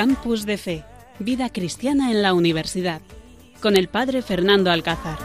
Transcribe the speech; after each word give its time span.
Campus 0.00 0.46
de 0.46 0.56
Fe, 0.56 0.82
Vida 1.18 1.50
Cristiana 1.50 2.10
en 2.10 2.22
la 2.22 2.32
Universidad, 2.32 3.02
con 3.60 3.76
el 3.76 3.88
Padre 3.88 4.22
Fernando 4.22 4.70
Alcázar. 4.70 5.18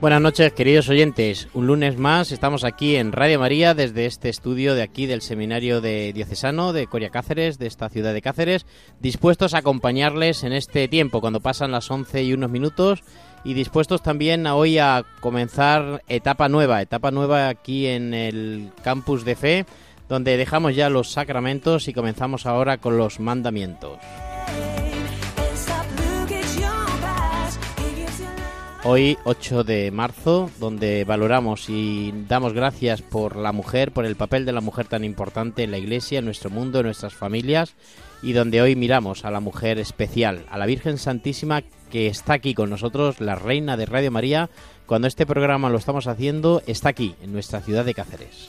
Buenas 0.00 0.22
noches, 0.22 0.52
queridos 0.54 0.88
oyentes. 0.88 1.48
Un 1.52 1.66
lunes 1.66 1.98
más 1.98 2.32
estamos 2.32 2.64
aquí 2.64 2.96
en 2.96 3.12
Radio 3.12 3.38
María 3.40 3.74
desde 3.74 4.06
este 4.06 4.30
estudio 4.30 4.74
de 4.74 4.82
aquí 4.82 5.04
del 5.04 5.20
Seminario 5.20 5.82
de 5.82 6.12
Diocesano 6.14 6.72
de 6.72 6.86
Coria 6.86 7.10
Cáceres, 7.10 7.58
de 7.58 7.66
esta 7.66 7.90
ciudad 7.90 8.14
de 8.14 8.22
Cáceres, 8.22 8.64
dispuestos 9.00 9.52
a 9.52 9.58
acompañarles 9.58 10.42
en 10.42 10.54
este 10.54 10.88
tiempo 10.88 11.20
cuando 11.20 11.40
pasan 11.40 11.72
las 11.72 11.90
11 11.90 12.22
y 12.22 12.32
unos 12.32 12.48
minutos 12.48 13.02
y 13.44 13.54
dispuestos 13.54 14.02
también 14.02 14.46
hoy 14.46 14.78
a 14.78 15.04
comenzar 15.20 16.02
etapa 16.08 16.48
nueva, 16.48 16.82
etapa 16.82 17.10
nueva 17.10 17.48
aquí 17.48 17.86
en 17.86 18.14
el 18.14 18.70
campus 18.82 19.24
de 19.24 19.36
fe, 19.36 19.66
donde 20.08 20.36
dejamos 20.36 20.74
ya 20.74 20.90
los 20.90 21.10
sacramentos 21.10 21.88
y 21.88 21.92
comenzamos 21.92 22.46
ahora 22.46 22.78
con 22.78 22.96
los 22.96 23.20
mandamientos. 23.20 23.98
Hoy 28.84 29.18
8 29.24 29.64
de 29.64 29.90
marzo, 29.90 30.50
donde 30.60 31.04
valoramos 31.04 31.68
y 31.68 32.14
damos 32.28 32.52
gracias 32.52 33.02
por 33.02 33.36
la 33.36 33.52
mujer, 33.52 33.92
por 33.92 34.06
el 34.06 34.16
papel 34.16 34.46
de 34.46 34.52
la 34.52 34.60
mujer 34.60 34.86
tan 34.86 35.04
importante 35.04 35.64
en 35.64 35.72
la 35.72 35.78
Iglesia, 35.78 36.20
en 36.20 36.24
nuestro 36.24 36.48
mundo, 36.48 36.78
en 36.78 36.86
nuestras 36.86 37.12
familias, 37.12 37.74
y 38.22 38.32
donde 38.32 38.62
hoy 38.62 38.76
miramos 38.76 39.24
a 39.24 39.30
la 39.30 39.40
mujer 39.40 39.78
especial, 39.78 40.44
a 40.50 40.58
la 40.58 40.66
Virgen 40.66 40.98
Santísima 40.98 41.62
que 41.90 42.06
está 42.06 42.34
aquí 42.34 42.54
con 42.54 42.70
nosotros, 42.70 43.20
la 43.20 43.34
Reina 43.34 43.76
de 43.76 43.86
Radio 43.86 44.10
María. 44.10 44.50
Cuando 44.86 45.08
este 45.08 45.26
programa 45.26 45.70
lo 45.70 45.78
estamos 45.78 46.06
haciendo, 46.06 46.62
está 46.66 46.90
aquí, 46.90 47.14
en 47.22 47.32
nuestra 47.32 47.60
ciudad 47.60 47.84
de 47.84 47.94
Cáceres. 47.94 48.48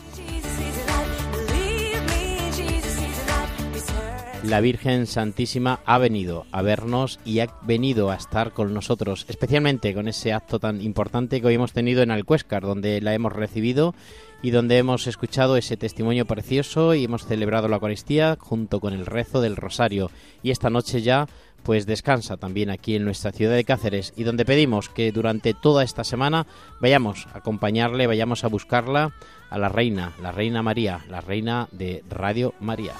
La 4.44 4.62
Virgen 4.62 5.06
Santísima 5.06 5.80
ha 5.86 5.98
venido 5.98 6.46
a 6.52 6.62
vernos 6.62 7.20
y 7.26 7.40
ha 7.40 7.54
venido 7.62 8.10
a 8.10 8.16
estar 8.16 8.54
con 8.54 8.74
nosotros, 8.74 9.26
especialmente 9.28 9.94
con 9.94 10.08
ese 10.08 10.34
acto 10.34 10.60
tan 10.60 10.82
importante 10.82 11.42
que 11.42 11.48
hoy 11.48 11.56
hemos 11.56 11.74
tenido 11.74 12.02
en 12.02 12.12
Alcuéscar, 12.12 12.64
donde 12.64 13.02
la 13.02 13.14
hemos 13.14 13.34
recibido 13.34 13.94
y 14.42 14.52
donde 14.52 14.78
hemos 14.78 15.08
escuchado 15.08 15.58
ese 15.58 15.78
testimonio 15.78 16.26
precioso 16.26 16.94
y 16.94 17.04
hemos 17.04 17.26
celebrado 17.26 17.68
la 17.68 17.76
Eucaristía 17.76 18.38
junto 18.40 18.80
con 18.80 18.94
el 18.94 19.06
rezo 19.06 19.42
del 19.42 19.58
Rosario. 19.58 20.10
Y 20.42 20.52
esta 20.52 20.70
noche 20.70 21.02
ya 21.02 21.28
pues 21.64 21.86
descansa 21.86 22.38
también 22.38 22.70
aquí 22.70 22.96
en 22.96 23.04
nuestra 23.04 23.34
ciudad 23.34 23.56
de 23.56 23.66
Cáceres 23.66 24.14
y 24.16 24.24
donde 24.24 24.46
pedimos 24.46 24.88
que 24.88 25.12
durante 25.12 25.54
toda 25.54 25.84
esta 25.84 26.06
semana 26.06 26.48
vayamos 26.80 27.28
a 27.34 27.40
acompañarle, 27.40 28.08
vayamos 28.08 28.46
a 28.46 28.48
buscarla 28.48 29.12
a 29.50 29.58
la 29.58 29.68
Reina, 29.68 30.14
la 30.22 30.32
Reina 30.32 30.64
María, 30.64 31.04
la 31.10 31.20
Reina 31.20 31.68
de 31.72 32.04
Radio 32.10 32.54
María. 32.62 32.94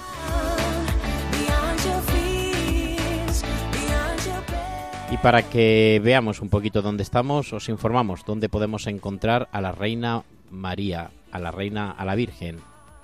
Y 5.12 5.18
para 5.18 5.50
que 5.50 6.00
veamos 6.04 6.40
un 6.40 6.50
poquito 6.50 6.84
dónde 6.84 7.02
estamos, 7.02 7.52
os 7.52 7.68
informamos 7.68 8.24
dónde 8.26 8.48
podemos 8.48 8.86
encontrar 8.86 9.50
a 9.52 9.60
la 9.60 9.72
Reina 9.72 10.24
María, 10.52 11.10
a 11.32 11.40
la 11.40 11.50
Reina, 11.50 11.90
a 11.90 12.06
la 12.06 12.14
Virgen, 12.14 12.58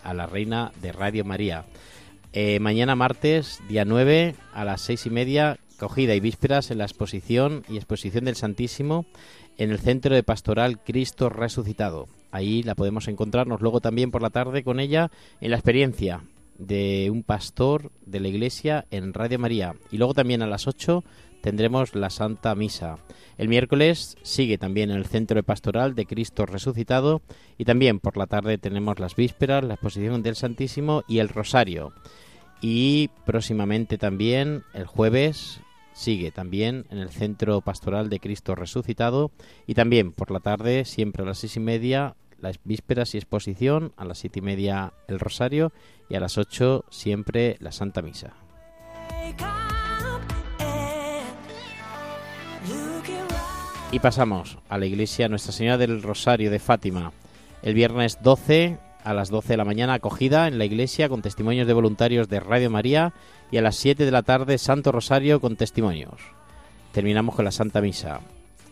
a 0.03 0.13
la 0.13 0.27
Reina 0.27 0.71
de 0.83 0.91
Radio 0.91 1.25
María. 1.25 1.65
Eh, 2.31 2.59
mañana 2.59 2.95
martes, 2.95 3.59
día 3.67 3.85
9, 3.85 4.35
a 4.53 4.65
las 4.65 4.81
seis 4.81 5.07
y 5.07 5.09
media, 5.09 5.57
cogida 5.79 6.13
y 6.13 6.19
vísperas 6.19 6.69
en 6.69 6.77
la 6.77 6.83
exposición 6.83 7.63
y 7.69 7.77
exposición 7.77 8.25
del 8.25 8.35
Santísimo 8.35 9.05
en 9.57 9.71
el 9.71 9.79
Centro 9.79 10.13
de 10.13 10.21
Pastoral 10.21 10.83
Cristo 10.83 11.29
Resucitado. 11.29 12.07
Ahí 12.29 12.61
la 12.61 12.75
podemos 12.75 13.07
encontrarnos 13.07 13.61
luego 13.61 13.81
también 13.81 14.11
por 14.11 14.21
la 14.21 14.29
tarde 14.29 14.63
con 14.63 14.79
ella 14.79 15.09
en 15.41 15.49
la 15.49 15.57
experiencia 15.57 16.21
de 16.57 17.09
un 17.11 17.23
pastor 17.23 17.91
de 18.05 18.19
la 18.19 18.27
iglesia 18.27 18.85
en 18.91 19.13
Radio 19.13 19.39
María. 19.39 19.75
Y 19.91 19.97
luego 19.97 20.13
también 20.13 20.41
a 20.41 20.47
las 20.47 20.67
8 20.67 21.03
tendremos 21.45 21.93
la 21.93 22.09
Santa 22.09 22.55
Misa. 22.55 22.97
El 23.37 23.49
miércoles 23.49 24.17
sigue 24.23 24.57
también 24.57 24.89
en 24.89 24.97
el 24.97 25.05
Centro 25.05 25.35
de 25.35 25.43
Pastoral 25.43 25.93
de 25.93 26.07
Cristo 26.07 26.47
Resucitado 26.47 27.21
y 27.59 27.65
también 27.65 27.99
por 27.99 28.17
la 28.17 28.25
tarde 28.25 28.57
tenemos 28.57 28.99
las 28.99 29.15
vísperas, 29.15 29.63
la 29.63 29.75
exposición 29.75 30.23
del 30.23 30.35
Santísimo 30.35 31.03
y 31.07 31.19
el 31.19 31.29
Rosario. 31.29 31.93
Y 32.61 33.11
próximamente 33.27 33.99
también 33.99 34.63
el 34.73 34.87
jueves 34.87 35.61
sigue 35.93 36.31
también 36.31 36.87
en 36.89 36.97
el 36.97 37.11
Centro 37.11 37.61
Pastoral 37.61 38.09
de 38.09 38.19
Cristo 38.19 38.55
Resucitado 38.55 39.29
y 39.67 39.75
también 39.75 40.13
por 40.13 40.31
la 40.31 40.39
tarde, 40.39 40.83
siempre 40.83 41.21
a 41.21 41.27
las 41.27 41.37
seis 41.37 41.57
y 41.57 41.59
media, 41.59 42.15
las 42.39 42.59
vísperas 42.63 43.13
y 43.13 43.19
exposición, 43.19 43.93
a 43.97 44.05
las 44.05 44.17
siete 44.17 44.39
y 44.39 44.41
media 44.41 44.93
el 45.07 45.19
Rosario 45.19 45.71
y 46.09 46.15
a 46.15 46.19
las 46.19 46.39
ocho 46.39 46.85
siempre 46.89 47.57
la 47.59 47.71
Santa 47.71 48.01
Misa. 48.01 48.33
Y 53.95 53.99
pasamos 54.01 54.57
a 54.67 54.77
la 54.77 54.87
iglesia 54.87 55.29
Nuestra 55.29 55.53
Señora 55.53 55.77
del 55.77 56.01
Rosario 56.01 56.51
de 56.51 56.59
Fátima. 56.59 57.13
El 57.63 57.75
viernes 57.75 58.17
12 58.21 58.77
a 59.05 59.13
las 59.13 59.29
12 59.29 59.53
de 59.53 59.57
la 59.57 59.63
mañana 59.63 59.93
acogida 59.93 60.49
en 60.49 60.57
la 60.57 60.65
iglesia 60.65 61.07
con 61.07 61.21
testimonios 61.21 61.65
de 61.65 61.71
voluntarios 61.71 62.27
de 62.27 62.41
Radio 62.41 62.69
María 62.69 63.13
y 63.51 63.57
a 63.57 63.61
las 63.61 63.77
7 63.77 64.03
de 64.03 64.11
la 64.11 64.23
tarde 64.23 64.57
Santo 64.57 64.91
Rosario 64.91 65.39
con 65.39 65.55
testimonios. 65.55 66.19
Terminamos 66.91 67.35
con 67.35 67.45
la 67.45 67.53
Santa 67.53 67.79
Misa. 67.79 68.19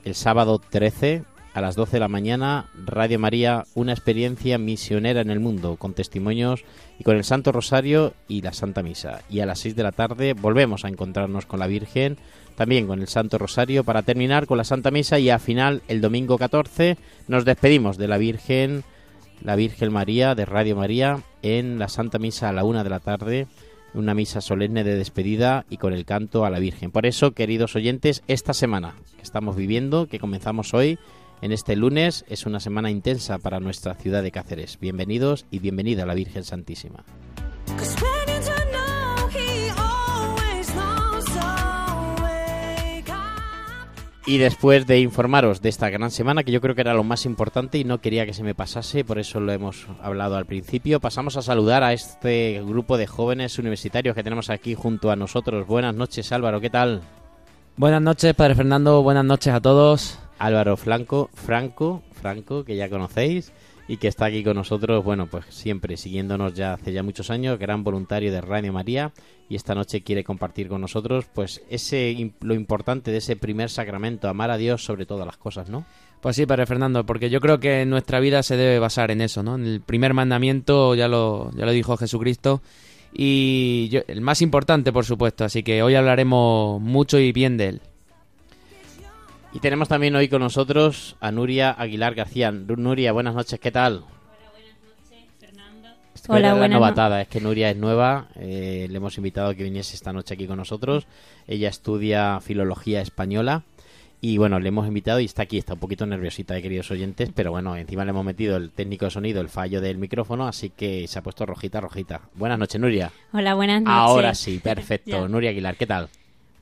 El 0.03 0.13
sábado 0.13 0.59
13 0.59 1.23
a 1.53 1.62
las 1.62 1.75
12 1.78 1.94
de 1.94 2.00
la 2.01 2.09
mañana 2.09 2.66
Radio 2.85 3.17
María, 3.17 3.63
una 3.75 3.94
experiencia 3.94 4.57
misionera 4.57 5.22
en 5.22 5.29
el 5.29 5.39
mundo 5.39 5.78
con 5.78 5.94
testimonios 5.94 6.66
y 7.00 7.06
con 7.06 7.16
el 7.16 7.23
Santo 7.23 7.53
Rosario 7.53 8.13
y 8.28 8.41
la 8.41 8.51
Santa 8.51 8.83
Misa. 8.83 9.22
Y 9.29 9.39
a 9.39 9.45
las 9.45 9.59
6 9.59 9.78
de 9.78 9.83
la 9.83 9.94
tarde 9.94 10.33
volvemos 10.33 10.83
a 10.83 10.89
encontrarnos 10.89 11.45
con 11.45 11.62
la 11.62 11.67
Virgen 11.67 12.17
también 12.56 12.88
con 12.88 13.02
el 13.02 13.08
Santo 13.08 13.38
Rosario 13.38 13.84
para 13.84 14.03
terminar 14.03 14.47
con 14.47 14.58
la 14.58 14.64
Santa 14.64 14.91
Misa 14.91 15.19
y 15.19 15.30
al 15.30 15.40
final 15.40 15.81
el 15.88 16.02
domingo 16.02 16.38
14 16.38 16.97
nos 17.28 17.46
despedimos 17.46 17.97
de 17.97 18.08
la 18.08 18.18
Virgen, 18.18 18.84
la 19.41 19.56
Virgen 19.56 19.91
María 19.91 20.36
de 20.36 20.46
Radio 20.46 20.75
María 20.75 21.19
en 21.42 21.80
la 21.80 21.88
Santa 21.88 22.19
Misa 22.19 22.50
a 22.50 22.53
la 22.53 22.63
una 22.63 22.84
de 22.84 22.90
la 22.90 23.00
tarde, 23.00 23.47
una 23.94 24.13
misa 24.13 24.42
solemne 24.42 24.84
de 24.84 24.96
despedida 24.96 25.66
y 25.69 25.78
con 25.78 25.94
el 25.94 26.06
canto 26.06 26.46
a 26.46 26.50
la 26.50 26.59
Virgen. 26.59 26.92
Por 26.92 27.06
eso, 27.06 27.31
queridos 27.31 27.75
oyentes, 27.75 28.24
esta 28.28 28.53
semana 28.53 28.96
que 29.16 29.22
estamos 29.22 29.56
viviendo, 29.56 30.08
que 30.08 30.19
comenzamos 30.19 30.74
hoy, 30.74 30.97
en 31.42 31.52
este 31.52 31.75
lunes, 31.75 32.24
es 32.30 32.46
una 32.46 32.59
semana 32.59 32.90
intensa 32.90 33.38
para 33.38 33.59
nuestra 33.59 33.96
ciudad 33.96 34.24
de 34.24 34.31
Cáceres. 34.31 34.80
Bienvenidos 34.80 35.46
y 35.52 35.59
bienvenida 35.59 36.03
a 36.03 36.06
la 36.06 36.13
Virgen 36.13 36.44
Santísima. 36.46 37.03
Y 44.25 44.38
después 44.38 44.88
de 44.88 45.00
informaros 45.00 45.61
de 45.61 45.67
esta 45.67 45.89
gran 45.89 46.09
semana, 46.09 46.44
que 46.44 46.53
yo 46.53 46.61
creo 46.61 46.75
que 46.75 46.81
era 46.81 46.94
lo 46.94 47.03
más 47.03 47.25
importante 47.25 47.78
y 47.78 47.84
no 47.84 48.00
quería 48.00 48.25
que 48.25 48.34
se 48.34 48.41
me 48.41 48.56
pasase, 48.56 49.03
por 49.03 49.19
eso 49.19 49.42
lo 49.42 49.51
hemos 49.51 49.86
hablado 50.01 50.38
al 50.38 50.45
principio, 50.45 51.01
pasamos 51.01 51.36
a 51.36 51.42
saludar 51.42 51.83
a 51.83 51.92
este 51.92 52.62
grupo 52.65 52.98
de 52.98 53.06
jóvenes 53.06 53.59
universitarios 53.59 54.15
que 54.15 54.24
tenemos 54.24 54.50
aquí 54.50 54.75
junto 54.75 55.12
a 55.12 55.18
nosotros. 55.18 55.68
Buenas 55.68 55.94
noches 55.94 56.31
Álvaro, 56.31 56.62
¿qué 56.62 56.69
tal? 56.69 57.01
Buenas 57.75 58.01
noches, 58.01 58.33
Padre 58.33 58.56
Fernando, 58.56 59.03
buenas 59.03 59.25
noches 59.25 59.53
a 59.53 59.59
todos. 59.59 60.19
Álvaro 60.39 60.77
Franco, 60.77 61.30
Franco, 61.33 62.01
Franco, 62.13 62.63
que 62.63 62.77
ya 62.77 62.89
conocéis 62.89 63.51
y 63.94 63.98
que 63.98 64.07
está 64.07 64.25
aquí 64.25 64.44
con 64.44 64.56
nosotros, 64.56 65.04
bueno, 65.04 65.28
pues 65.28 65.45
siempre 65.50 65.98
siguiéndonos 65.98 66.56
ya 66.56 66.74
hace 66.74 66.92
ya 66.92 67.04
muchos 67.04 67.30
años, 67.30 67.60
gran 67.60 67.84
voluntario 67.84 68.31
de 68.31 68.42
Radio 68.42 68.74
María 68.74 69.13
y 69.48 69.56
esta 69.56 69.75
noche 69.75 70.01
quiere 70.01 70.24
compartir 70.24 70.68
con 70.68 70.81
nosotros 70.81 71.25
pues 71.31 71.62
ese 71.69 72.34
lo 72.42 72.56
importante 72.56 73.12
de 73.12 73.18
ese 73.18 73.36
primer 73.36 73.69
sacramento, 73.69 74.28
amar 74.28 74.50
a 74.50 74.57
Dios 74.57 74.84
sobre 74.84 75.06
todas 75.06 75.28
las 75.28 75.38
cosas, 75.38 75.69
¿no? 75.69 75.86
Pues 76.22 76.36
sí, 76.36 76.48
Padre 76.48 76.66
Fernando, 76.66 77.06
porque 77.06 77.30
yo 77.30 77.40
creo 77.40 77.60
que 77.60 77.86
nuestra 77.86 78.19
vida 78.19 78.42
se 78.42 78.57
debe 78.57 78.80
basar 78.80 79.12
en 79.12 79.22
eso, 79.22 79.44
¿no? 79.44 79.54
En 79.54 79.66
el 79.68 79.81
primer 79.81 80.16
mandamiento 80.16 80.96
ya 80.96 81.07
lo, 81.07 81.51
ya 81.51 81.66
lo 81.68 81.72
dijo 81.72 81.96
Jesucristo 81.96 82.63
y 83.13 83.92
el 84.07 84.22
más 84.22 84.42
importante, 84.42 84.92
por 84.92 85.06
supuesto, 85.06 85.46
así 85.46 85.62
que 85.62 85.84
hoy 85.84 85.94
hablaremos 85.94 86.81
mucho 86.81 87.19
y 87.19 87.31
bien 87.31 87.57
de 87.57 87.68
él. 87.68 87.81
Y 89.53 89.59
tenemos 89.59 89.88
también 89.88 90.15
hoy 90.15 90.29
con 90.29 90.41
nosotros 90.41 91.15
a 91.19 91.31
Nuria 91.31 91.71
Aguilar 91.71 92.15
García. 92.15 92.51
Nuria, 92.51 93.11
buenas 93.11 93.35
noches, 93.35 93.59
¿qué 93.59 93.71
tal? 93.71 93.97
Hola, 93.97 94.51
buenas 94.51 94.77
noches, 94.81 95.25
Fernando. 95.39 95.89
Hola, 96.27 96.53
buenas 96.55 96.79
novatada, 96.79 97.21
es 97.21 97.27
que 97.27 97.39
Nuria 97.39 97.69
es 97.69 97.77
nueva, 97.77 98.29
eh, 98.35 98.88
le 98.89 98.97
hemos 98.97 99.15
invitado 99.17 99.50
a 99.50 99.55
que 99.55 99.63
viniese 99.63 99.95
esta 99.95 100.11
noche 100.11 100.33
aquí 100.33 100.47
con 100.47 100.57
nosotros. 100.57 101.05
Ella 101.47 101.69
estudia 101.69 102.39
filología 102.39 103.01
española 103.01 103.61
y 104.21 104.39
bueno, 104.39 104.59
le 104.59 104.69
hemos 104.69 104.88
invitado 104.88 105.19
y 105.19 105.25
está 105.25 105.44
aquí, 105.44 105.59
está 105.59 105.75
un 105.75 105.79
poquito 105.79 106.07
nerviosita, 106.07 106.57
eh, 106.57 106.61
queridos 106.63 106.89
oyentes, 106.89 107.29
pero 107.35 107.51
bueno, 107.51 107.75
encima 107.75 108.05
le 108.05 108.09
hemos 108.09 108.25
metido 108.25 108.57
el 108.57 108.71
técnico 108.71 109.05
de 109.05 109.11
sonido, 109.11 109.39
el 109.39 109.50
fallo 109.50 109.81
del 109.81 110.00
micrófono, 110.00 110.47
así 110.47 110.71
que 110.71 111.07
se 111.07 111.19
ha 111.19 111.21
puesto 111.21 111.45
rojita, 111.45 111.79
rojita. 111.79 112.21
Buenas 112.33 112.57
noches, 112.57 112.81
Nuria. 112.81 113.11
Hola, 113.31 113.53
buenas 113.53 113.83
noches. 113.83 113.95
Ahora 113.95 114.33
sí, 114.33 114.59
perfecto. 114.63 115.27
Nuria 115.29 115.51
Aguilar, 115.51 115.75
¿qué 115.75 115.85
tal? 115.85 116.09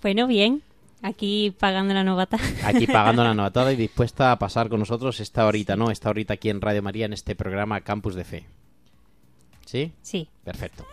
Bueno, 0.01 0.27
bien. 0.27 0.61
Aquí 1.01 1.55
pagando 1.57 1.93
la 1.93 2.03
novatada. 2.03 2.43
Aquí 2.63 2.85
pagando 2.87 3.23
la 3.23 3.33
novatada 3.35 3.73
y 3.73 3.75
dispuesta 3.75 4.31
a 4.31 4.39
pasar 4.39 4.69
con 4.69 4.79
nosotros 4.79 5.19
esta 5.19 5.45
horita, 5.45 5.75
¿no? 5.75 5.89
Esta 5.89 6.09
horita 6.09 6.35
aquí 6.35 6.49
en 6.49 6.61
Radio 6.61 6.83
María 6.83 7.05
en 7.05 7.13
este 7.13 7.35
programa 7.35 7.81
Campus 7.81 8.15
de 8.15 8.23
Fe. 8.23 8.45
¿Sí? 9.65 9.91
Sí. 10.01 10.27
Perfecto. 10.43 10.85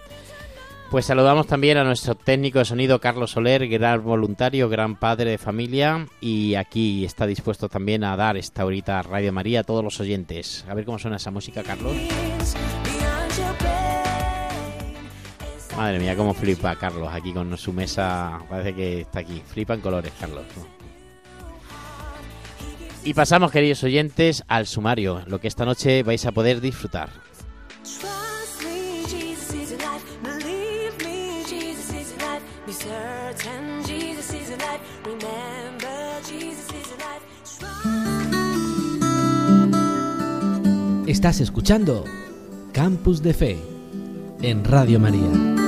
Pues 0.91 1.05
saludamos 1.05 1.47
también 1.47 1.77
a 1.77 1.85
nuestro 1.85 2.15
técnico 2.15 2.61
de 2.61 2.65
sonido 2.65 2.99
Carlos 2.99 3.33
Soler, 3.33 3.69
gran 3.69 4.03
voluntario, 4.03 4.71
gran 4.71 4.97
padre 4.97 5.33
de 5.33 5.39
familia 5.39 6.07
y 6.19 6.55
aquí 6.55 7.05
está 7.05 7.27
dispuesto 7.27 7.69
también 7.69 8.05
a 8.05 8.17
dar 8.17 8.39
esta 8.39 8.65
horita 8.65 8.99
a 8.99 9.03
Radio 9.03 9.31
María 9.31 9.61
a 9.61 9.65
todos 9.65 9.85
los 9.85 10.01
oyentes. 10.01 10.65
A 10.67 10.73
ver 10.73 10.87
cómo 10.87 10.99
suena 10.99 11.19
esa 11.19 11.31
música, 11.31 11.63
Carlos. 11.63 11.95
Madre 15.79 16.01
mía, 16.01 16.17
cómo 16.17 16.35
flipa 16.35 16.75
Carlos 16.75 17.09
aquí 17.13 17.33
con 17.33 17.57
su 17.57 17.73
mesa. 17.73 18.41
Parece 18.49 18.75
que 18.75 19.01
está 19.03 19.21
aquí. 19.21 19.41
Flipa 19.47 19.75
en 19.75 19.81
colores, 19.81 20.13
Carlos. 20.19 20.45
Y 23.05 23.15
pasamos, 23.15 23.53
queridos 23.53 23.85
oyentes, 23.85 24.43
al 24.49 24.67
sumario, 24.67 25.23
lo 25.29 25.41
que 25.41 25.47
esta 25.47 25.65
noche 25.65 26.03
vais 26.03 26.27
a 26.27 26.33
poder 26.33 26.61
disfrutar. 26.61 27.11
Estás 41.07 41.41
escuchando 41.41 42.05
Campus 42.73 43.23
de 43.23 43.33
Fe 43.33 43.59
en 44.43 44.65
Radio 44.65 44.99
María. 44.99 45.68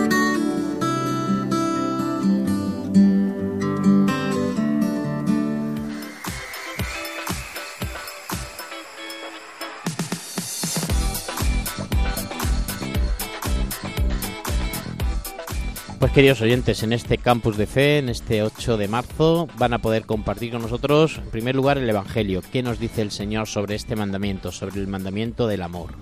Queridos 16.14 16.40
oyentes, 16.40 16.82
en 16.82 16.92
este 16.92 17.18
campus 17.18 17.56
de 17.56 17.68
fe, 17.68 17.98
en 17.98 18.08
este 18.08 18.42
8 18.42 18.76
de 18.76 18.88
marzo, 18.88 19.46
van 19.58 19.74
a 19.74 19.78
poder 19.78 20.06
compartir 20.06 20.50
con 20.50 20.60
nosotros, 20.60 21.18
en 21.18 21.30
primer 21.30 21.54
lugar, 21.54 21.78
el 21.78 21.88
Evangelio. 21.88 22.42
¿Qué 22.50 22.64
nos 22.64 22.80
dice 22.80 23.00
el 23.00 23.12
Señor 23.12 23.46
sobre 23.46 23.76
este 23.76 23.94
mandamiento, 23.94 24.50
sobre 24.50 24.80
el 24.80 24.88
mandamiento 24.88 25.46
del 25.46 25.62
amor? 25.62 25.94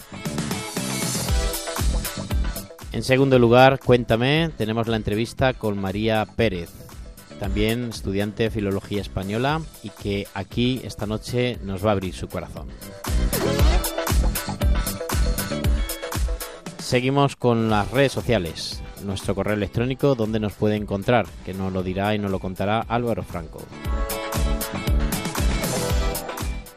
En 2.92 3.02
segundo 3.02 3.38
lugar, 3.38 3.80
cuéntame, 3.84 4.50
tenemos 4.56 4.88
la 4.88 4.96
entrevista 4.96 5.52
con 5.52 5.78
María 5.78 6.26
Pérez, 6.36 6.70
también 7.38 7.90
estudiante 7.90 8.44
de 8.44 8.50
Filología 8.50 9.02
Española 9.02 9.60
y 9.82 9.90
que 9.90 10.26
aquí 10.32 10.80
esta 10.84 11.06
noche 11.06 11.58
nos 11.62 11.84
va 11.84 11.90
a 11.90 11.92
abrir 11.92 12.14
su 12.14 12.28
corazón. 12.28 12.68
Seguimos 16.78 17.36
con 17.36 17.68
las 17.68 17.90
redes 17.90 18.12
sociales, 18.12 18.82
nuestro 19.04 19.34
correo 19.34 19.54
electrónico 19.54 20.14
donde 20.14 20.40
nos 20.40 20.52
puede 20.52 20.76
encontrar, 20.76 21.26
que 21.44 21.54
nos 21.54 21.72
lo 21.72 21.82
dirá 21.82 22.14
y 22.14 22.18
nos 22.18 22.30
lo 22.30 22.38
contará 22.38 22.80
Álvaro 22.80 23.22
Franco. 23.22 23.60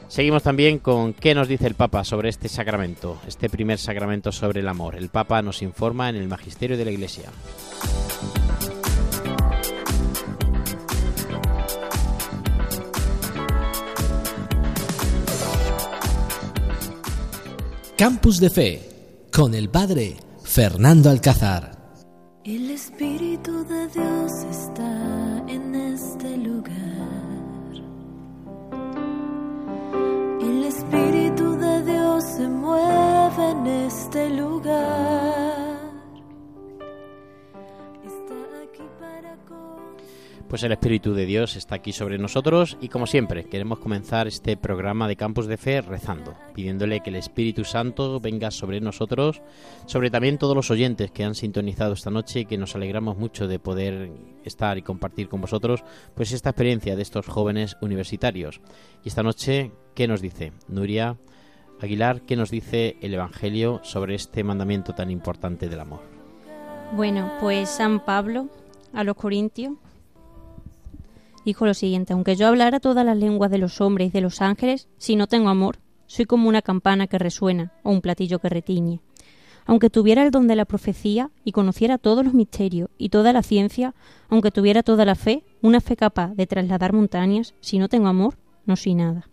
Seguimos 0.08 0.44
también 0.44 0.80
con 0.80 1.14
qué 1.14 1.34
nos 1.34 1.48
dice 1.48 1.68
el 1.68 1.76
Papa 1.76 2.04
sobre 2.04 2.28
este 2.28 2.50
sacramento, 2.50 3.22
este 3.26 3.50
primer 3.50 3.80
sacramento 3.80 4.34
sobre 4.34 4.60
el 4.60 4.68
amor. 4.68 4.96
El 4.96 5.08
Papa 5.08 5.42
nos 5.42 5.62
informa 5.62 6.10
en 6.10 6.18
el 6.18 6.28
Magisterio 6.28 6.78
de 6.78 6.84
la 6.84 6.92
Iglesia. 6.92 7.30
Campus 17.98 18.40
de 18.40 18.50
Fe 18.50 18.90
con 19.32 19.54
el 19.54 19.70
Padre 19.70 20.18
Fernando 20.44 21.10
Alcázar. 21.10 21.81
El 22.44 22.72
Espíritu 22.72 23.64
de 23.66 23.88
Dios 23.90 24.32
está 24.50 25.44
en 25.48 25.76
este 25.76 26.38
lugar. 26.38 26.74
El 30.42 30.64
Espíritu 30.64 31.56
de 31.58 31.84
Dios 31.84 32.24
se 32.24 32.50
mueve 32.50 33.52
en 33.52 33.68
este 33.68 34.30
lugar. 34.32 35.51
Pues 40.52 40.64
el 40.64 40.74
Espíritu 40.74 41.14
de 41.14 41.26
Dios 41.26 41.56
está 41.56 41.76
aquí 41.76 41.94
sobre 41.94 42.18
nosotros 42.18 42.78
y 42.82 42.90
como 42.90 43.08
siempre 43.08 43.46
queremos 43.46 43.80
comenzar 43.80 44.28
este 44.28 44.58
programa 44.58 45.08
de 45.08 45.16
Campus 45.16 45.48
de 45.48 45.56
Fe 45.56 45.80
rezando, 45.80 46.36
pidiéndole 46.54 47.00
que 47.00 47.10
el 47.10 47.16
Espíritu 47.16 47.64
Santo 47.64 48.20
venga 48.20 48.52
sobre 48.52 48.82
nosotros, 48.82 49.42
sobre 49.86 50.12
también 50.12 50.38
todos 50.38 50.54
los 50.54 50.70
oyentes 50.70 51.10
que 51.10 51.24
han 51.24 51.36
sintonizado 51.36 51.94
esta 51.94 52.12
noche 52.12 52.42
y 52.42 52.46
que 52.46 52.58
nos 52.58 52.76
alegramos 52.76 53.16
mucho 53.16 53.48
de 53.48 53.60
poder 53.60 54.12
estar 54.44 54.78
y 54.78 54.82
compartir 54.82 55.30
con 55.30 55.40
vosotros 55.40 55.86
pues 56.16 56.34
esta 56.34 56.50
experiencia 56.50 56.98
de 56.98 57.02
estos 57.02 57.28
jóvenes 57.28 57.78
universitarios. 57.80 58.60
Y 59.06 59.08
esta 59.08 59.24
noche, 59.24 59.72
¿qué 59.96 60.06
nos 60.06 60.20
dice 60.20 60.52
Nuria 60.68 61.16
Aguilar? 61.80 62.24
¿Qué 62.24 62.36
nos 62.36 62.52
dice 62.52 62.98
el 63.00 63.14
Evangelio 63.14 63.80
sobre 63.86 64.16
este 64.16 64.44
mandamiento 64.44 64.94
tan 64.94 65.12
importante 65.12 65.70
del 65.70 65.80
amor? 65.80 66.02
Bueno, 66.92 67.32
pues 67.40 67.70
San 67.70 68.04
Pablo 68.04 68.50
a 68.92 69.06
los 69.06 69.16
Corintios 69.16 69.76
dijo 71.46 71.66
lo 71.66 71.74
siguiente, 71.74 72.14
aunque 72.14 72.36
yo 72.36 72.48
hablara 72.48 72.80
todas 72.80 73.06
las 73.06 73.18
lenguas 73.18 73.52
de 73.52 73.58
los 73.58 73.82
hombres 73.82 74.10
y 74.10 74.12
de 74.12 74.22
los 74.22 74.42
ángeles, 74.42 74.88
si 74.98 75.16
no 75.16 75.28
tengo 75.28 75.50
amor, 75.50 75.80
soy 76.08 76.26
como 76.26 76.50
una 76.50 76.62
campana 76.62 77.08
que 77.08 77.18
resuena 77.18 77.72
o 77.84 77.92
un 77.92 78.02
platillo 78.02 78.40
que 78.40 78.50
retiñe. 78.50 79.00
Aunque 79.66 79.90
tuviera 79.90 80.24
el 80.24 80.32
don 80.32 80.48
de 80.48 80.56
la 80.56 80.66
profecía 80.66 81.32
y 81.44 81.52
conociera 81.52 81.98
todos 81.98 82.26
los 82.26 82.34
misterios 82.34 82.90
y 82.98 83.10
toda 83.10 83.32
la 83.32 83.44
ciencia, 83.44 83.94
aunque 84.28 84.52
tuviera 84.52 84.84
toda 84.84 85.06
la 85.06 85.16
fe, 85.16 85.44
una 85.62 85.82
fe 85.82 85.96
capaz 85.96 86.34
de 86.34 86.48
trasladar 86.48 86.94
montañas, 86.94 87.54
si 87.62 87.78
no 87.78 87.88
tengo 87.88 88.08
amor, 88.08 88.38
no 88.66 88.76
soy 88.76 88.96
nada. 88.96 89.30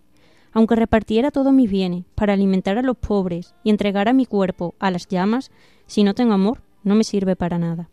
Aunque 0.52 0.76
repartiera 0.76 1.30
todos 1.30 1.52
mis 1.52 1.70
bienes 1.70 2.04
para 2.14 2.34
alimentar 2.34 2.78
a 2.78 2.82
los 2.82 2.96
pobres 2.96 3.54
y 3.64 3.70
entregara 3.70 4.12
mi 4.12 4.26
cuerpo 4.26 4.74
a 4.78 4.90
las 4.90 5.08
llamas, 5.08 5.50
si 5.86 6.04
no 6.04 6.14
tengo 6.14 6.34
amor, 6.34 6.62
no 6.84 6.94
me 6.94 7.04
sirve 7.04 7.36
para 7.36 7.58
nada. 7.58 7.90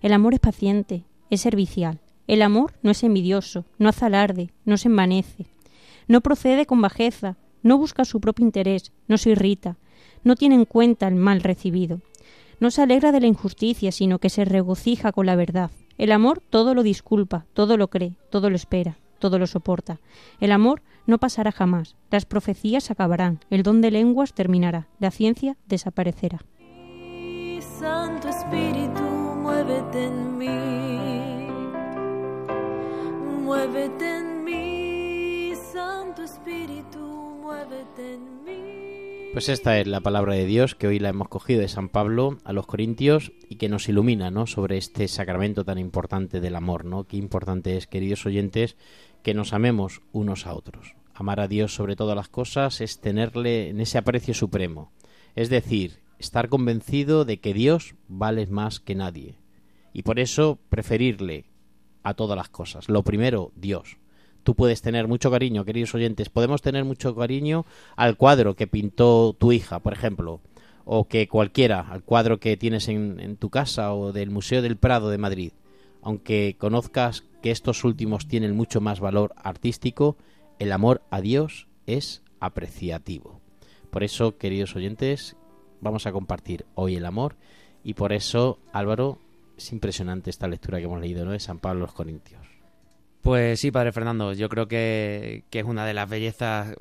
El 0.00 0.12
amor 0.12 0.34
es 0.34 0.40
paciente, 0.40 1.04
es 1.30 1.40
servicial. 1.40 2.00
El 2.26 2.42
amor 2.42 2.74
no 2.82 2.90
es 2.90 3.02
envidioso, 3.02 3.64
no 3.78 3.88
hace 3.88 4.06
alarde, 4.06 4.50
no 4.64 4.76
se 4.76 4.88
envanece. 4.88 5.46
No 6.08 6.20
procede 6.20 6.66
con 6.66 6.80
bajeza, 6.80 7.36
no 7.62 7.78
busca 7.78 8.04
su 8.04 8.20
propio 8.20 8.44
interés, 8.44 8.92
no 9.08 9.18
se 9.18 9.30
irrita, 9.30 9.76
no 10.22 10.36
tiene 10.36 10.54
en 10.54 10.64
cuenta 10.64 11.06
el 11.06 11.16
mal 11.16 11.42
recibido. 11.42 12.00
No 12.60 12.70
se 12.70 12.82
alegra 12.82 13.12
de 13.12 13.20
la 13.20 13.26
injusticia, 13.26 13.92
sino 13.92 14.18
que 14.18 14.30
se 14.30 14.44
regocija 14.44 15.12
con 15.12 15.26
la 15.26 15.36
verdad. 15.36 15.70
El 15.98 16.12
amor 16.12 16.42
todo 16.48 16.74
lo 16.74 16.82
disculpa, 16.82 17.46
todo 17.52 17.76
lo 17.76 17.88
cree, 17.88 18.14
todo 18.30 18.48
lo 18.50 18.56
espera, 18.56 18.98
todo 19.18 19.38
lo 19.38 19.46
soporta. 19.46 20.00
El 20.40 20.52
amor 20.52 20.82
no 21.06 21.18
pasará 21.18 21.52
jamás, 21.52 21.96
las 22.10 22.24
profecías 22.24 22.90
acabarán, 22.90 23.40
el 23.50 23.62
don 23.62 23.80
de 23.80 23.90
lenguas 23.90 24.32
terminará, 24.32 24.88
la 24.98 25.10
ciencia 25.10 25.56
desaparecerá. 25.66 26.40
Santo 27.78 28.28
Espíritu, 28.28 29.02
muévete 29.02 30.04
en 30.06 30.38
mí. 30.38 31.13
Muévete 33.44 34.20
en 34.20 34.42
mí, 34.42 35.52
Santo 35.70 36.22
Espíritu, 36.22 36.98
muévete 36.98 38.14
en 38.14 38.42
mí. 38.42 39.30
Pues 39.34 39.50
esta 39.50 39.78
es 39.78 39.86
la 39.86 40.00
palabra 40.00 40.32
de 40.32 40.46
Dios 40.46 40.74
que 40.74 40.86
hoy 40.86 40.98
la 40.98 41.10
hemos 41.10 41.28
cogido 41.28 41.60
de 41.60 41.68
San 41.68 41.90
Pablo 41.90 42.38
a 42.44 42.54
los 42.54 42.66
Corintios 42.66 43.32
y 43.50 43.56
que 43.56 43.68
nos 43.68 43.86
ilumina, 43.86 44.30
¿no? 44.30 44.46
Sobre 44.46 44.78
este 44.78 45.08
sacramento 45.08 45.62
tan 45.62 45.76
importante 45.76 46.40
del 46.40 46.56
amor, 46.56 46.86
¿no? 46.86 47.04
Qué 47.04 47.18
importante 47.18 47.76
es, 47.76 47.86
queridos 47.86 48.24
oyentes, 48.24 48.78
que 49.22 49.34
nos 49.34 49.52
amemos 49.52 50.00
unos 50.12 50.46
a 50.46 50.54
otros. 50.54 50.94
Amar 51.12 51.40
a 51.40 51.46
Dios 51.46 51.74
sobre 51.74 51.96
todas 51.96 52.16
las 52.16 52.28
cosas 52.28 52.80
es 52.80 53.02
tenerle 53.02 53.68
en 53.68 53.78
ese 53.78 53.98
aprecio 53.98 54.32
supremo. 54.32 54.90
Es 55.34 55.50
decir, 55.50 56.00
estar 56.18 56.48
convencido 56.48 57.26
de 57.26 57.40
que 57.40 57.52
Dios 57.52 57.94
vale 58.08 58.46
más 58.46 58.80
que 58.80 58.94
nadie. 58.94 59.36
Y 59.92 60.02
por 60.02 60.18
eso 60.18 60.58
preferirle 60.70 61.44
a 62.04 62.14
todas 62.14 62.36
las 62.36 62.48
cosas. 62.48 62.88
Lo 62.88 63.02
primero, 63.02 63.50
Dios. 63.56 63.98
Tú 64.44 64.54
puedes 64.54 64.82
tener 64.82 65.08
mucho 65.08 65.30
cariño, 65.30 65.64
queridos 65.64 65.94
oyentes. 65.94 66.28
Podemos 66.28 66.62
tener 66.62 66.84
mucho 66.84 67.16
cariño 67.16 67.64
al 67.96 68.16
cuadro 68.16 68.54
que 68.54 68.66
pintó 68.66 69.34
tu 69.36 69.52
hija, 69.52 69.80
por 69.80 69.94
ejemplo, 69.94 70.40
o 70.84 71.08
que 71.08 71.26
cualquiera, 71.28 71.80
al 71.80 72.04
cuadro 72.04 72.38
que 72.38 72.56
tienes 72.56 72.88
en, 72.88 73.18
en 73.18 73.36
tu 73.36 73.48
casa 73.50 73.94
o 73.94 74.12
del 74.12 74.30
Museo 74.30 74.60
del 74.60 74.76
Prado 74.76 75.08
de 75.08 75.18
Madrid. 75.18 75.52
Aunque 76.02 76.56
conozcas 76.58 77.24
que 77.42 77.50
estos 77.50 77.82
últimos 77.84 78.28
tienen 78.28 78.54
mucho 78.54 78.82
más 78.82 79.00
valor 79.00 79.34
artístico, 79.42 80.16
el 80.58 80.72
amor 80.72 81.02
a 81.10 81.22
Dios 81.22 81.66
es 81.86 82.22
apreciativo. 82.38 83.40
Por 83.90 84.04
eso, 84.04 84.36
queridos 84.36 84.76
oyentes, 84.76 85.36
vamos 85.80 86.06
a 86.06 86.12
compartir 86.12 86.66
hoy 86.74 86.96
el 86.96 87.06
amor 87.06 87.36
y 87.82 87.94
por 87.94 88.12
eso, 88.12 88.58
Álvaro, 88.72 89.18
es 89.56 89.72
impresionante 89.72 90.30
esta 90.30 90.48
lectura 90.48 90.78
que 90.78 90.84
hemos 90.84 91.00
leído, 91.00 91.24
¿no? 91.24 91.32
De 91.32 91.40
San 91.40 91.58
Pablo 91.58 91.80
los 91.80 91.92
Corintios. 91.92 92.40
Pues 93.22 93.60
sí, 93.60 93.70
padre 93.70 93.92
Fernando, 93.92 94.32
yo 94.34 94.48
creo 94.48 94.68
que, 94.68 95.44
que 95.50 95.60
es 95.60 95.64
una 95.64 95.86
de 95.86 95.94
las 95.94 96.08
bellezas 96.10 96.74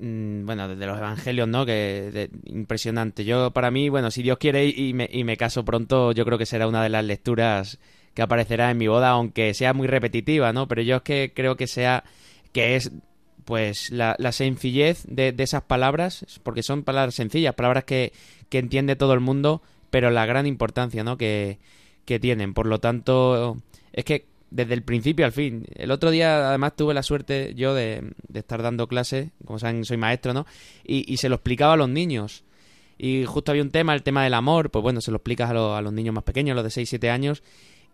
mm, 0.00 0.44
bueno, 0.46 0.68
de 0.68 0.86
los 0.86 0.98
evangelios, 0.98 1.48
¿no? 1.48 1.66
Que 1.66 2.10
de- 2.12 2.30
impresionante. 2.44 3.24
Yo, 3.24 3.50
para 3.52 3.70
mí, 3.70 3.88
bueno, 3.88 4.10
si 4.10 4.22
Dios 4.22 4.38
quiere 4.38 4.66
y 4.66 4.92
me, 4.94 5.08
y 5.12 5.24
me 5.24 5.36
caso 5.36 5.64
pronto, 5.64 6.12
yo 6.12 6.24
creo 6.24 6.38
que 6.38 6.46
será 6.46 6.68
una 6.68 6.82
de 6.82 6.88
las 6.90 7.04
lecturas 7.04 7.78
que 8.14 8.22
aparecerá 8.22 8.70
en 8.70 8.78
mi 8.78 8.86
boda, 8.88 9.10
aunque 9.10 9.54
sea 9.54 9.72
muy 9.74 9.86
repetitiva, 9.88 10.52
¿no? 10.52 10.68
Pero 10.68 10.82
yo 10.82 10.96
es 10.96 11.02
que 11.02 11.32
creo 11.34 11.56
que 11.56 11.66
sea, 11.66 12.04
que 12.52 12.76
es, 12.76 12.92
pues, 13.44 13.90
la, 13.90 14.14
la 14.18 14.32
sencillez 14.32 15.04
de, 15.08 15.32
de 15.32 15.42
esas 15.44 15.62
palabras, 15.62 16.24
porque 16.42 16.62
son 16.62 16.82
palabras 16.84 17.14
sencillas, 17.14 17.54
palabras 17.54 17.84
que, 17.84 18.12
que 18.48 18.58
entiende 18.58 18.96
todo 18.96 19.12
el 19.14 19.20
mundo, 19.20 19.62
pero 19.90 20.10
la 20.10 20.26
gran 20.26 20.46
importancia, 20.46 21.02
¿no? 21.04 21.16
Que, 21.16 21.58
que 22.08 22.18
tienen. 22.18 22.54
Por 22.54 22.66
lo 22.66 22.80
tanto, 22.80 23.58
es 23.92 24.04
que 24.04 24.26
desde 24.50 24.72
el 24.72 24.82
principio 24.82 25.26
al 25.26 25.32
fin. 25.32 25.66
El 25.74 25.90
otro 25.90 26.10
día, 26.10 26.48
además, 26.48 26.74
tuve 26.74 26.94
la 26.94 27.02
suerte 27.02 27.52
yo 27.54 27.74
de, 27.74 28.12
de 28.28 28.38
estar 28.40 28.62
dando 28.62 28.86
clases, 28.88 29.28
como 29.44 29.58
saben, 29.58 29.84
soy 29.84 29.98
maestro, 29.98 30.32
¿no? 30.32 30.46
Y, 30.84 31.18
se 31.18 31.28
lo 31.28 31.34
explicaba 31.34 31.74
a 31.74 31.76
los 31.76 31.90
niños. 31.90 32.44
Y 32.96 33.26
justo 33.26 33.52
había 33.52 33.62
un 33.62 33.70
tema, 33.70 33.94
el 33.94 34.02
tema 34.02 34.24
del 34.24 34.32
amor, 34.32 34.70
pues 34.70 34.82
bueno, 34.82 35.02
se 35.02 35.10
lo 35.10 35.18
explicas 35.18 35.50
a, 35.50 35.52
los- 35.52 35.76
a 35.78 35.82
los 35.82 35.92
niños 35.92 36.14
más 36.14 36.24
pequeños, 36.24 36.54
los 36.56 36.64
de 36.64 36.70
6, 36.70 36.88
7 36.88 37.10
años, 37.10 37.42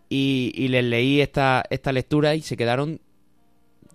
y, 0.09 0.51
y 0.55 0.69
les 0.69 0.83
leí 0.85 1.19
esta, 1.19 1.63
esta 1.69 1.91
lectura 1.91 2.35
y 2.35 2.41
se 2.41 2.55
quedaron, 2.55 3.01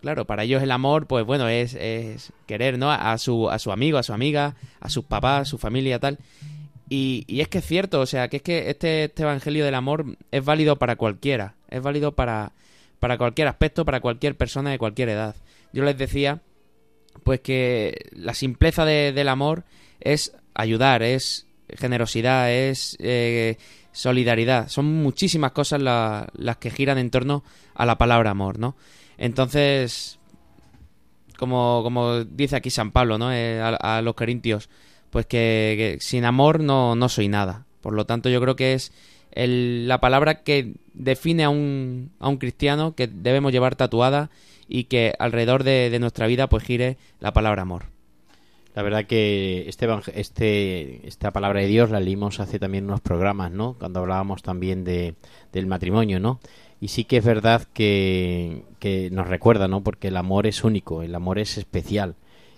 claro, 0.02 0.26
para 0.26 0.44
ellos 0.44 0.62
el 0.62 0.70
amor, 0.70 1.06
pues 1.06 1.24
bueno, 1.24 1.48
es, 1.48 1.74
es 1.74 2.32
querer, 2.46 2.78
¿no? 2.78 2.90
A 2.92 3.16
su, 3.16 3.48
a 3.50 3.58
su 3.58 3.72
amigo, 3.72 3.96
a 3.96 4.02
su 4.02 4.12
amiga, 4.12 4.54
a 4.80 4.88
sus 4.90 5.04
papás, 5.04 5.40
a 5.42 5.44
su 5.46 5.56
familia, 5.58 5.98
tal. 5.98 6.18
Y, 6.90 7.24
y 7.28 7.40
es 7.40 7.48
que 7.48 7.58
es 7.58 7.64
cierto, 7.66 8.00
o 8.00 8.06
sea, 8.06 8.28
que 8.28 8.38
es 8.38 8.42
que 8.42 8.68
este, 8.68 9.04
este 9.04 9.22
evangelio 9.22 9.64
del 9.64 9.76
amor 9.76 10.16
es 10.32 10.44
válido 10.44 10.76
para 10.76 10.96
cualquiera, 10.96 11.54
es 11.68 11.80
válido 11.80 12.16
para, 12.16 12.52
para 12.98 13.16
cualquier 13.16 13.46
aspecto, 13.48 13.84
para 13.84 14.00
cualquier 14.00 14.36
persona 14.36 14.70
de 14.70 14.78
cualquier 14.78 15.08
edad. 15.10 15.36
Yo 15.72 15.84
les 15.84 15.96
decía, 15.96 16.42
pues 17.22 17.40
que 17.40 18.08
la 18.12 18.34
simpleza 18.34 18.84
de- 18.84 19.12
del 19.12 19.28
amor 19.28 19.62
es 20.00 20.32
ayudar, 20.52 21.02
es 21.04 21.46
generosidad, 21.78 22.50
es 22.52 22.96
eh, 22.98 23.56
solidaridad. 23.92 24.68
Son 24.68 24.84
muchísimas 24.86 25.52
cosas 25.52 25.80
la- 25.80 26.28
las 26.34 26.56
que 26.56 26.70
giran 26.72 26.98
en 26.98 27.10
torno 27.10 27.44
a 27.74 27.86
la 27.86 27.98
palabra 27.98 28.30
amor, 28.30 28.58
¿no? 28.58 28.74
Entonces, 29.16 30.18
como, 31.38 31.82
como 31.84 32.24
dice 32.24 32.56
aquí 32.56 32.70
San 32.70 32.90
Pablo, 32.90 33.16
¿no? 33.16 33.32
Eh, 33.32 33.60
a, 33.60 33.98
a 33.98 34.02
los 34.02 34.14
corintios, 34.14 34.68
pues 35.10 35.26
que, 35.26 35.98
sin 36.00 36.24
amor 36.24 36.60
no, 36.60 36.94
no 36.96 37.08
soy 37.08 37.28
nada. 37.28 37.66
Por 37.80 37.94
lo 37.94 38.06
tanto, 38.06 38.28
yo 38.28 38.40
creo 38.40 38.56
que 38.56 38.74
es 38.74 38.92
el- 39.32 39.88
la 39.88 40.00
palabra 40.00 40.42
que 40.42 40.74
define 40.94 41.44
a 41.44 41.50
un, 41.50 42.10
a 42.20 42.28
un 42.28 42.36
cristiano 42.38 42.94
que 42.94 43.06
debemos 43.06 43.52
llevar 43.52 43.76
tatuada 43.76 44.30
y 44.68 44.84
que 44.84 45.14
alrededor 45.18 45.64
de, 45.64 45.90
de 45.90 45.98
nuestra 45.98 46.26
vida 46.26 46.48
pues 46.48 46.64
gire 46.64 46.96
la 47.20 47.32
palabra 47.32 47.62
amor. 47.62 47.84
La 48.74 48.82
verdad 48.82 49.04
que 49.06 49.64
este, 49.68 49.88
este 50.14 51.06
esta 51.06 51.32
palabra 51.32 51.60
de 51.60 51.66
Dios 51.66 51.90
la 51.90 51.98
leímos 51.98 52.38
hace 52.38 52.60
también 52.60 52.84
unos 52.84 53.00
programas, 53.00 53.50
¿no? 53.50 53.74
Cuando 53.74 53.98
hablábamos 54.00 54.42
también 54.42 54.84
de, 54.84 55.14
del 55.52 55.66
matrimonio, 55.66 56.20
¿no? 56.20 56.38
Y 56.80 56.88
sí 56.88 57.04
que 57.04 57.16
es 57.16 57.24
verdad 57.24 57.66
que, 57.74 58.62
que 58.78 59.10
nos 59.10 59.26
recuerda, 59.26 59.66
¿no? 59.66 59.82
Porque 59.82 60.08
el 60.08 60.16
amor 60.16 60.46
es 60.46 60.62
único, 60.62 61.02
el 61.02 61.14
amor 61.16 61.40
es 61.40 61.58
especial. 61.58 62.14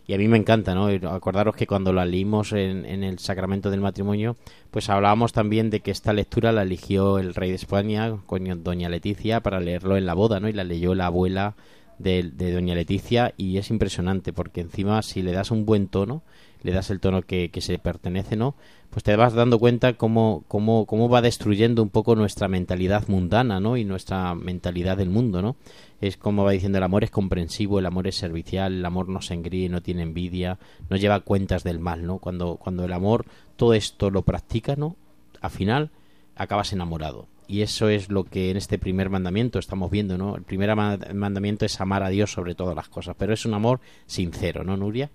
Y 0.06 0.14
a 0.14 0.18
mí 0.18 0.26
me 0.28 0.36
encanta, 0.36 0.74
¿no? 0.74 0.86
Acordaros 1.10 1.54
que 1.54 1.66
cuando 1.66 1.92
la 1.92 2.04
leímos 2.04 2.52
en, 2.52 2.84
en 2.84 3.04
el 3.04 3.18
sacramento 3.18 3.70
del 3.70 3.80
matrimonio, 3.80 4.36
pues 4.70 4.90
hablábamos 4.90 5.32
también 5.32 5.70
de 5.70 5.80
que 5.80 5.90
esta 5.90 6.12
lectura 6.12 6.52
la 6.52 6.62
eligió 6.62 7.18
el 7.18 7.34
rey 7.34 7.50
de 7.50 7.56
España, 7.56 8.16
con 8.26 8.44
doña 8.64 8.88
Leticia, 8.88 9.40
para 9.40 9.60
leerlo 9.60 9.96
en 9.96 10.06
la 10.06 10.14
boda, 10.14 10.40
¿no? 10.40 10.48
Y 10.48 10.52
la 10.52 10.64
leyó 10.64 10.94
la 10.94 11.06
abuela 11.06 11.54
de, 11.98 12.24
de 12.34 12.52
doña 12.52 12.74
Leticia 12.74 13.32
y 13.36 13.58
es 13.58 13.70
impresionante 13.70 14.32
porque 14.32 14.60
encima 14.60 15.02
si 15.02 15.22
le 15.22 15.32
das 15.32 15.50
un 15.50 15.64
buen 15.64 15.86
tono, 15.86 16.22
le 16.62 16.72
das 16.72 16.90
el 16.90 17.00
tono 17.00 17.22
que, 17.22 17.50
que 17.50 17.60
se 17.60 17.78
pertenece, 17.78 18.36
¿no? 18.36 18.54
Pues 18.92 19.04
te 19.04 19.16
vas 19.16 19.32
dando 19.32 19.58
cuenta 19.58 19.94
cómo, 19.94 20.44
cómo, 20.48 20.84
cómo 20.84 21.08
va 21.08 21.22
destruyendo 21.22 21.82
un 21.82 21.88
poco 21.88 22.14
nuestra 22.14 22.46
mentalidad 22.46 23.08
mundana, 23.08 23.58
¿no? 23.58 23.78
Y 23.78 23.86
nuestra 23.86 24.34
mentalidad 24.34 24.98
del 24.98 25.08
mundo, 25.08 25.40
¿no? 25.40 25.56
Es 26.02 26.18
como 26.18 26.44
va 26.44 26.52
diciendo, 26.52 26.76
el 26.76 26.84
amor 26.84 27.02
es 27.02 27.10
comprensivo, 27.10 27.78
el 27.78 27.86
amor 27.86 28.06
es 28.06 28.16
servicial, 28.16 28.74
el 28.74 28.84
amor 28.84 29.08
no 29.08 29.22
se 29.22 29.32
engríe, 29.32 29.70
no 29.70 29.80
tiene 29.80 30.02
envidia, 30.02 30.58
no 30.90 30.98
lleva 30.98 31.20
cuentas 31.20 31.64
del 31.64 31.78
mal, 31.78 32.04
¿no? 32.04 32.18
Cuando, 32.18 32.56
cuando 32.56 32.84
el 32.84 32.92
amor 32.92 33.24
todo 33.56 33.72
esto 33.72 34.10
lo 34.10 34.20
practica, 34.22 34.76
¿no? 34.76 34.96
Al 35.40 35.50
final 35.50 35.90
acabas 36.36 36.74
enamorado. 36.74 37.28
Y 37.48 37.62
eso 37.62 37.88
es 37.88 38.10
lo 38.10 38.24
que 38.24 38.50
en 38.50 38.58
este 38.58 38.78
primer 38.78 39.08
mandamiento 39.08 39.58
estamos 39.58 39.90
viendo, 39.90 40.18
¿no? 40.18 40.36
El 40.36 40.42
primer 40.42 40.76
mandamiento 40.76 41.64
es 41.64 41.80
amar 41.80 42.02
a 42.02 42.10
Dios 42.10 42.30
sobre 42.30 42.54
todas 42.54 42.76
las 42.76 42.90
cosas, 42.90 43.16
pero 43.18 43.32
es 43.32 43.46
un 43.46 43.54
amor 43.54 43.80
sincero, 44.04 44.64
¿no, 44.64 44.76
Nuria? 44.76 45.10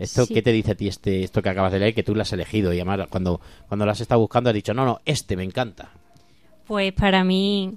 ¿Esto 0.00 0.24
Sí. 0.24 0.34
qué 0.34 0.42
te 0.42 0.50
dice 0.50 0.72
a 0.72 0.74
ti 0.74 0.88
este, 0.88 1.22
esto 1.22 1.42
que 1.42 1.50
acabas 1.50 1.72
de 1.72 1.78
leer, 1.78 1.94
que 1.94 2.02
tú 2.02 2.14
lo 2.14 2.22
has 2.22 2.32
elegido? 2.32 2.72
Y 2.72 2.80
además, 2.80 3.06
cuando, 3.10 3.40
cuando 3.68 3.84
lo 3.84 3.92
has 3.92 4.00
estado 4.00 4.20
buscando, 4.20 4.48
has 4.48 4.54
dicho, 4.54 4.72
no, 4.72 4.84
no, 4.86 5.00
este 5.04 5.36
me 5.36 5.44
encanta. 5.44 5.90
Pues 6.66 6.92
para 6.94 7.22
mí 7.22 7.74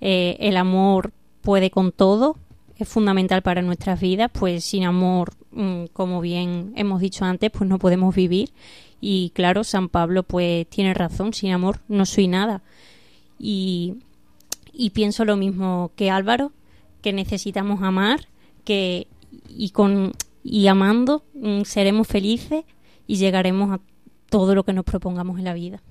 eh, 0.00 0.36
el 0.40 0.56
amor 0.56 1.12
puede 1.42 1.70
con 1.70 1.92
todo, 1.92 2.36
es 2.78 2.88
fundamental 2.88 3.42
para 3.42 3.60
nuestras 3.60 4.00
vidas, 4.00 4.30
pues 4.32 4.64
sin 4.64 4.84
amor, 4.84 5.34
mm, 5.50 5.86
como 5.92 6.20
bien 6.22 6.72
hemos 6.74 7.00
dicho 7.00 7.26
antes, 7.26 7.50
pues 7.50 7.68
no 7.68 7.78
podemos 7.78 8.14
vivir. 8.14 8.50
Y 9.00 9.30
claro, 9.34 9.62
San 9.62 9.88
Pablo 9.90 10.22
pues 10.22 10.66
tiene 10.68 10.94
razón, 10.94 11.34
sin 11.34 11.52
amor 11.52 11.80
no 11.88 12.06
soy 12.06 12.28
nada. 12.28 12.62
Y, 13.38 13.96
y 14.72 14.90
pienso 14.90 15.24
lo 15.26 15.36
mismo 15.36 15.90
que 15.96 16.10
Álvaro, 16.10 16.52
que 17.02 17.12
necesitamos 17.12 17.82
amar, 17.82 18.26
que 18.64 19.06
y 19.48 19.70
con 19.70 20.12
y 20.50 20.66
amando 20.66 21.22
mm, 21.34 21.62
seremos 21.62 22.06
felices 22.08 22.64
y 23.06 23.16
llegaremos 23.16 23.70
a 23.70 23.80
todo 24.30 24.54
lo 24.54 24.64
que 24.64 24.72
nos 24.72 24.84
propongamos 24.84 25.38
en 25.38 25.44
la 25.44 25.54
vida. 25.54 25.82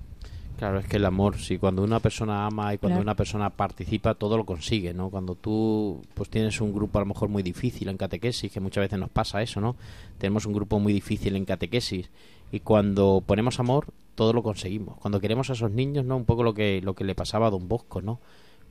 Claro, 0.58 0.80
es 0.80 0.86
que 0.88 0.96
el 0.96 1.04
amor, 1.04 1.38
si 1.38 1.56
cuando 1.56 1.84
una 1.84 2.00
persona 2.00 2.44
ama 2.44 2.74
y 2.74 2.78
cuando 2.78 2.96
Claro. 2.96 3.02
una 3.02 3.14
persona 3.14 3.50
participa, 3.50 4.14
todo 4.14 4.36
lo 4.36 4.44
consigue, 4.44 4.92
¿no? 4.92 5.08
Cuando 5.08 5.36
tú 5.36 6.02
pues 6.14 6.28
tienes 6.28 6.60
un 6.60 6.72
grupo 6.72 6.98
a 6.98 7.02
lo 7.02 7.06
mejor 7.06 7.28
muy 7.28 7.44
difícil 7.44 7.88
en 7.88 7.96
catequesis, 7.96 8.50
que 8.50 8.58
muchas 8.58 8.82
veces 8.82 8.98
nos 8.98 9.10
pasa 9.10 9.40
eso, 9.40 9.60
¿no? 9.60 9.76
Tenemos 10.18 10.46
un 10.46 10.52
grupo 10.54 10.80
muy 10.80 10.92
difícil 10.92 11.36
en 11.36 11.44
catequesis 11.44 12.10
y 12.50 12.58
cuando 12.60 13.22
ponemos 13.24 13.60
amor, 13.60 13.86
todo 14.16 14.32
lo 14.32 14.42
conseguimos. 14.42 14.96
Cuando 14.98 15.20
queremos 15.20 15.48
a 15.50 15.52
esos 15.52 15.70
niños, 15.70 16.04
¿no? 16.04 16.16
Un 16.16 16.24
poco 16.24 16.42
lo 16.42 16.54
que 16.54 16.80
lo 16.82 16.94
que 16.94 17.04
le 17.04 17.14
pasaba 17.14 17.46
a 17.46 17.50
Don 17.50 17.68
Bosco, 17.68 18.02
¿no? 18.02 18.18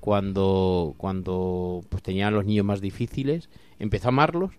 Cuando 0.01 0.93
cuando 0.97 1.83
pues 1.87 2.03
tenían 2.03 2.33
los 2.33 2.45
niños 2.45 2.65
más 2.65 2.81
difíciles, 2.81 3.47
empezó 3.79 4.09
a 4.09 4.09
amarlos 4.09 4.51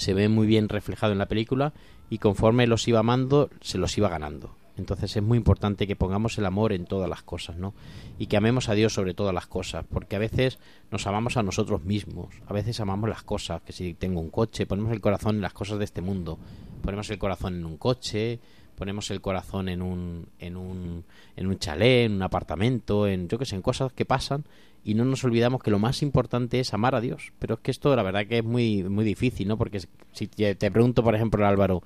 se 0.00 0.14
ve 0.14 0.28
muy 0.28 0.46
bien 0.46 0.68
reflejado 0.68 1.12
en 1.12 1.18
la 1.18 1.26
película 1.26 1.74
y 2.08 2.18
conforme 2.18 2.66
los 2.66 2.88
iba 2.88 3.00
amando 3.00 3.50
se 3.60 3.78
los 3.78 3.96
iba 3.98 4.08
ganando. 4.08 4.56
Entonces 4.78 5.14
es 5.14 5.22
muy 5.22 5.36
importante 5.36 5.86
que 5.86 5.94
pongamos 5.94 6.38
el 6.38 6.46
amor 6.46 6.72
en 6.72 6.86
todas 6.86 7.08
las 7.08 7.22
cosas, 7.22 7.56
¿no? 7.56 7.74
Y 8.18 8.26
que 8.26 8.38
amemos 8.38 8.70
a 8.70 8.74
Dios 8.74 8.94
sobre 8.94 9.12
todas 9.12 9.34
las 9.34 9.46
cosas, 9.46 9.84
porque 9.90 10.16
a 10.16 10.18
veces 10.18 10.58
nos 10.90 11.06
amamos 11.06 11.36
a 11.36 11.42
nosotros 11.42 11.84
mismos, 11.84 12.28
a 12.46 12.54
veces 12.54 12.80
amamos 12.80 13.10
las 13.10 13.22
cosas, 13.22 13.60
que 13.60 13.74
si 13.74 13.92
tengo 13.92 14.20
un 14.20 14.30
coche, 14.30 14.64
ponemos 14.64 14.92
el 14.92 15.02
corazón 15.02 15.36
en 15.36 15.42
las 15.42 15.52
cosas 15.52 15.78
de 15.78 15.84
este 15.84 16.00
mundo, 16.00 16.38
ponemos 16.82 17.10
el 17.10 17.18
corazón 17.18 17.56
en 17.56 17.66
un 17.66 17.76
coche, 17.76 18.40
ponemos 18.74 19.10
el 19.10 19.20
corazón 19.20 19.68
en 19.68 19.82
un 19.82 20.26
en 20.38 20.56
un 20.56 21.04
en 21.36 21.46
un 21.46 21.58
chalet, 21.58 22.06
en 22.06 22.12
un 22.12 22.22
apartamento, 22.22 23.06
en 23.06 23.28
yo 23.28 23.38
que 23.38 23.44
sé, 23.44 23.56
en 23.56 23.62
cosas 23.62 23.92
que 23.92 24.06
pasan 24.06 24.44
y 24.82 24.94
no 24.94 25.04
nos 25.04 25.24
olvidamos 25.24 25.62
que 25.62 25.70
lo 25.70 25.78
más 25.78 26.02
importante 26.02 26.60
es 26.60 26.72
amar 26.72 26.94
a 26.94 27.00
Dios. 27.00 27.32
Pero 27.38 27.54
es 27.54 27.60
que 27.60 27.70
esto 27.70 27.94
la 27.94 28.02
verdad 28.02 28.26
que 28.26 28.38
es 28.38 28.44
muy 28.44 28.82
muy 28.84 29.04
difícil, 29.04 29.48
¿no? 29.48 29.58
Porque 29.58 29.80
si 30.12 30.26
te 30.26 30.70
pregunto, 30.70 31.02
por 31.02 31.14
ejemplo, 31.14 31.46
Álvaro, 31.46 31.82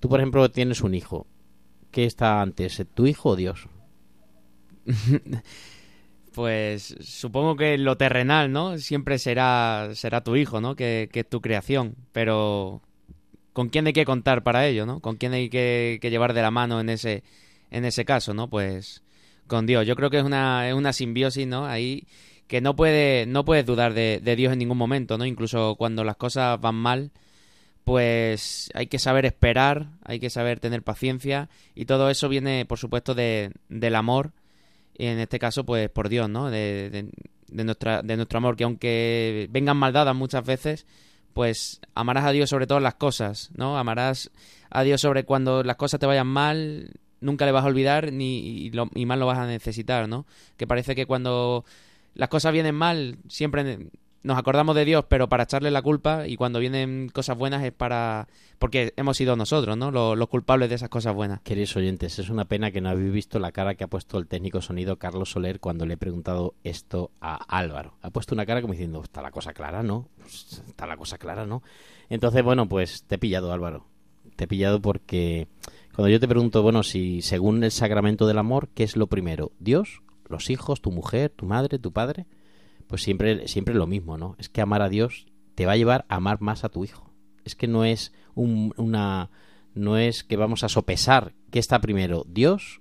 tú 0.00 0.08
por 0.08 0.20
ejemplo 0.20 0.50
tienes 0.50 0.82
un 0.82 0.94
hijo, 0.94 1.26
¿qué 1.90 2.04
está 2.04 2.40
antes, 2.40 2.84
tu 2.94 3.06
hijo 3.06 3.30
o 3.30 3.36
Dios? 3.36 3.68
Pues 6.38 6.94
supongo 7.00 7.56
que 7.56 7.78
lo 7.78 7.96
terrenal, 7.96 8.52
¿no? 8.52 8.78
Siempre 8.78 9.18
será, 9.18 9.88
será 9.94 10.22
tu 10.22 10.36
hijo, 10.36 10.60
¿no? 10.60 10.76
Que, 10.76 11.08
que 11.10 11.20
es 11.20 11.28
tu 11.28 11.40
creación. 11.40 11.96
Pero 12.12 12.80
¿con 13.52 13.70
quién 13.70 13.88
hay 13.88 13.92
que 13.92 14.04
contar 14.04 14.44
para 14.44 14.64
ello, 14.64 14.86
¿no? 14.86 15.00
¿Con 15.00 15.16
quién 15.16 15.32
hay 15.32 15.50
que, 15.50 15.98
que 16.00 16.10
llevar 16.10 16.34
de 16.34 16.42
la 16.42 16.52
mano 16.52 16.80
en 16.80 16.90
ese, 16.90 17.24
en 17.72 17.84
ese 17.84 18.04
caso, 18.04 18.34
¿no? 18.34 18.48
Pues 18.48 19.02
con 19.48 19.66
Dios. 19.66 19.84
Yo 19.84 19.96
creo 19.96 20.10
que 20.10 20.18
es 20.18 20.24
una, 20.24 20.68
es 20.68 20.74
una 20.74 20.92
simbiosis, 20.92 21.46
¿no? 21.48 21.66
Ahí 21.66 22.06
que 22.48 22.60
no 22.60 22.74
puede, 22.74 23.26
no 23.26 23.44
puedes 23.44 23.64
dudar 23.66 23.94
de, 23.94 24.20
de 24.22 24.34
Dios 24.36 24.52
en 24.52 24.58
ningún 24.58 24.78
momento, 24.78 25.16
¿no? 25.18 25.24
Incluso 25.26 25.76
cuando 25.76 26.02
las 26.02 26.16
cosas 26.16 26.60
van 26.60 26.74
mal, 26.74 27.10
pues 27.84 28.70
hay 28.74 28.86
que 28.86 28.98
saber 28.98 29.24
esperar, 29.26 29.88
hay 30.04 30.20
que 30.20 30.30
saber 30.30 30.60
tener 30.60 30.82
paciencia 30.82 31.48
y 31.74 31.84
todo 31.86 32.10
eso 32.10 32.28
viene, 32.28 32.66
por 32.66 32.78
supuesto, 32.78 33.14
de, 33.14 33.52
del 33.68 33.94
amor 33.94 34.32
y 34.96 35.06
en 35.06 35.18
este 35.20 35.38
caso, 35.38 35.64
pues 35.64 35.88
por 35.88 36.08
Dios, 36.08 36.28
¿no? 36.28 36.50
De, 36.50 36.90
de- 36.90 37.10
de 37.50 37.64
nuestra, 37.64 38.02
de 38.02 38.16
nuestro 38.16 38.36
amor, 38.36 38.56
que 38.56 38.64
aunque 38.64 39.48
vengan 39.50 39.78
mal 39.78 39.94
dadas 39.94 40.14
muchas 40.14 40.44
veces, 40.44 40.84
pues 41.32 41.80
amarás 41.94 42.26
a 42.26 42.32
Dios 42.32 42.50
sobre 42.50 42.66
todas 42.66 42.82
las 42.82 42.96
cosas, 42.96 43.50
¿no? 43.54 43.78
Amarás 43.78 44.30
a 44.68 44.82
Dios 44.82 45.00
sobre 45.00 45.24
cuando 45.24 45.62
las 45.62 45.76
cosas 45.76 45.98
te 45.98 46.04
vayan 46.04 46.26
mal, 46.26 46.90
nunca 47.22 47.46
le 47.46 47.52
vas 47.52 47.64
a 47.64 47.68
olvidar 47.68 48.12
ni 48.12 48.68
lo- 48.72 48.90
y 48.94 49.06
más 49.06 49.18
lo 49.18 49.24
vas 49.24 49.38
a 49.38 49.46
necesitar, 49.46 50.10
¿no? 50.10 50.26
Que 50.58 50.66
parece 50.66 50.94
que 50.94 51.06
cuando 51.06 51.64
las 52.18 52.28
cosas 52.28 52.52
vienen 52.52 52.74
mal, 52.74 53.16
siempre 53.28 53.90
nos 54.24 54.36
acordamos 54.36 54.74
de 54.74 54.84
Dios, 54.84 55.04
pero 55.08 55.28
para 55.28 55.44
echarle 55.44 55.70
la 55.70 55.82
culpa 55.82 56.26
y 56.26 56.36
cuando 56.36 56.58
vienen 56.58 57.08
cosas 57.10 57.38
buenas 57.38 57.62
es 57.64 57.72
para... 57.72 58.26
porque 58.58 58.92
hemos 58.96 59.16
sido 59.16 59.36
nosotros, 59.36 59.76
¿no? 59.76 59.92
Los, 59.92 60.28
culpables 60.28 60.68
de 60.68 60.74
esas 60.74 60.88
cosas 60.88 61.14
buenas. 61.14 61.40
Queridos 61.42 61.76
oyentes, 61.76 62.18
es 62.18 62.28
una 62.28 62.44
pena 62.44 62.72
que 62.72 62.80
no 62.80 62.88
habéis 62.88 63.12
visto 63.12 63.38
la 63.38 63.52
cara 63.52 63.76
que 63.76 63.84
ha 63.84 63.86
puesto 63.86 64.18
el 64.18 64.26
técnico 64.26 64.60
sonido 64.60 64.96
Carlos 64.96 65.30
Soler 65.30 65.60
cuando 65.60 65.86
le 65.86 65.94
he 65.94 65.96
preguntado 65.96 66.54
esto 66.64 67.12
a 67.20 67.36
Álvaro. 67.36 67.94
Ha 68.02 68.10
puesto 68.10 68.34
una 68.34 68.44
cara 68.44 68.60
como 68.60 68.72
diciendo, 68.72 69.00
está 69.00 69.22
la 69.22 69.30
cosa 69.30 69.52
clara, 69.52 69.84
¿no? 69.84 70.08
Está 70.26 70.88
la 70.88 70.96
cosa 70.96 71.18
clara, 71.18 71.46
¿no? 71.46 71.62
Entonces, 72.10 72.42
bueno, 72.42 72.68
pues 72.68 73.04
te 73.04 73.14
he 73.14 73.18
pillado, 73.18 73.52
Álvaro. 73.52 73.86
Te 74.34 74.44
he 74.44 74.48
pillado 74.48 74.82
porque 74.82 75.46
cuando 75.94 76.10
yo 76.10 76.18
te 76.18 76.26
pregunto, 76.26 76.62
bueno, 76.62 76.82
si 76.82 77.22
según 77.22 77.62
el 77.62 77.70
sacramento 77.70 78.26
del 78.26 78.38
amor, 78.38 78.68
¿qué 78.74 78.82
es 78.82 78.96
lo 78.96 79.06
primero? 79.06 79.52
¿Dios? 79.60 80.02
¿Los 80.28 80.50
hijos? 80.50 80.80
¿Tu 80.82 80.90
mujer? 80.90 81.30
¿Tu 81.30 81.46
madre? 81.46 81.78
¿Tu 81.78 81.92
padre? 81.92 82.26
Pues 82.86 83.02
siempre, 83.02 83.48
siempre 83.48 83.74
lo 83.74 83.86
mismo, 83.86 84.16
¿no? 84.18 84.34
Es 84.38 84.48
que 84.48 84.60
amar 84.60 84.82
a 84.82 84.88
Dios 84.88 85.26
te 85.54 85.66
va 85.66 85.72
a 85.72 85.76
llevar 85.76 86.04
a 86.08 86.16
amar 86.16 86.40
más 86.40 86.64
a 86.64 86.68
tu 86.68 86.84
hijo. 86.84 87.10
Es 87.44 87.54
que 87.54 87.66
no 87.66 87.84
es 87.84 88.12
un- 88.34 88.74
una... 88.76 89.30
No 89.74 89.96
es 89.96 90.24
que 90.24 90.36
vamos 90.36 90.64
a 90.64 90.68
sopesar 90.68 91.34
qué 91.50 91.58
está 91.58 91.80
primero, 91.80 92.24
Dios 92.26 92.80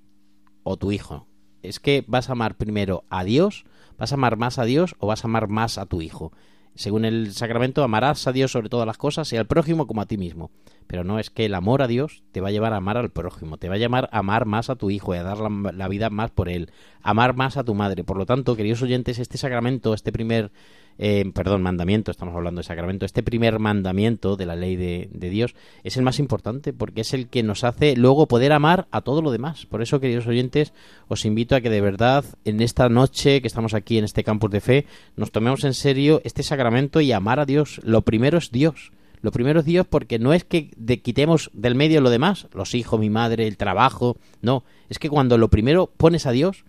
o 0.63 0.77
tu 0.77 0.91
hijo. 0.91 1.27
Es 1.61 1.79
que 1.79 2.03
vas 2.07 2.29
a 2.29 2.31
amar 2.31 2.55
primero 2.57 3.03
a 3.09 3.23
Dios, 3.23 3.65
vas 3.97 4.11
a 4.11 4.15
amar 4.15 4.37
más 4.37 4.57
a 4.57 4.63
Dios 4.65 4.95
o 4.99 5.07
vas 5.07 5.23
a 5.23 5.27
amar 5.27 5.47
más 5.47 5.77
a 5.77 5.85
tu 5.85 6.01
hijo. 6.01 6.31
Según 6.77 7.05
el 7.05 7.33
sacramento, 7.33 7.83
amarás 7.83 8.27
a 8.27 8.31
Dios 8.31 8.51
sobre 8.51 8.69
todas 8.69 8.85
las 8.85 8.97
cosas 8.97 9.33
y 9.33 9.37
al 9.37 9.47
prójimo 9.47 9.87
como 9.87 10.01
a 10.01 10.05
ti 10.05 10.17
mismo. 10.17 10.51
Pero 10.85 11.03
no 11.03 11.17
es 11.17 11.31
que 11.31 11.45
el 11.45 11.55
amor 11.55 11.81
a 11.81 11.87
Dios 11.87 12.23
te 12.31 12.39
va 12.39 12.49
a 12.49 12.51
llevar 12.51 12.71
a 12.73 12.77
amar 12.77 12.97
al 12.97 13.09
prójimo, 13.09 13.57
te 13.57 13.67
va 13.67 13.75
a 13.75 13.79
llevar 13.79 14.09
a 14.11 14.19
amar 14.19 14.45
más 14.45 14.69
a 14.69 14.75
tu 14.75 14.91
hijo 14.91 15.15
y 15.15 15.17
a 15.17 15.23
dar 15.23 15.39
la, 15.39 15.71
la 15.71 15.87
vida 15.87 16.11
más 16.11 16.29
por 16.29 16.49
él, 16.49 16.71
amar 17.01 17.35
más 17.35 17.57
a 17.57 17.63
tu 17.63 17.73
madre. 17.73 18.03
Por 18.03 18.17
lo 18.17 18.27
tanto, 18.27 18.55
queridos 18.55 18.83
oyentes, 18.83 19.17
este 19.17 19.39
sacramento, 19.39 19.95
este 19.95 20.11
primer, 20.11 20.51
eh, 20.99 21.29
perdón, 21.33 21.61
mandamiento, 21.61 22.11
estamos 22.11 22.35
hablando 22.35 22.59
de 22.59 22.63
sacramento, 22.63 23.05
este 23.05 23.23
primer 23.23 23.59
mandamiento 23.59 24.35
de 24.35 24.45
la 24.45 24.55
ley 24.55 24.75
de, 24.75 25.09
de 25.11 25.29
Dios 25.29 25.55
es 25.83 25.97
el 25.97 26.03
más 26.03 26.19
importante 26.19 26.73
porque 26.73 27.01
es 27.01 27.13
el 27.13 27.27
que 27.27 27.43
nos 27.43 27.63
hace 27.63 27.95
luego 27.95 28.27
poder 28.27 28.51
amar 28.51 28.87
a 28.91 29.01
todo 29.01 29.21
lo 29.21 29.31
demás. 29.31 29.65
Por 29.65 29.81
eso, 29.81 29.99
queridos 29.99 30.27
oyentes, 30.27 30.73
os 31.07 31.25
invito 31.25 31.55
a 31.55 31.61
que 31.61 31.69
de 31.69 31.81
verdad 31.81 32.25
en 32.45 32.61
esta 32.61 32.89
noche 32.89 33.41
que 33.41 33.47
estamos 33.47 33.73
aquí 33.73 33.97
en 33.97 34.05
este 34.05 34.23
campus 34.23 34.51
de 34.51 34.61
fe, 34.61 34.85
nos 35.15 35.31
tomemos 35.31 35.63
en 35.63 35.73
serio 35.73 36.21
este 36.23 36.43
sacramento 36.43 37.01
y 37.01 37.11
amar 37.11 37.39
a 37.39 37.45
Dios. 37.45 37.79
Lo 37.83 38.01
primero 38.01 38.37
es 38.37 38.51
Dios. 38.51 38.91
Lo 39.21 39.31
primero 39.31 39.61
es 39.61 39.65
Dios 39.65 39.87
porque 39.89 40.19
no 40.19 40.31
es 40.33 40.43
que 40.43 40.69
de- 40.77 41.01
quitemos 41.01 41.49
del 41.53 41.73
medio 41.75 42.01
lo 42.01 42.11
demás, 42.11 42.47
los 42.53 42.75
hijos, 42.75 42.99
mi 42.99 43.09
madre, 43.09 43.47
el 43.47 43.57
trabajo, 43.57 44.17
no, 44.41 44.63
es 44.89 44.99
que 44.99 45.09
cuando 45.09 45.39
lo 45.39 45.49
primero 45.49 45.91
pones 45.97 46.27
a 46.27 46.31
Dios, 46.31 46.65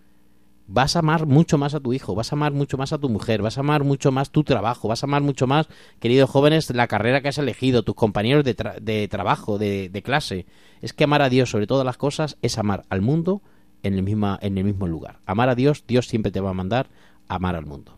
vas 0.69 0.95
a 0.95 1.01
amar 1.01 1.27
mucho 1.27 1.59
más 1.59 1.75
a 1.75 1.81
tu 1.81 1.93
hijo, 1.93 2.15
vas 2.15 2.33
a 2.33 2.37
amar 2.37 2.53
mucho 2.53 2.77
más 2.77 2.93
a 2.93 2.99
tu 2.99 3.09
mujer, 3.09 3.43
vas 3.43 3.57
a 3.57 3.61
amar 3.61 3.83
mucho 3.83 4.13
más 4.13 4.31
tu 4.31 4.45
trabajo, 4.45 4.87
vas 4.87 5.03
a 5.03 5.07
amar 5.07 5.23
mucho 5.23 5.47
más, 5.47 5.67
queridos 5.99 6.31
jóvenes, 6.31 6.71
la 6.71 6.87
carrera 6.87 7.21
que 7.23 7.29
has 7.29 7.39
elegido, 7.39 7.83
tus 7.83 7.95
compañeros 7.95 8.45
de, 8.45 8.57
tra- 8.57 8.79
de 8.79 9.09
trabajo, 9.09 9.59
de, 9.59 9.91
clase. 10.05 10.47
Es 10.81 10.93
que 10.93 11.05
amar 11.05 11.23
a 11.23 11.31
Dios 11.31 11.51
sobre 11.51 11.67
todas 11.67 11.85
las 11.85 11.97
cosas 11.97 12.37
es 12.43 12.59
amar 12.59 12.85
al 12.91 13.01
mundo 13.01 13.43
en 13.83 13.95
el, 13.95 14.03
misma, 14.03 14.39
en 14.43 14.59
el 14.59 14.65
mismo 14.65 14.87
lugar. 14.87 15.19
Amar 15.27 15.49
a 15.49 15.55
Dios, 15.55 15.85
Dios 15.88 16.07
siempre 16.07 16.31
te 16.31 16.40
va 16.40 16.51
a 16.51 16.55
mandar 16.55 16.88
amar 17.29 17.57
al 17.57 17.66
mundo. 17.66 17.98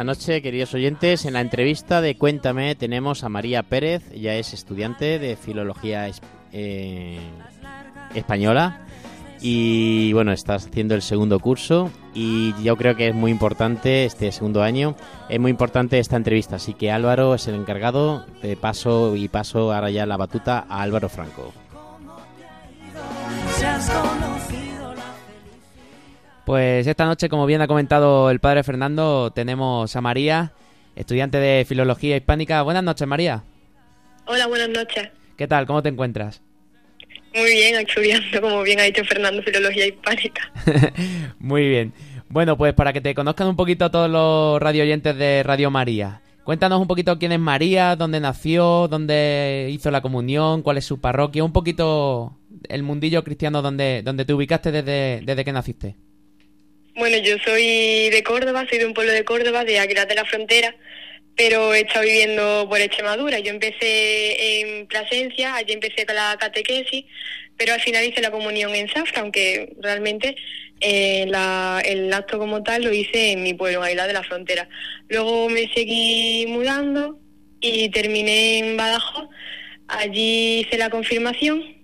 Esta 0.00 0.04
noche, 0.06 0.40
queridos 0.40 0.72
oyentes, 0.72 1.26
en 1.26 1.34
la 1.34 1.42
entrevista 1.42 2.00
de 2.00 2.16
Cuéntame 2.16 2.74
tenemos 2.74 3.22
a 3.22 3.28
María 3.28 3.62
Pérez, 3.62 4.02
ella 4.14 4.34
es 4.36 4.54
estudiante 4.54 5.18
de 5.18 5.36
Filología 5.36 6.10
eh, 6.52 7.18
Española 8.14 8.80
y 9.42 10.14
bueno, 10.14 10.32
está 10.32 10.54
haciendo 10.54 10.94
el 10.94 11.02
segundo 11.02 11.38
curso 11.38 11.90
y 12.14 12.54
yo 12.62 12.78
creo 12.78 12.96
que 12.96 13.08
es 13.08 13.14
muy 13.14 13.30
importante 13.30 14.06
este 14.06 14.32
segundo 14.32 14.62
año, 14.62 14.96
es 15.28 15.38
muy 15.38 15.50
importante 15.50 15.98
esta 15.98 16.16
entrevista, 16.16 16.56
así 16.56 16.72
que 16.72 16.90
Álvaro 16.90 17.34
es 17.34 17.46
el 17.46 17.56
encargado, 17.56 18.24
de 18.40 18.56
paso 18.56 19.16
y 19.16 19.28
paso 19.28 19.70
ahora 19.70 19.90
ya 19.90 20.06
la 20.06 20.16
batuta 20.16 20.64
a 20.66 20.80
Álvaro 20.80 21.10
Franco. 21.10 21.52
Pues 26.50 26.84
esta 26.88 27.04
noche, 27.04 27.28
como 27.28 27.46
bien 27.46 27.60
ha 27.60 27.68
comentado 27.68 28.28
el 28.28 28.40
padre 28.40 28.64
Fernando, 28.64 29.30
tenemos 29.30 29.94
a 29.94 30.00
María, 30.00 30.52
estudiante 30.96 31.38
de 31.38 31.64
Filología 31.64 32.16
Hispánica. 32.16 32.62
Buenas 32.62 32.82
noches, 32.82 33.06
María. 33.06 33.44
Hola, 34.26 34.48
buenas 34.48 34.68
noches. 34.68 35.10
¿Qué 35.36 35.46
tal? 35.46 35.64
¿Cómo 35.64 35.80
te 35.80 35.90
encuentras? 35.90 36.42
Muy 37.32 37.52
bien, 37.52 37.76
estudiando, 37.76 38.40
como 38.40 38.64
bien 38.64 38.80
ha 38.80 38.82
dicho 38.82 39.04
Fernando, 39.04 39.40
Filología 39.44 39.86
Hispánica. 39.86 40.52
Muy 41.38 41.68
bien. 41.68 41.92
Bueno, 42.28 42.56
pues 42.56 42.74
para 42.74 42.92
que 42.92 43.00
te 43.00 43.14
conozcan 43.14 43.46
un 43.46 43.54
poquito 43.54 43.88
todos 43.92 44.10
los 44.10 44.60
radio 44.60 44.82
oyentes 44.82 45.16
de 45.16 45.44
Radio 45.44 45.70
María. 45.70 46.20
Cuéntanos 46.42 46.80
un 46.80 46.88
poquito 46.88 47.16
quién 47.16 47.30
es 47.30 47.38
María, 47.38 47.94
dónde 47.94 48.18
nació, 48.18 48.88
dónde 48.88 49.68
hizo 49.70 49.92
la 49.92 50.00
comunión, 50.00 50.62
cuál 50.62 50.78
es 50.78 50.84
su 50.84 51.00
parroquia, 51.00 51.44
un 51.44 51.52
poquito 51.52 52.40
el 52.68 52.82
mundillo 52.82 53.22
cristiano 53.22 53.62
donde, 53.62 54.02
donde 54.04 54.24
te 54.24 54.34
ubicaste 54.34 54.72
desde, 54.72 55.22
desde 55.24 55.44
que 55.44 55.52
naciste. 55.52 56.09
Bueno, 57.00 57.16
yo 57.16 57.38
soy 57.42 58.10
de 58.10 58.22
Córdoba, 58.22 58.66
soy 58.68 58.76
de 58.76 58.84
un 58.84 58.92
pueblo 58.92 59.14
de 59.14 59.24
Córdoba, 59.24 59.64
de 59.64 59.78
Aguilar 59.78 60.06
de 60.06 60.16
la 60.16 60.26
Frontera, 60.26 60.76
pero 61.34 61.72
he 61.72 61.80
estado 61.80 62.04
viviendo 62.04 62.66
por 62.68 62.78
Extremadura. 62.78 63.38
Yo 63.38 63.52
empecé 63.52 64.60
en 64.60 64.86
Plasencia, 64.86 65.54
allí 65.54 65.72
empecé 65.72 66.04
con 66.04 66.14
la 66.14 66.36
catequesis, 66.38 67.06
pero 67.56 67.72
al 67.72 67.80
final 67.80 68.04
hice 68.04 68.20
la 68.20 68.30
comunión 68.30 68.74
en 68.74 68.86
Zafra, 68.90 69.22
aunque 69.22 69.72
realmente 69.80 70.36
eh, 70.82 71.22
el 71.86 72.12
acto 72.12 72.38
como 72.38 72.62
tal 72.62 72.84
lo 72.84 72.92
hice 72.92 73.32
en 73.32 73.44
mi 73.44 73.54
pueblo, 73.54 73.78
en 73.78 73.86
Aguilar 73.86 74.06
de 74.06 74.12
la 74.12 74.22
Frontera. 74.22 74.68
Luego 75.08 75.48
me 75.48 75.72
seguí 75.72 76.44
mudando 76.48 77.18
y 77.62 77.88
terminé 77.88 78.58
en 78.58 78.76
Badajoz. 78.76 79.26
Allí 79.88 80.66
hice 80.66 80.76
la 80.76 80.90
confirmación 80.90 81.79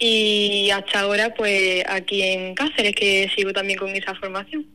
y 0.00 0.70
hasta 0.70 1.00
ahora 1.00 1.32
pues 1.34 1.84
aquí 1.88 2.22
en 2.22 2.54
Cáceres 2.54 2.94
que 2.96 3.30
sigo 3.36 3.52
también 3.52 3.78
con 3.78 3.90
esa 3.90 4.14
formación. 4.16 4.66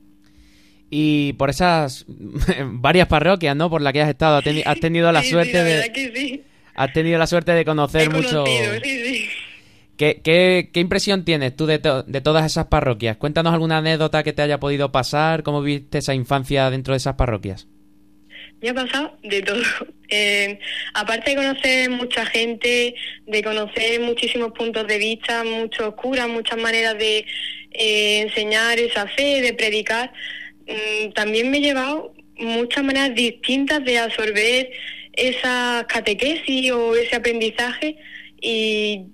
Y 0.89 1.33
por 1.33 1.49
esas 1.49 2.05
varias 2.65 3.07
parroquias, 3.07 3.55
¿no? 3.55 3.69
Por 3.69 3.81
las 3.81 3.91
que 3.91 4.01
has 4.01 4.09
estado, 4.09 4.37
has, 4.37 4.45
teni- 4.45 4.63
has 4.65 4.79
tenido 4.79 5.11
la 5.11 5.21
Sí, 5.21 5.25
sí, 5.27 5.31
suerte 5.33 5.53
la 5.53 5.63
de 5.63 5.73
verdad 5.75 5.93
que 5.93 6.11
sí. 6.15 6.43
has 6.75 6.93
tenido 6.93 7.17
la 7.19 7.27
suerte 7.27 7.51
de 7.53 7.65
conocer 7.65 8.09
mucho. 8.11 8.43
conocido, 8.43 8.73
sí, 8.83 9.03
sí. 9.05 9.25
¿Qué, 9.97 10.19
qué, 10.23 10.69
qué 10.73 10.79
impresión 10.81 11.23
tienes 11.25 11.55
tú 11.55 11.65
de, 11.65 11.79
to- 11.79 12.03
de 12.03 12.21
todas 12.21 12.45
esas 12.45 12.67
parroquias? 12.67 13.17
Cuéntanos 13.17 13.53
alguna 13.53 13.77
anécdota 13.77 14.23
que 14.23 14.33
te 14.33 14.41
haya 14.41 14.59
podido 14.59 14.91
pasar, 14.91 15.41
cómo 15.41 15.61
viste 15.61 15.97
esa 15.99 16.13
infancia 16.13 16.69
dentro 16.69 16.93
de 16.93 16.97
esas 16.97 17.15
parroquias. 17.15 17.67
Me 18.61 18.69
ha 18.69 18.73
pasado 18.73 19.17
de 19.23 19.41
todo. 19.41 19.61
Eh, 20.07 20.59
aparte 20.93 21.31
de 21.31 21.35
conocer 21.35 21.89
mucha 21.89 22.27
gente, 22.27 22.93
de 23.25 23.43
conocer 23.43 23.99
muchísimos 24.01 24.51
puntos 24.51 24.85
de 24.85 24.99
vista, 24.99 25.43
muchos 25.43 25.95
curas, 25.95 26.27
muchas 26.27 26.59
maneras 26.59 26.95
de 26.99 27.25
eh, 27.71 28.19
enseñar 28.19 28.77
esa 28.77 29.07
fe, 29.07 29.41
de 29.41 29.53
predicar, 29.53 30.13
mm, 30.67 31.11
también 31.13 31.49
me 31.49 31.57
he 31.57 31.61
llevado 31.61 32.13
muchas 32.37 32.83
maneras 32.83 33.15
distintas 33.15 33.83
de 33.83 33.97
absorber 33.97 34.69
esa 35.13 35.87
catequesis 35.89 36.71
o 36.71 36.95
ese 36.95 37.15
aprendizaje 37.15 37.97
y 38.39 39.05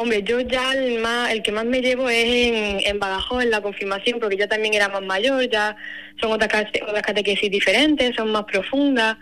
hombre 0.00 0.22
yo 0.22 0.40
ya 0.40 0.72
el 0.72 0.98
más 1.00 1.30
el 1.30 1.42
que 1.42 1.52
más 1.52 1.64
me 1.64 1.80
llevo 1.80 2.08
es 2.08 2.84
en, 2.86 2.98
Badajoz 2.98 3.42
en 3.42 3.50
la 3.50 3.60
confirmación 3.60 4.18
porque 4.20 4.36
ya 4.36 4.48
también 4.48 4.74
era 4.74 4.88
más 4.88 5.02
mayor 5.02 5.48
ya 5.48 5.76
son 6.20 6.32
otras 6.32 6.66
otras 6.82 7.02
catequesis 7.02 7.50
diferentes 7.50 8.14
son 8.16 8.32
más 8.32 8.44
profundas 8.44 9.16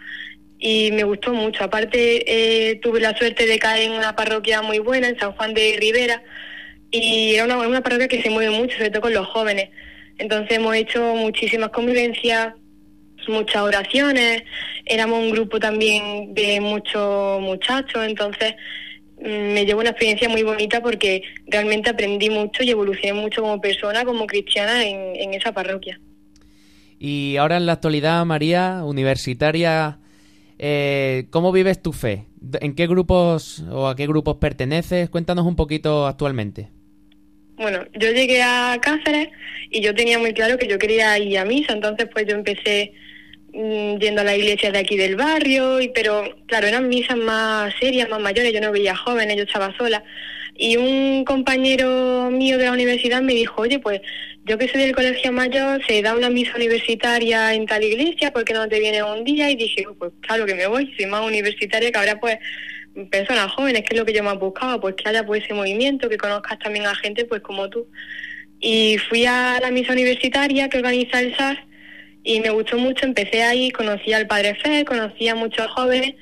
y 0.61 0.91
me 0.91 1.05
gustó 1.05 1.33
mucho. 1.33 1.62
Aparte 1.62 2.25
eh, 2.27 2.81
tuve 2.83 2.99
la 2.99 3.17
suerte 3.17 3.47
de 3.47 3.61
caer 3.61 3.85
en 3.85 3.93
una 3.93 4.17
parroquia 4.17 4.61
muy 4.61 4.81
buena 4.81 5.07
en 5.07 5.17
San 5.17 5.31
Juan 5.33 5.55
de 5.55 5.77
Rivera 5.79 6.21
y 6.91 7.35
era 7.35 7.45
una, 7.45 7.59
una 7.59 7.81
parroquia 7.81 8.09
que 8.09 8.21
se 8.23 8.31
mueve 8.31 8.51
mucho 8.51 8.77
sobre 8.77 8.91
todo 8.91 9.03
con 9.03 9.14
los 9.14 9.27
jóvenes. 9.29 9.71
Entonces 10.19 10.57
hemos 10.57 10.75
hecho 10.75 11.14
muchísimas 11.14 11.69
convivencias 11.69 12.55
muchas 13.29 13.62
oraciones, 13.62 14.43
éramos 14.85 15.21
un 15.21 15.31
grupo 15.31 15.61
también 15.61 16.35
de 16.35 16.61
muchos 16.61 17.41
muchachos, 17.41 18.05
entonces 18.05 18.55
me 19.20 19.64
llevo 19.64 19.81
una 19.81 19.90
experiencia 19.90 20.28
muy 20.28 20.42
bonita 20.42 20.81
porque 20.81 21.22
realmente 21.46 21.90
aprendí 21.90 22.31
mucho 22.31 22.62
y 22.62 22.70
evolucioné 22.70 23.12
mucho 23.12 23.42
como 23.42 23.61
persona, 23.61 24.04
como 24.04 24.26
cristiana 24.26 24.85
en, 24.85 25.16
en 25.16 25.35
esa 25.35 25.52
parroquia. 25.52 26.00
Y 26.98 27.37
ahora 27.37 27.57
en 27.57 27.66
la 27.66 27.72
actualidad, 27.72 28.24
María, 28.24 28.83
universitaria, 28.85 29.98
eh, 30.59 31.26
¿cómo 31.31 31.52
vives 31.52 31.81
tu 31.81 31.92
fe? 31.92 32.26
¿En 32.61 32.74
qué 32.74 32.87
grupos 32.87 33.64
o 33.70 33.88
a 33.88 33.94
qué 33.94 34.07
grupos 34.07 34.37
perteneces? 34.37 35.09
Cuéntanos 35.09 35.46
un 35.46 35.57
poquito 35.57 36.07
actualmente. 36.07 36.70
Bueno, 37.57 37.81
yo 37.98 38.12
llegué 38.12 38.42
a 38.42 38.78
Cáceres 38.81 39.28
y 39.70 39.81
yo 39.81 39.94
tenía 39.94 40.18
muy 40.18 40.33
claro 40.33 40.59
que 40.59 40.68
yo 40.68 40.78
quería 40.78 41.18
ir 41.18 41.38
a 41.38 41.44
misa, 41.44 41.72
entonces 41.72 42.09
pues 42.12 42.26
yo 42.26 42.35
empecé 42.37 42.92
yendo 43.99 44.21
a 44.21 44.25
la 44.25 44.37
iglesia 44.37 44.71
de 44.71 44.79
aquí 44.79 44.97
del 44.97 45.16
barrio, 45.16 45.81
y 45.81 45.88
pero 45.88 46.37
claro, 46.47 46.66
eran 46.68 46.88
misas 46.88 47.16
más 47.16 47.75
serias, 47.81 48.09
más 48.09 48.21
mayores, 48.21 48.53
yo 48.53 48.61
no 48.61 48.73
veía 48.73 48.94
jóvenes, 48.97 49.37
yo 49.37 49.44
estaba 49.44 49.77
sola. 49.77 50.05
Y 50.57 50.77
un 50.77 51.25
compañero 51.25 52.31
mío 52.31 52.59
de 52.59 52.64
la 52.64 52.73
universidad 52.73 53.23
me 53.23 53.33
dijo, 53.35 53.62
oye, 53.62 53.79
pues 53.79 54.01
yo 54.44 54.59
que 54.59 54.68
soy 54.68 54.81
del 54.81 54.94
colegio 54.94 55.31
mayor, 55.33 55.85
se 55.87 56.03
da 56.03 56.16
una 56.16 56.31
misa 56.31 56.57
universitaria 56.57 57.55
en 57.55 57.66
tal 57.66 57.83
iglesia, 57.85 58.33
¿por 58.33 58.44
qué 58.44 58.55
no 58.55 58.68
te 58.68 58.81
vienes 58.81 59.03
un 59.03 59.23
día? 59.25 59.51
Y 59.51 59.57
dije, 59.57 59.87
"Oh, 59.87 59.94
pues 59.94 60.12
claro 60.21 60.47
que 60.47 60.55
me 60.55 60.66
voy, 60.66 60.92
soy 60.97 61.07
más 61.07 61.25
universitaria 61.25 61.92
que 61.92 61.99
ahora 61.99 62.18
pues 62.18 62.38
personas 63.11 63.53
jóvenes, 63.53 63.83
que 63.83 63.94
es 63.94 63.99
lo 63.99 64.07
que 64.07 64.12
yo 64.12 64.25
más 64.25 64.38
buscaba, 64.38 64.81
pues 64.81 64.94
que 64.97 65.09
haya 65.09 65.25
pues 65.25 65.44
ese 65.44 65.55
movimiento, 65.55 66.09
que 66.09 66.16
conozcas 66.16 66.59
también 66.59 66.87
a 66.87 66.94
gente 66.94 67.25
pues 67.25 67.42
como 67.42 67.68
tú. 67.68 67.87
Y 68.59 68.99
fui 69.09 69.27
a 69.27 69.59
la 69.61 69.71
misa 69.71 69.92
universitaria 69.92 70.68
que 70.68 70.79
organiza 70.79 71.21
el 71.21 71.37
SAR 71.37 71.67
y 72.29 72.41
me 72.41 72.51
gustó 72.51 72.77
mucho, 72.77 73.07
empecé 73.07 73.43
ahí, 73.43 73.71
conocí 73.71 74.12
al 74.12 74.27
padre 74.27 74.55
Fe, 74.57 74.85
conocí 74.85 75.29
a 75.29 75.35
muchos 75.35 75.67
jóvenes 75.69 76.14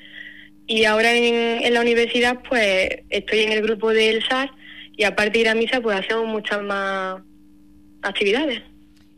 y 0.65 0.85
ahora 0.85 1.13
en, 1.13 1.65
en 1.65 1.73
la 1.73 1.81
universidad 1.81 2.39
pues 2.47 3.01
estoy 3.09 3.39
en 3.39 3.51
el 3.51 3.61
grupo 3.61 3.91
del 3.91 4.23
SAR 4.23 4.49
y 4.95 5.03
aparte 5.03 5.31
de 5.31 5.39
ir 5.39 5.49
a 5.49 5.53
misa 5.53 5.81
pues 5.81 5.99
hacemos 5.99 6.25
muchas 6.25 6.61
más 6.63 7.21
actividades. 8.01 8.61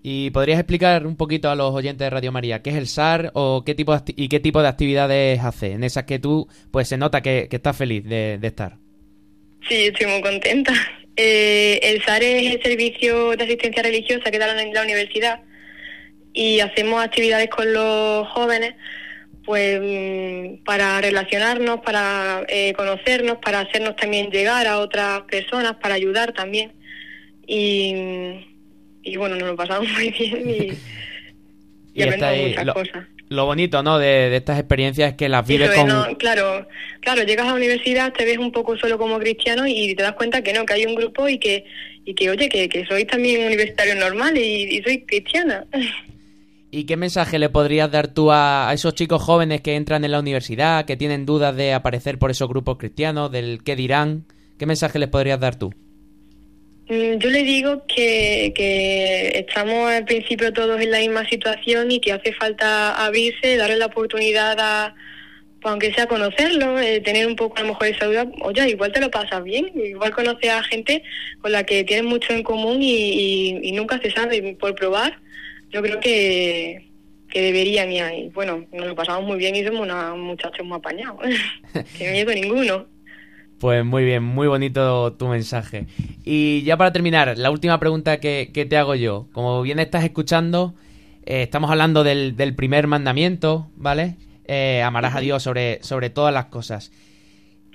¿Y 0.02 0.32
podrías 0.32 0.58
explicar 0.58 1.06
un 1.06 1.16
poquito 1.16 1.52
a 1.52 1.56
los 1.56 1.72
oyentes 1.76 2.00
de 2.00 2.10
Radio 2.10 2.32
María 2.32 2.64
qué 2.64 2.72
es 2.72 2.76
el 2.76 2.88
SAR 2.88 3.30
o 3.36 3.64
qué 3.64 3.76
tipo 3.76 3.96
de 3.96 4.02
y 4.16 4.28
qué 4.28 4.40
tipo 4.40 4.60
de 4.64 4.70
actividades 4.70 5.40
hace? 5.42 5.74
En 5.74 5.84
esas 5.84 6.06
que 6.06 6.18
tú, 6.18 6.48
pues 6.72 6.88
se 6.88 6.98
nota 6.98 7.22
que, 7.22 7.46
que 7.52 7.58
estás 7.58 7.78
feliz 7.78 8.04
de, 8.04 8.40
de 8.40 8.48
estar. 8.48 8.78
Sí, 9.68 9.76
estoy 9.86 10.08
muy 10.08 10.22
contenta. 10.22 10.74
Eh, 11.22 11.82
el 11.84 12.02
SAR 12.02 12.24
es 12.24 12.56
el 12.56 12.64
servicio 12.64 13.32
de 13.36 13.44
asistencia 13.44 13.84
religiosa 13.84 14.32
que 14.32 14.40
da 14.40 14.48
la, 14.48 14.64
la 14.64 14.84
universidad 14.84 15.42
y 16.34 16.60
hacemos 16.60 17.04
actividades 17.04 17.50
con 17.50 17.72
los 17.74 18.28
jóvenes 18.30 18.76
pues 19.50 19.80
mm, 19.82 20.64
para 20.64 21.02
relacionarnos, 21.02 21.80
para 21.80 22.44
eh, 22.50 22.72
conocernos, 22.74 23.40
para 23.40 23.62
hacernos 23.62 23.96
también 23.96 24.30
llegar 24.30 24.68
a 24.68 24.78
otras 24.78 25.22
personas, 25.22 25.74
para 25.82 25.96
ayudar 25.96 26.34
también. 26.34 26.72
Y, 27.48 28.46
y 29.02 29.18
bueno, 29.18 29.38
nos 29.38 29.48
lo 29.48 29.56
pasamos 29.56 29.90
muy 29.94 30.12
bien 30.12 30.48
y, 30.48 30.54
y, 31.96 32.02
Y 32.02 32.04
aprendemos 32.04 32.48
muchas 32.50 32.66
lo, 32.66 32.74
cosas. 32.76 33.08
lo 33.30 33.46
bonito, 33.48 33.82
¿no? 33.82 33.98
De, 33.98 34.30
de 34.30 34.36
estas 34.36 34.60
experiencias 34.60 35.10
es 35.14 35.18
que 35.18 35.30
las 35.30 35.48
vives 35.48 35.72
con... 35.72 35.88
no, 35.88 36.16
claro, 36.20 36.68
claro, 37.00 37.24
llegas 37.24 37.48
a 37.48 37.50
la 37.50 37.56
universidad, 37.56 38.14
te 38.14 38.26
ves 38.26 38.38
un 38.38 38.52
poco 38.52 38.78
solo 38.78 39.00
como 39.00 39.18
cristiano 39.18 39.66
y 39.66 39.96
te 39.96 40.04
das 40.04 40.14
cuenta 40.14 40.44
que 40.44 40.54
no, 40.54 40.64
que 40.64 40.74
hay 40.74 40.86
un 40.86 40.94
grupo 40.94 41.28
y 41.28 41.40
que, 41.40 41.66
y 42.06 42.14
que 42.14 42.30
oye, 42.30 42.50
que, 42.50 42.70
que 42.70 42.86
sois 42.86 43.08
también 43.08 43.48
universitarios 43.48 43.98
normales 43.98 44.44
y, 44.44 44.78
y 44.78 44.84
soy 44.84 45.02
cristiana. 45.06 45.66
¿Y 46.72 46.86
qué 46.86 46.98
mensaje 46.98 47.40
le 47.40 47.50
podrías 47.50 47.92
dar 47.92 48.14
tú 48.14 48.32
a, 48.32 48.70
esos 48.74 48.94
chicos 48.94 49.22
jóvenes 49.24 49.62
que 49.62 49.76
entran 49.76 50.04
en 50.06 50.12
la 50.12 50.20
universidad, 50.20 50.86
que 50.86 50.98
tienen 50.98 51.26
dudas 51.26 51.56
de 51.56 51.74
aparecer 51.74 52.20
por 52.20 52.30
esos 52.30 52.48
grupos 52.48 52.78
cristianos, 52.78 53.32
del 53.32 53.64
qué 53.64 53.76
dirán? 53.76 54.26
¿Qué 54.58 54.66
mensaje 54.68 55.00
les 55.00 55.10
podrías 55.10 55.40
dar 55.40 55.56
tú? 55.58 55.74
Mm, 56.88 57.18
Yo 57.20 57.30
le 57.30 57.44
digo 57.44 57.84
que, 57.88 58.52
que 58.56 59.30
estamos 59.48 59.90
al 59.92 60.06
principio 60.06 60.54
todos 60.54 60.80
en 60.82 60.92
la 60.92 61.00
misma 61.00 61.28
situación 61.28 61.92
y 61.92 62.00
que 62.00 62.12
hace 62.14 62.34
falta 62.34 63.04
abrirse, 63.04 63.58
darle 63.58 63.78
la 63.78 63.88
oportunidad 63.88 64.56
a, 64.60 64.96
pues, 65.62 65.72
aunque 65.72 65.94
sea 65.94 66.06
conocerlo, 66.08 66.80
eh, 66.80 67.02
tener 67.02 67.26
un 67.28 67.36
poco 67.36 67.58
a 67.58 67.62
lo 67.62 67.70
mejor 67.70 67.88
esa 67.88 68.06
duda, 68.06 68.28
oye, 68.44 68.70
igual 68.70 68.92
te 68.92 69.02
lo 69.02 69.10
pasas 69.10 69.44
bien, 69.44 69.72
igual 69.76 70.12
conoces 70.12 70.52
a 70.52 70.64
gente 70.64 71.02
con 71.42 71.52
la 71.52 71.64
que 71.64 71.84
tienes 71.84 72.06
mucho 72.06 72.34
en 72.34 72.44
común 72.44 72.82
y, 72.82 72.94
y- 72.96 73.60
y 73.64 73.72
nunca 73.72 74.00
se 74.02 74.12
sabe 74.12 74.56
por 74.60 74.76
probar. 74.76 75.20
Yo 75.72 75.82
creo 75.82 76.00
que, 76.00 76.90
que 77.30 77.42
deberían 77.42 77.92
y, 77.92 78.00
y 78.00 78.30
bueno, 78.30 78.66
nos 78.72 78.88
lo 78.88 78.96
pasamos 78.96 79.26
muy 79.26 79.38
bien 79.38 79.56
y 79.56 79.64
somos 79.64 79.82
unos 79.82 80.18
muchachos 80.18 80.66
muy 80.66 80.78
apañados, 80.78 81.20
que 81.98 82.12
miedo 82.12 82.34
ninguno. 82.34 82.88
Pues 83.60 83.84
muy 83.84 84.06
bien, 84.06 84.24
muy 84.24 84.48
bonito 84.48 85.14
tu 85.14 85.28
mensaje. 85.28 85.86
Y 86.24 86.64
ya 86.64 86.78
para 86.78 86.94
terminar, 86.94 87.38
la 87.38 87.52
última 87.52 87.78
pregunta 87.78 88.20
que, 88.22 88.52
que 88.54 88.66
te 88.66 88.78
hago 88.78 88.96
yo. 88.96 89.28
Como 89.34 89.62
bien 89.62 89.80
estás 89.80 90.06
escuchando, 90.06 90.76
eh, 91.26 91.44
estamos 91.44 91.70
hablando 91.70 92.06
del, 92.06 92.38
del 92.38 92.56
primer 92.56 92.88
mandamiento, 92.88 93.70
¿vale? 93.76 94.16
Eh, 94.46 94.82
amarás 94.82 95.16
a 95.16 95.20
Dios 95.20 95.44
sobre, 95.44 95.84
sobre 95.84 96.10
todas 96.10 96.34
las 96.34 96.46
cosas. 96.46 96.92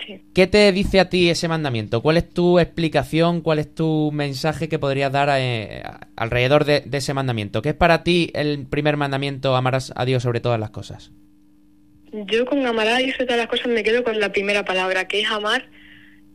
Sí. 0.06 0.20
¿Qué 0.34 0.46
te 0.46 0.70
dice 0.72 1.00
a 1.00 1.08
ti 1.08 1.30
ese 1.30 1.48
mandamiento? 1.48 2.02
¿Cuál 2.02 2.16
es 2.16 2.28
tu 2.28 2.58
explicación? 2.58 3.40
¿Cuál 3.40 3.58
es 3.58 3.74
tu 3.74 4.10
mensaje 4.12 4.68
que 4.68 4.78
podrías 4.78 5.12
dar 5.12 5.28
eh, 5.38 5.82
alrededor 6.16 6.64
de, 6.64 6.80
de 6.80 6.98
ese 6.98 7.14
mandamiento? 7.14 7.62
¿Qué 7.62 7.70
es 7.70 7.74
para 7.74 8.02
ti 8.02 8.30
el 8.34 8.66
primer 8.66 8.96
mandamiento, 8.96 9.56
amarás 9.56 9.92
a 9.96 10.04
Dios 10.04 10.22
sobre 10.22 10.40
todas 10.40 10.60
las 10.60 10.70
cosas? 10.70 11.12
Yo 12.26 12.46
con 12.46 12.64
amar 12.64 12.86
a 12.86 12.98
Dios 12.98 13.12
sobre 13.12 13.26
todas 13.26 13.40
las 13.40 13.48
cosas 13.48 13.66
me 13.66 13.82
quedo 13.82 14.04
con 14.04 14.20
la 14.20 14.30
primera 14.30 14.64
palabra, 14.64 15.08
que 15.08 15.20
es 15.20 15.30
amar. 15.30 15.68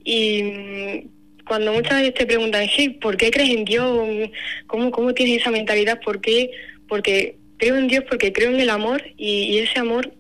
Y 0.03 0.43
mm, 0.43 1.45
cuando 1.47 1.71
muchas 1.71 1.99
veces 1.99 2.15
te 2.15 2.25
preguntan, 2.25 2.67
sí, 2.75 2.89
¿por 2.89 3.15
qué 3.15 3.31
crees 3.31 3.51
en 3.51 3.63
Dios? 3.63 4.29
¿Cómo, 4.67 4.91
cómo 4.91 5.13
tienes 5.13 5.41
esa 5.41 5.51
mentalidad? 5.51 6.01
¿Por 6.03 6.19
qué? 6.19 6.51
Porque 6.87 7.37
creo 7.57 7.77
en 7.77 7.87
Dios, 7.87 8.03
porque 8.09 8.33
creo 8.33 8.49
en 8.49 8.59
el 8.59 8.69
amor 8.69 9.01
y, 9.15 9.43
y 9.43 9.59
ese 9.59 9.79
amor, 9.79 10.11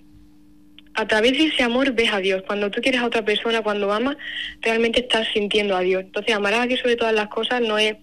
a 0.99 1.07
través 1.07 1.31
de 1.33 1.45
ese 1.45 1.63
amor 1.63 1.93
ves 1.93 2.11
a 2.11 2.19
Dios. 2.19 2.43
Cuando 2.45 2.69
tú 2.69 2.81
quieres 2.81 2.99
a 2.99 3.05
otra 3.05 3.23
persona, 3.23 3.61
cuando 3.61 3.91
amas, 3.91 4.17
realmente 4.61 4.99
estás 4.99 5.27
sintiendo 5.33 5.75
a 5.75 5.81
Dios. 5.81 6.03
Entonces, 6.03 6.35
amar 6.35 6.53
a 6.53 6.67
Dios 6.67 6.81
sobre 6.81 6.97
todas 6.97 7.13
las 7.13 7.29
cosas 7.29 7.61
no 7.61 7.77
es 7.77 7.95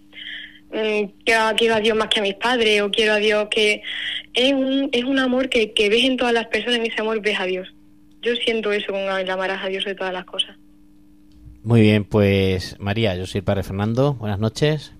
mm, 0.72 1.04
quiero, 1.24 1.74
a 1.74 1.80
Dios 1.80 1.96
más 1.96 2.08
que 2.08 2.20
a 2.20 2.22
mis 2.22 2.34
padres 2.34 2.80
o 2.80 2.90
quiero 2.90 3.12
a 3.12 3.18
Dios 3.18 3.48
que 3.50 3.82
es 4.32 4.52
un, 4.52 4.88
es 4.92 5.04
un 5.04 5.18
amor 5.18 5.50
que, 5.50 5.72
que 5.72 5.90
ves 5.90 6.04
en 6.04 6.16
todas 6.16 6.32
las 6.32 6.46
personas, 6.46 6.78
en 6.78 6.86
ese 6.86 7.00
amor 7.02 7.20
ves 7.20 7.38
a 7.38 7.44
Dios. 7.44 7.68
Yo 8.22 8.34
siento 8.36 8.72
eso 8.72 8.92
con 8.92 9.02
el 9.02 9.30
amarás 9.30 9.62
a 9.62 9.68
Dios 9.68 9.84
sobre 9.84 9.96
todas 9.96 10.12
las 10.12 10.24
cosas. 10.24 10.56
Muy 11.62 11.82
bien, 11.82 12.04
pues 12.04 12.76
María, 12.78 13.14
yo 13.14 13.26
soy 13.26 13.40
el 13.40 13.44
padre 13.44 13.62
Fernando. 13.62 14.14
Buenas 14.14 14.38
noches. 14.38 14.95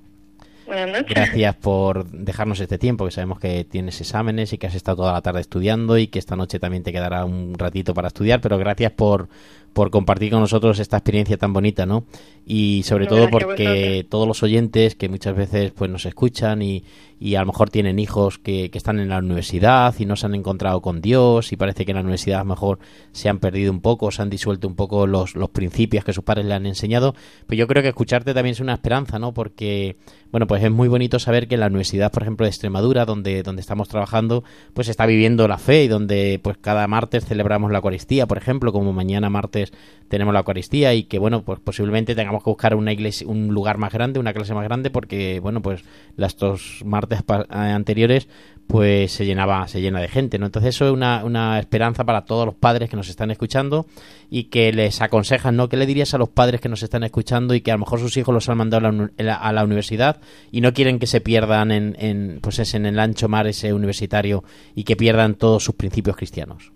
Buenas 0.67 0.89
noches. 0.89 1.09
Gracias 1.09 1.55
por 1.57 2.07
dejarnos 2.11 2.59
este 2.61 2.79
tiempo, 2.79 3.05
que 3.05 3.13
sabemos 3.13 3.39
que 3.39 3.65
tienes 3.65 4.01
exámenes 4.01 4.53
y 4.53 4.59
que 4.59 4.67
has 4.67 4.75
estado 4.75 4.97
toda 4.99 5.13
la 5.13 5.23
tarde 5.23 5.41
estudiando 5.41 5.97
y 5.97 6.09
que 6.09 6.19
esta 6.19 6.37
noche 6.37 6.59
también 6.59 6.83
te 6.83 6.93
quedará 6.93 7.25
un 7.25 7.55
ratito 7.57 7.95
para 7.95 8.09
estudiar, 8.09 8.41
pero 8.41 8.59
gracias 8.59 8.93
por, 8.93 9.29
por 9.73 9.91
compartir 9.91 10.33
con 10.33 10.41
nosotros 10.41 10.79
esta 10.79 10.97
experiencia 10.97 11.37
tan 11.37 11.53
bonita, 11.53 11.87
¿no? 11.87 12.05
Y 12.45 12.83
sobre 12.85 13.05
No, 13.05 13.11
todo 13.11 13.29
porque 13.31 14.07
todos 14.09 14.27
los 14.27 14.43
oyentes 14.43 14.95
que 14.97 15.09
muchas 15.09 15.37
veces 15.37 15.73
pues 15.73 15.91
nos 15.91 16.07
escuchan 16.07 16.63
y, 16.63 16.83
y 17.19 17.35
a 17.37 17.41
lo 17.41 17.47
mejor 17.47 17.71
tienen 17.71 17.99
hijos 17.99 18.39
que, 18.39 18.71
que 18.71 18.79
están 18.79 18.99
en 19.01 19.09
la 19.09 19.19
universidad 19.19 19.95
y 19.99 20.05
no 20.05 20.17
se 20.17 20.27
han 20.27 20.35
encontrado 20.35 20.83
con 20.83 21.01
Dios 21.01 21.53
y 21.53 21.57
parece 21.57 21.85
que 21.85 21.93
en 21.93 21.97
la 21.97 22.03
universidad 22.03 22.41
a 22.41 22.45
lo 22.45 22.51
mejor 22.51 22.79
se 23.13 23.29
han 23.29 23.39
perdido 23.39 23.73
un 23.73 23.81
poco, 23.81 24.11
se 24.11 24.23
han 24.23 24.31
disuelto 24.31 24.69
un 24.69 24.75
poco 24.75 25.07
los, 25.07 25.35
los 25.35 25.51
principios 25.51 26.05
que 26.05 26.13
sus 26.13 26.25
padres 26.25 26.45
le 26.47 26.55
han 26.55 26.67
enseñado, 26.67 27.15
pues 27.47 27.59
yo 27.59 27.67
creo 27.67 27.83
que 27.83 27.89
escucharte 27.89 28.35
también 28.35 28.53
es 28.53 28.61
una 28.61 28.75
esperanza, 28.75 29.19
¿no? 29.19 29.33
Porque, 29.33 29.97
bueno, 30.31 30.47
pues 30.47 30.63
es 30.63 30.71
muy 30.71 30.89
bonito 30.89 31.19
saber 31.19 31.49
que 31.49 31.55
en 31.55 31.61
la 31.61 31.69
Universidad, 31.69 32.13
por 32.13 32.23
ejemplo, 32.23 32.45
de 32.45 32.51
Extremadura, 32.51 33.07
donde, 33.07 33.43
donde 33.43 33.61
estamos 33.61 33.89
trabajando, 33.89 34.45
pues 34.75 34.89
está 34.89 35.07
viviendo 35.07 35.49
la 35.49 35.59
fe 35.59 35.85
y 35.85 35.89
donde 35.89 36.39
pues 36.43 36.59
cada 36.59 36.87
martes 36.87 37.25
celebramos 37.25 37.71
la 37.71 37.79
Eucaristía, 37.79 38.27
por 38.27 38.37
ejemplo, 38.37 38.73
como 38.73 38.93
mañana 38.93 39.31
martes 39.31 39.73
tenemos 40.09 40.35
la 40.35 40.41
Eucaristía 40.41 40.95
y 40.95 41.05
que, 41.05 41.19
bueno, 41.19 41.43
pues 41.43 41.61
posiblemente 41.61 42.15
tengamos 42.15 42.45
que 42.45 42.51
buscar 42.51 42.75
una 42.75 42.93
iglesia, 42.93 43.27
un 43.27 43.49
lugar 43.49 43.79
más 43.79 43.93
grande, 43.93 44.21
una 44.21 44.35
clase 44.35 44.55
más 44.55 44.65
grande, 44.65 44.91
porque, 44.91 45.41
bueno, 45.41 45.63
pues 45.63 45.83
las 46.17 46.37
dos 46.37 46.83
martes 46.85 47.06
eh, 47.11 47.45
anteriores 47.49 48.29
pues 48.67 49.13
se 49.13 49.25
llenaba, 49.25 49.69
se 49.69 49.81
llena 49.81 50.01
de 50.01 50.09
gente, 50.09 50.39
¿no? 50.39 50.47
Entonces 50.47 50.75
eso 50.75 50.87
es 50.87 50.93
una, 50.93 51.25
una 51.25 51.59
esperanza 51.59 52.05
para 52.05 52.25
todos 52.25 52.47
los 52.47 52.55
padres 52.55 52.91
que 52.91 52.97
nos 52.97 53.09
están 53.09 53.31
escuchando 53.31 53.87
y 54.29 54.45
que 54.45 54.73
les 54.73 55.01
aconsejan, 55.01 55.57
¿no? 55.57 55.69
¿Qué 55.69 55.77
le 55.77 55.87
dirías 55.87 56.15
a 56.15 56.19
los 56.19 56.29
padres 56.29 56.61
que 56.61 56.69
nos 56.69 56.83
están 56.83 57.05
escuchando 57.05 57.55
y 57.55 57.61
que 57.61 57.71
a 57.71 57.75
lo 57.75 57.81
mejor 57.81 58.01
sus 58.01 58.17
hijos 58.17 58.35
los 58.35 58.49
han 58.49 58.59
mandado 58.59 58.89
a 58.89 59.23
la, 59.23 59.35
a 59.35 59.53
la 59.53 59.65
universidad 59.65 60.21
y 60.51 60.61
no 60.61 60.73
quieren 60.73 60.99
que 60.99 61.07
se 61.07 61.21
pierdan 61.21 61.71
en, 61.71 61.97
en, 61.99 62.41
pues 62.41 62.59
es 62.59 62.75
en 62.75 62.87
el 62.87 62.99
ancho 62.99 63.29
mar 63.29 63.47
ese 63.47 63.73
universitario 63.73 64.43
y 64.75 64.83
que 64.83 64.97
pierdan 64.97 65.37
todos 65.37 65.63
sus 65.63 65.77
principios 65.77 66.17
cristianos? 66.17 66.73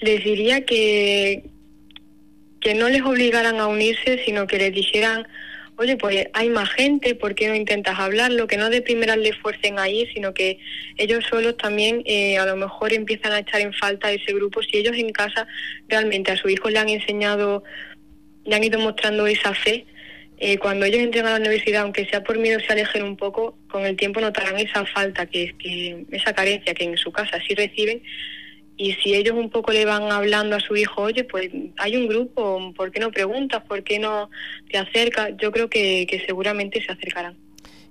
Les 0.00 0.22
diría 0.22 0.64
que, 0.64 1.50
que 2.60 2.74
no 2.74 2.88
les 2.88 3.02
obligaran 3.02 3.58
a 3.60 3.66
unirse, 3.66 4.22
sino 4.24 4.46
que 4.46 4.58
les 4.58 4.74
dijeran, 4.74 5.26
oye, 5.78 5.96
pues 5.96 6.26
hay 6.32 6.50
más 6.50 6.70
gente, 6.70 7.14
¿por 7.14 7.34
qué 7.34 7.46
no 7.46 7.54
intentas 7.54 7.98
hablarlo? 7.98 8.46
Que 8.48 8.56
no 8.56 8.68
de 8.68 8.82
primeras 8.82 9.16
les 9.16 9.36
fuercen 9.36 9.78
a 9.78 9.88
ir, 9.88 10.08
sino 10.12 10.34
que 10.34 10.58
ellos 10.96 11.24
solos 11.30 11.56
también 11.56 12.02
eh, 12.04 12.36
a 12.36 12.46
lo 12.46 12.56
mejor 12.56 12.92
empiezan 12.92 13.32
a 13.32 13.38
echar 13.38 13.60
en 13.60 13.72
falta 13.72 14.10
ese 14.10 14.32
grupo. 14.32 14.60
Si 14.62 14.76
ellos 14.76 14.96
en 14.96 15.10
casa 15.12 15.46
realmente 15.88 16.32
a 16.32 16.36
su 16.36 16.48
hijo 16.48 16.68
le 16.68 16.80
han 16.80 16.88
enseñado, 16.88 17.62
le 18.44 18.56
han 18.56 18.64
ido 18.64 18.80
mostrando 18.80 19.26
esa 19.28 19.54
fe, 19.54 19.86
eh, 20.40 20.58
cuando 20.58 20.84
ellos 20.84 21.00
entren 21.00 21.26
a 21.26 21.30
la 21.30 21.36
universidad, 21.36 21.82
aunque 21.82 22.06
sea 22.06 22.22
por 22.22 22.38
miedo 22.38 22.58
se 22.60 22.72
alejen 22.72 23.04
un 23.04 23.16
poco, 23.16 23.56
con 23.68 23.86
el 23.86 23.96
tiempo 23.96 24.20
notarán 24.20 24.58
esa 24.58 24.84
falta, 24.84 25.26
que, 25.26 25.54
que 25.58 26.06
esa 26.10 26.32
carencia 26.32 26.74
que 26.74 26.84
en 26.84 26.96
su 26.96 27.12
casa 27.12 27.40
sí 27.46 27.54
reciben. 27.54 28.02
Y 28.80 28.92
si 29.02 29.12
ellos 29.14 29.34
un 29.36 29.50
poco 29.50 29.72
le 29.72 29.84
van 29.84 30.04
hablando 30.12 30.54
a 30.56 30.60
su 30.60 30.76
hijo, 30.76 31.02
oye, 31.02 31.24
pues 31.24 31.50
hay 31.78 31.96
un 31.96 32.06
grupo, 32.08 32.72
¿por 32.76 32.90
qué 32.92 33.00
no 33.00 33.10
preguntas? 33.10 33.62
¿Por 33.66 33.82
qué 33.82 33.98
no 33.98 34.30
te 34.70 34.78
acercas? 34.78 35.32
Yo 35.36 35.50
creo 35.50 35.68
que, 35.68 36.06
que 36.08 36.20
seguramente 36.24 36.80
se 36.80 36.92
acercarán. 36.92 37.34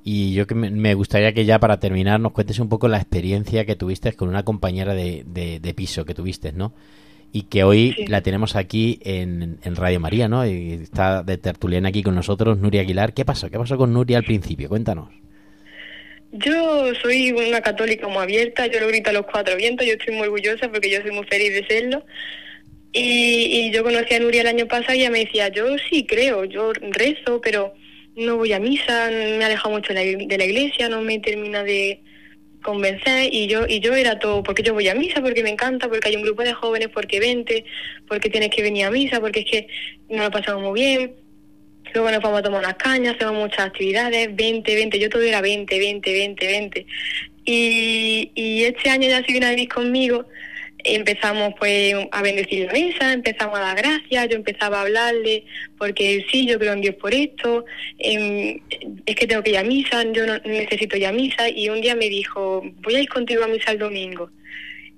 Y 0.06 0.34
yo 0.34 0.48
que 0.48 0.56
me- 0.56 0.94
gustaría 0.94 1.34
que 1.34 1.44
ya 1.44 1.60
para 1.60 1.82
terminar 1.82 2.22
nos 2.22 2.32
cuentes 2.32 2.60
un 2.60 2.70
poco 2.70 2.88
la 2.88 2.96
experiencia 2.98 3.66
que 3.66 3.76
tuviste 3.76 4.14
con 4.14 4.30
una 4.30 4.44
compañera 4.44 4.94
de, 4.94 5.24
de- 5.28 5.60
de 5.60 5.74
piso 5.74 6.06
que 6.06 6.14
tuviste, 6.14 6.54
¿no? 6.54 6.72
Y 7.34 7.42
que 7.44 7.66
hoy 7.66 7.94
Sí. 7.94 8.08
la 8.08 8.22
tenemos 8.22 8.56
aquí 8.56 9.00
en, 9.04 9.58
en 9.62 9.76
Radio 9.76 10.00
María, 10.00 10.30
¿no? 10.30 10.48
Y 10.48 10.72
está 10.72 11.22
de 11.24 11.38
tertuliana 11.38 11.90
aquí 11.90 12.02
con 12.02 12.16
nosotros, 12.16 12.58
Nuria 12.60 12.80
Aguilar. 12.82 13.14
¿Qué 13.14 13.26
pasó? 13.26 13.50
¿Qué 13.50 13.58
pasó 13.58 13.76
con 13.76 13.92
Nuria 13.92 14.20
al 14.20 14.24
principio? 14.24 14.70
Cuéntanos. 14.70 15.10
Yo 16.32 16.94
soy 16.96 17.32
una 17.32 17.62
católica 17.62 18.08
muy 18.08 18.18
abierta, 18.18 18.68
yo 18.68 18.80
lo 18.80 18.88
grito 18.88 19.10
a 19.10 19.14
los 19.14 19.26
cuatro 19.26 19.56
vientos, 19.56 19.88
yo 19.88 19.94
estoy 19.94 20.14
muy 20.14 20.28
orgullosa 20.28 20.70
porque 20.70 20.90
yo 20.90 21.02
soy 21.02 21.12
muy 21.12 21.26
feliz 21.26 21.54
de 21.54 21.66
serlo. 21.66 22.06
Y, 22.92 23.68
y 23.68 23.72
yo 23.72 23.84
conocí 23.84 24.14
a 24.14 24.20
Nuria 24.20 24.42
el 24.42 24.48
año 24.48 24.68
pasado 24.68 24.94
y 24.94 25.02
ella 25.02 25.10
me 25.10 25.20
decía, 25.26 25.50
yo 25.50 25.66
sí 25.90 26.06
creo, 26.06 26.46
yo 26.46 26.74
rezo, 26.74 27.40
pero 27.42 27.74
no 28.18 28.36
voy 28.38 28.52
a 28.52 28.60
misa, 28.60 29.10
me 29.10 29.38
he 29.38 29.44
alejado 29.44 29.76
mucho 29.76 29.94
de 29.94 30.38
la, 30.38 30.46
iglesia, 30.46 30.90
no 30.90 31.02
me 31.02 31.20
termina 31.20 31.64
de 31.64 32.02
convencer. 32.64 33.32
Y 33.32 33.48
yo 33.48 33.68
y 33.68 33.80
yo 33.80 33.94
era 33.94 34.18
todo 34.20 34.44
porque 34.44 34.64
yo 34.64 34.74
voy 34.74 34.90
a 34.90 34.96
misa 34.96 35.22
porque 35.22 35.44
me 35.44 35.52
encanta 35.52 35.88
porque 35.88 36.10
hay 36.10 36.16
un 36.16 36.24
grupo 36.24 36.42
de 36.42 36.54
jóvenes 36.54 36.90
porque 36.90 37.20
vente 37.20 37.64
porque 38.08 38.30
tienes 38.30 38.50
que 38.50 38.64
venir 38.64 38.86
a 38.86 38.92
misa 38.92 39.22
porque 39.22 39.42
es 39.42 39.46
que 39.46 39.68
nos 40.10 40.26
lo 40.26 40.32
pasamos 40.32 40.64
muy 40.64 40.82
bien 40.82 41.27
Luego 41.94 42.12
nos 42.12 42.22
vamos 42.22 42.40
a 42.40 42.44
tomar 42.44 42.60
unas 42.60 42.76
cañas, 42.76 43.16
hacemos 43.16 43.36
muchas 43.36 43.68
actividades, 43.68 44.36
20, 44.36 44.76
20, 44.76 45.00
yo 45.00 45.10
todo 45.10 45.22
era 45.22 45.42
20, 45.42 45.80
20, 45.80 46.14
20, 46.14 46.48
20. 46.48 46.86
Y, 47.46 48.32
y 48.36 48.64
este 48.66 48.90
año 48.90 49.08
ya 49.08 49.24
se 49.24 49.32
vino 49.32 49.48
a 49.48 49.52
vivir 49.52 49.70
conmigo, 49.70 50.26
empezamos 50.84 51.54
pues 51.60 51.96
a 52.12 52.22
bendecir 52.22 52.66
la 52.66 52.74
mesa, 52.74 53.14
empezamos 53.14 53.58
a 53.58 53.62
dar 53.62 53.78
gracias, 53.78 54.30
yo 54.30 54.36
empezaba 54.36 54.80
a 54.80 54.82
hablarle, 54.82 55.44
porque 55.78 56.26
sí, 56.32 56.48
yo 56.48 56.60
creo 56.60 56.74
en 56.74 56.82
Dios 56.82 56.96
por 56.96 57.14
esto, 57.14 57.66
es 57.98 59.16
que 59.16 59.28
tengo 59.28 59.44
que 59.44 59.52
ir 59.52 59.58
a 59.58 59.64
misa, 59.64 60.04
yo 60.12 60.26
no, 60.26 60.38
necesito 60.40 60.98
ir 60.98 61.08
a 61.08 61.12
misa, 61.12 61.50
y 61.50 61.70
un 61.70 61.82
día 61.82 61.96
me 61.96 62.10
dijo, 62.10 62.64
voy 62.82 62.96
a 62.96 63.02
ir 63.02 63.10
contigo 63.10 63.44
a 63.44 63.48
misa 63.48 63.72
el 63.72 63.80
domingo. 63.80 64.30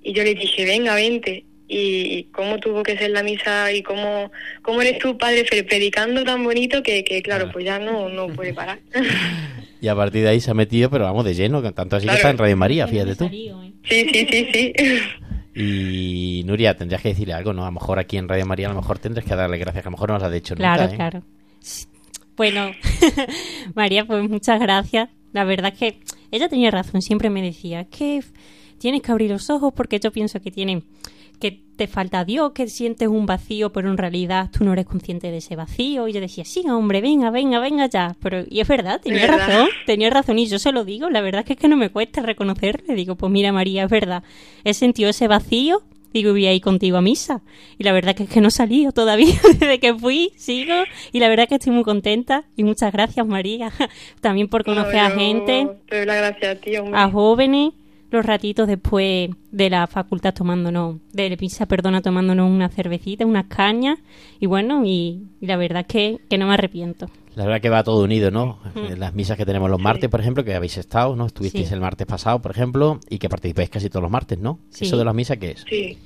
Y 0.02 0.12
yo 0.12 0.22
le 0.22 0.34
dije, 0.34 0.64
venga, 0.64 0.94
vente. 0.94 1.44
Y, 1.72 2.18
y 2.18 2.24
cómo 2.32 2.58
tuvo 2.58 2.82
que 2.82 2.98
ser 2.98 3.10
la 3.12 3.22
misa 3.22 3.70
y 3.72 3.82
cómo, 3.84 4.32
cómo 4.62 4.82
eres 4.82 4.98
tú, 4.98 5.16
padre, 5.16 5.44
pre- 5.44 5.62
predicando 5.62 6.24
tan 6.24 6.42
bonito 6.42 6.82
que, 6.82 7.04
que 7.04 7.22
claro, 7.22 7.48
pues 7.52 7.64
ya 7.64 7.78
no, 7.78 8.08
no 8.08 8.26
puede 8.28 8.52
parar. 8.52 8.80
Y 9.82 9.88
a 9.88 9.94
partir 9.96 10.22
de 10.24 10.28
ahí 10.28 10.40
se 10.42 10.50
ha 10.50 10.54
metido, 10.54 10.90
pero 10.90 11.04
vamos 11.04 11.24
de 11.24 11.32
lleno, 11.32 11.62
que 11.62 11.72
tanto 11.72 11.96
así 11.96 12.02
que 12.04 12.08
Claro. 12.08 12.18
está 12.18 12.30
en 12.30 12.36
Radio 12.36 12.56
María, 12.58 12.86
fíjate 12.86 13.16
tú. 13.16 13.24
¿eh? 13.24 13.72
Sí, 13.84 14.06
sí, 14.12 14.26
sí, 14.30 14.48
sí. 14.52 14.72
Y 15.54 16.42
Nuria, 16.44 16.76
tendrías 16.76 17.00
que 17.00 17.08
decirle 17.10 17.32
algo, 17.32 17.54
¿no? 17.54 17.62
A 17.62 17.66
lo 17.68 17.72
mejor 17.72 17.98
aquí 17.98 18.18
en 18.18 18.28
Radio 18.28 18.44
María, 18.44 18.66
a 18.66 18.74
lo 18.74 18.76
mejor 18.80 18.98
tendrás 18.98 19.24
que 19.24 19.34
darle 19.34 19.56
gracias, 19.56 19.82
que 19.82 19.88
a 19.88 19.90
lo 19.90 19.96
mejor 19.96 20.10
no 20.10 20.14
nos 20.16 20.22
has 20.24 20.32
dicho 20.32 20.54
Claro, 20.54 20.82
nunca, 20.82 20.92
¿eh? 20.94 20.96
claro. 20.96 21.22
Bueno, 22.36 22.72
María, 23.74 24.04
pues 24.04 24.28
muchas 24.28 24.60
gracias. 24.60 25.08
La 25.32 25.44
verdad 25.44 25.72
es 25.72 25.78
que 25.78 26.00
ella 26.30 26.48
tenía 26.48 26.70
razón, 26.70 27.02
siempre 27.02 27.30
me 27.30 27.40
decía, 27.42 27.80
es 27.80 27.88
que 27.88 28.20
tienes 28.78 29.02
que 29.02 29.12
abrir 29.12 29.30
los 29.30 29.48
ojos 29.50 29.72
porque 29.74 29.98
yo 29.98 30.10
pienso 30.12 30.40
que 30.40 30.50
tienen 30.50 30.84
que 31.40 31.60
te 31.76 31.86
falta 31.86 32.24
Dios, 32.26 32.52
que 32.52 32.68
sientes 32.68 33.08
un 33.08 33.24
vacío, 33.24 33.72
pero 33.72 33.90
en 33.90 33.96
realidad 33.96 34.50
tú 34.56 34.64
no 34.64 34.74
eres 34.74 34.84
consciente 34.86 35.30
de 35.30 35.38
ese 35.38 35.56
vacío. 35.56 36.06
Y 36.08 36.12
yo 36.12 36.20
decía, 36.20 36.44
sí, 36.44 36.62
hombre, 36.68 37.00
venga, 37.00 37.30
venga, 37.30 37.58
venga 37.58 37.86
ya. 37.86 38.14
Pero, 38.22 38.44
y 38.48 38.60
es 38.60 38.68
verdad, 38.68 39.00
tenía 39.02 39.22
verdad. 39.22 39.48
razón, 39.48 39.68
tenía 39.86 40.10
razón. 40.10 40.38
Y 40.38 40.46
yo 40.46 40.58
se 40.58 40.72
lo 40.72 40.84
digo, 40.84 41.08
la 41.10 41.22
verdad 41.22 41.40
es 41.40 41.46
que, 41.46 41.54
es 41.54 41.58
que 41.58 41.68
no 41.68 41.76
me 41.76 41.88
cuesta 41.90 42.20
reconocerle. 42.22 42.94
Digo, 42.94 43.16
pues 43.16 43.32
mira, 43.32 43.50
María, 43.52 43.84
es 43.84 43.90
verdad. 43.90 44.22
He 44.62 44.74
sentido 44.74 45.08
ese 45.08 45.26
vacío, 45.26 45.82
digo, 46.12 46.32
voy 46.32 46.46
a 46.46 46.52
ir 46.52 46.60
contigo 46.60 46.98
a 46.98 47.00
misa. 47.00 47.40
Y 47.78 47.84
la 47.84 47.92
verdad 47.92 48.14
que 48.14 48.24
es 48.24 48.28
que 48.28 48.42
no 48.42 48.48
he 48.48 48.50
salido 48.50 48.92
todavía 48.92 49.32
desde 49.58 49.80
que 49.80 49.94
fui, 49.94 50.32
sigo. 50.36 50.74
Y 51.12 51.20
la 51.20 51.28
verdad 51.30 51.48
que 51.48 51.54
estoy 51.54 51.72
muy 51.72 51.84
contenta. 51.84 52.44
Y 52.56 52.64
muchas 52.64 52.92
gracias, 52.92 53.26
María, 53.26 53.72
también 54.20 54.48
por 54.48 54.64
conocer 54.64 54.96
No, 54.96 55.00
a 55.06 55.10
gente, 55.12 55.66
Te 55.88 55.96
doy 55.96 56.06
las 56.06 56.16
gracias 56.18 56.56
a 56.58 56.60
ti, 56.60 56.76
hombre. 56.76 56.98
a 57.00 57.08
jóvenes, 57.10 57.72
los 58.10 58.26
ratitos 58.26 58.66
después 58.66 59.30
de 59.52 59.70
la 59.70 59.86
facultad 59.86 60.34
tomándonos, 60.34 60.96
de 61.12 61.30
la 61.30 61.36
pizza, 61.36 61.66
perdona, 61.66 62.02
tomándonos 62.02 62.50
una 62.50 62.68
cervecita, 62.68 63.24
unas 63.26 63.46
cañas. 63.46 63.98
Y 64.40 64.46
bueno, 64.46 64.82
y, 64.84 65.28
y 65.40 65.46
la 65.46 65.56
verdad 65.56 65.82
es 65.82 65.86
que, 65.86 66.20
que 66.28 66.38
no 66.38 66.46
me 66.48 66.54
arrepiento. 66.54 67.08
La 67.36 67.44
verdad 67.44 67.60
que 67.60 67.68
va 67.70 67.84
todo 67.84 68.02
unido, 68.02 68.30
¿no? 68.32 68.58
En 68.74 68.98
Las 68.98 69.14
misas 69.14 69.36
que 69.36 69.46
tenemos 69.46 69.70
los 69.70 69.80
martes, 69.80 70.10
por 70.10 70.20
ejemplo, 70.20 70.42
que 70.44 70.54
habéis 70.54 70.76
estado, 70.78 71.14
¿no? 71.14 71.26
Estuvisteis 71.26 71.68
Sí. 71.68 71.74
el 71.74 71.80
martes 71.80 72.06
pasado, 72.06 72.42
por 72.42 72.50
ejemplo, 72.50 72.98
y 73.08 73.18
que 73.18 73.28
participáis 73.28 73.70
casi 73.70 73.88
todos 73.88 74.02
los 74.02 74.10
martes, 74.10 74.38
¿no? 74.40 74.58
Sí. 74.70 74.86
¿Eso 74.86 74.96
de 74.96 75.04
las 75.04 75.14
misas 75.14 75.38
qué 75.38 75.52
es? 75.52 75.64
Sí. 75.68 75.96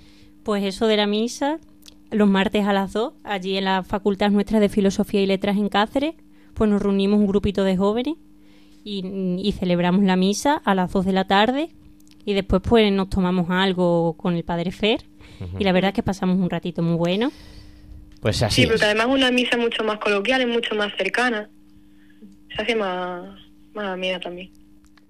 Pues 0.42 0.62
eso 0.64 0.86
de 0.86 0.98
la 0.98 1.06
misa, 1.06 1.58
los 2.10 2.28
martes 2.28 2.66
a 2.66 2.74
las 2.74 2.92
2, 2.92 3.14
allí 3.24 3.56
en 3.56 3.64
la 3.64 3.82
Facultad 3.82 4.30
Nuestra 4.30 4.60
de 4.60 4.68
Filosofía 4.68 5.22
y 5.22 5.26
Letras 5.26 5.56
en 5.56 5.70
Cáceres, 5.70 6.14
pues 6.52 6.68
nos 6.68 6.82
reunimos 6.82 7.18
un 7.18 7.26
grupito 7.26 7.64
de 7.64 7.78
jóvenes 7.78 8.16
y, 8.84 9.02
y 9.42 9.52
celebramos 9.52 10.04
la 10.04 10.16
misa 10.16 10.60
a 10.62 10.74
las 10.74 10.92
2 10.92 11.06
de 11.06 11.12
la 11.12 11.24
tarde 11.26 11.70
y 12.24 12.34
después 12.34 12.62
pues 12.66 12.90
nos 12.92 13.08
tomamos 13.10 13.46
algo 13.50 14.14
con 14.16 14.34
el 14.34 14.44
Padre 14.44 14.70
Fer 14.72 15.00
y 15.58 15.64
la 15.64 15.72
verdad 15.72 15.90
es 15.90 15.94
que 15.94 16.02
pasamos 16.02 16.38
un 16.38 16.48
ratito 16.48 16.82
muy 16.82 16.96
bueno. 16.96 17.30
Pues 18.20 18.42
así 18.42 18.56
Sí, 18.56 18.62
es. 18.62 18.68
porque 18.68 18.84
además 18.86 19.06
una 19.08 19.30
misa 19.30 19.56
mucho 19.58 19.84
más 19.84 19.98
coloquial, 19.98 20.40
es 20.42 20.48
mucho 20.48 20.74
más 20.74 20.92
cercana. 20.96 21.48
Se 22.56 22.62
hace 22.62 22.74
más, 22.76 23.22
más 23.74 23.86
amena 23.88 24.18
también. 24.20 24.50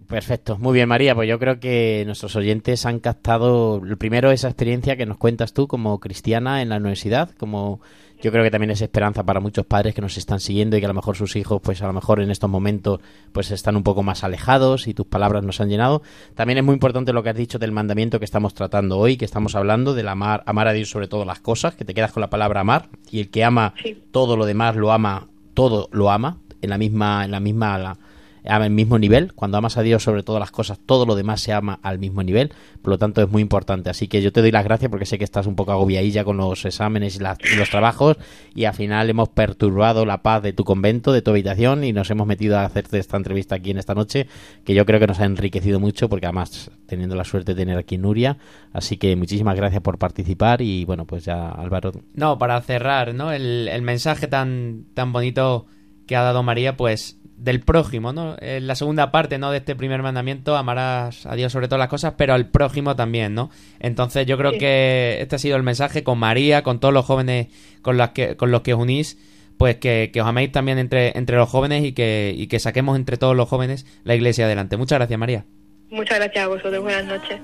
Perfecto, 0.08 0.58
muy 0.58 0.74
bien 0.74 0.88
María, 0.88 1.14
pues 1.14 1.28
yo 1.28 1.38
creo 1.38 1.58
que 1.60 2.02
nuestros 2.06 2.36
oyentes 2.36 2.84
han 2.84 3.00
captado, 3.00 3.80
el 3.84 3.96
primero 3.96 4.30
esa 4.30 4.48
experiencia 4.48 4.96
que 4.96 5.06
nos 5.06 5.16
cuentas 5.16 5.54
tú 5.54 5.66
como 5.66 5.98
cristiana 6.00 6.60
en 6.60 6.68
la 6.68 6.76
universidad, 6.76 7.30
como 7.38 7.80
yo 8.24 8.32
creo 8.32 8.42
que 8.42 8.50
también 8.50 8.70
es 8.70 8.80
esperanza 8.80 9.22
para 9.22 9.38
muchos 9.38 9.66
padres 9.66 9.94
que 9.94 10.00
nos 10.00 10.16
están 10.16 10.40
siguiendo 10.40 10.76
y 10.76 10.80
que 10.80 10.86
a 10.86 10.88
lo 10.88 10.94
mejor 10.94 11.14
sus 11.14 11.36
hijos 11.36 11.60
pues 11.62 11.82
a 11.82 11.86
lo 11.86 11.92
mejor 11.92 12.20
en 12.20 12.30
estos 12.30 12.48
momentos 12.48 13.00
pues 13.32 13.50
están 13.50 13.76
un 13.76 13.82
poco 13.82 14.02
más 14.02 14.24
alejados 14.24 14.88
y 14.88 14.94
tus 14.94 15.06
palabras 15.06 15.44
nos 15.44 15.60
han 15.60 15.68
llenado. 15.68 16.00
También 16.34 16.56
es 16.56 16.64
muy 16.64 16.72
importante 16.72 17.12
lo 17.12 17.22
que 17.22 17.28
has 17.28 17.36
dicho 17.36 17.58
del 17.58 17.70
mandamiento 17.72 18.18
que 18.18 18.24
estamos 18.24 18.54
tratando 18.54 18.98
hoy, 18.98 19.18
que 19.18 19.26
estamos 19.26 19.54
hablando 19.54 19.92
del 19.92 20.08
amar, 20.08 20.42
amar 20.46 20.68
a 20.68 20.72
Dios 20.72 20.88
sobre 20.88 21.06
todas 21.06 21.26
las 21.26 21.40
cosas, 21.40 21.74
que 21.74 21.84
te 21.84 21.92
quedas 21.92 22.12
con 22.12 22.22
la 22.22 22.30
palabra 22.30 22.60
amar 22.60 22.88
y 23.10 23.20
el 23.20 23.30
que 23.30 23.44
ama 23.44 23.74
Sí. 23.82 24.02
todo 24.10 24.38
lo 24.38 24.46
demás 24.46 24.74
lo 24.74 24.90
ama, 24.90 25.28
todo 25.52 25.90
lo 25.92 26.10
ama 26.10 26.38
en 26.62 26.70
la 26.70 26.78
misma 26.78 27.26
en 27.26 27.30
la 27.30 27.40
misma 27.40 27.96
al 28.44 28.70
mismo 28.70 28.98
nivel. 28.98 29.32
Cuando 29.34 29.58
amas 29.58 29.76
a 29.76 29.82
Dios 29.82 30.02
sobre 30.02 30.22
todas 30.22 30.40
las 30.40 30.50
cosas, 30.50 30.78
todo 30.84 31.06
lo 31.06 31.14
demás 31.14 31.40
se 31.40 31.52
ama 31.52 31.80
al 31.82 31.98
mismo 31.98 32.22
nivel. 32.22 32.52
Por 32.82 32.90
lo 32.90 32.98
tanto, 32.98 33.22
es 33.22 33.30
muy 33.30 33.42
importante. 33.42 33.90
Así 33.90 34.08
que 34.08 34.22
yo 34.22 34.32
te 34.32 34.40
doy 34.40 34.50
las 34.50 34.64
gracias 34.64 34.90
porque 34.90 35.06
sé 35.06 35.18
que 35.18 35.24
estás 35.24 35.46
un 35.46 35.56
poco 35.56 35.72
agobiadilla 35.72 36.24
con 36.24 36.36
los 36.36 36.64
exámenes 36.64 37.16
y, 37.16 37.20
los 37.56 37.70
trabajos. 37.70 38.16
Y 38.54 38.64
al 38.64 38.74
final 38.74 39.08
hemos 39.08 39.30
perturbado 39.30 40.04
la 40.04 40.22
paz 40.22 40.42
de 40.42 40.52
tu 40.52 40.64
convento, 40.64 41.12
de 41.12 41.22
tu 41.22 41.30
habitación, 41.30 41.84
y 41.84 41.92
nos 41.92 42.10
hemos 42.10 42.26
metido 42.26 42.58
a 42.58 42.64
hacerte 42.64 42.98
esta 42.98 43.16
entrevista 43.16 43.56
aquí 43.56 43.70
en 43.70 43.78
esta 43.78 43.94
noche, 43.94 44.26
que 44.64 44.74
yo 44.74 44.84
creo 44.84 45.00
que 45.00 45.06
nos 45.06 45.20
ha 45.20 45.24
enriquecido 45.24 45.80
mucho 45.80 46.08
porque 46.08 46.26
además 46.26 46.70
teniendo 46.86 47.16
la 47.16 47.24
suerte 47.24 47.54
de 47.54 47.62
tener 47.62 47.78
aquí 47.78 47.96
Nuria. 47.98 48.36
Así 48.72 48.96
que 48.96 49.16
muchísimas 49.16 49.56
gracias 49.56 49.82
por 49.82 49.98
participar. 49.98 50.60
Y 50.60 50.84
bueno, 50.84 51.06
pues 51.06 51.24
ya 51.24 51.48
Álvaro. 51.48 51.92
No, 52.14 52.38
para 52.38 52.60
cerrar, 52.60 53.14
¿no? 53.14 53.32
El, 53.32 53.68
el 53.68 53.82
mensaje 53.82 54.26
tan, 54.26 54.84
tan 54.94 55.12
bonito 55.12 55.66
que 56.06 56.16
ha 56.16 56.22
dado 56.22 56.42
María, 56.42 56.76
pues 56.76 57.18
del 57.36 57.60
prójimo, 57.60 58.12
¿no? 58.12 58.36
En 58.40 58.66
la 58.66 58.74
segunda 58.74 59.10
parte, 59.10 59.38
¿no? 59.38 59.50
De 59.50 59.58
este 59.58 59.74
primer 59.76 60.02
mandamiento, 60.02 60.56
amarás 60.56 61.26
a 61.26 61.34
Dios 61.34 61.52
sobre 61.52 61.66
todas 61.68 61.80
las 61.80 61.88
cosas, 61.88 62.14
pero 62.16 62.32
al 62.34 62.48
prójimo 62.48 62.94
también, 62.96 63.34
¿no? 63.34 63.50
Entonces 63.80 64.26
yo 64.26 64.38
creo 64.38 64.52
Sí. 64.52 64.58
que 64.58 65.18
este 65.20 65.36
ha 65.36 65.38
sido 65.38 65.56
el 65.56 65.62
mensaje 65.62 66.04
con 66.04 66.18
María, 66.18 66.62
con 66.62 66.78
todos 66.80 66.94
los 66.94 67.04
jóvenes 67.04 67.48
con 67.82 67.96
los 67.98 68.10
que, 68.10 68.36
con 68.36 68.50
los 68.50 68.62
que 68.62 68.72
os 68.74 68.80
unís, 68.80 69.18
pues 69.58 69.76
que, 69.76 70.10
que 70.12 70.20
os 70.20 70.26
améis 70.26 70.52
también 70.52 70.78
entre, 70.78 71.16
entre 71.18 71.36
los 71.36 71.48
jóvenes 71.48 71.84
y 71.84 71.92
que, 71.92 72.32
y 72.36 72.46
que 72.46 72.58
saquemos 72.58 72.96
entre 72.96 73.16
todos 73.16 73.36
los 73.36 73.48
jóvenes 73.48 73.84
la 74.04 74.14
iglesia 74.14 74.46
adelante. 74.46 74.76
Muchas 74.76 74.98
gracias, 74.98 75.18
María. 75.18 75.44
Muchas 75.90 76.18
gracias 76.18 76.44
a 76.44 76.48
vosotros, 76.48 76.82
buenas 76.82 77.04
noches. 77.04 77.40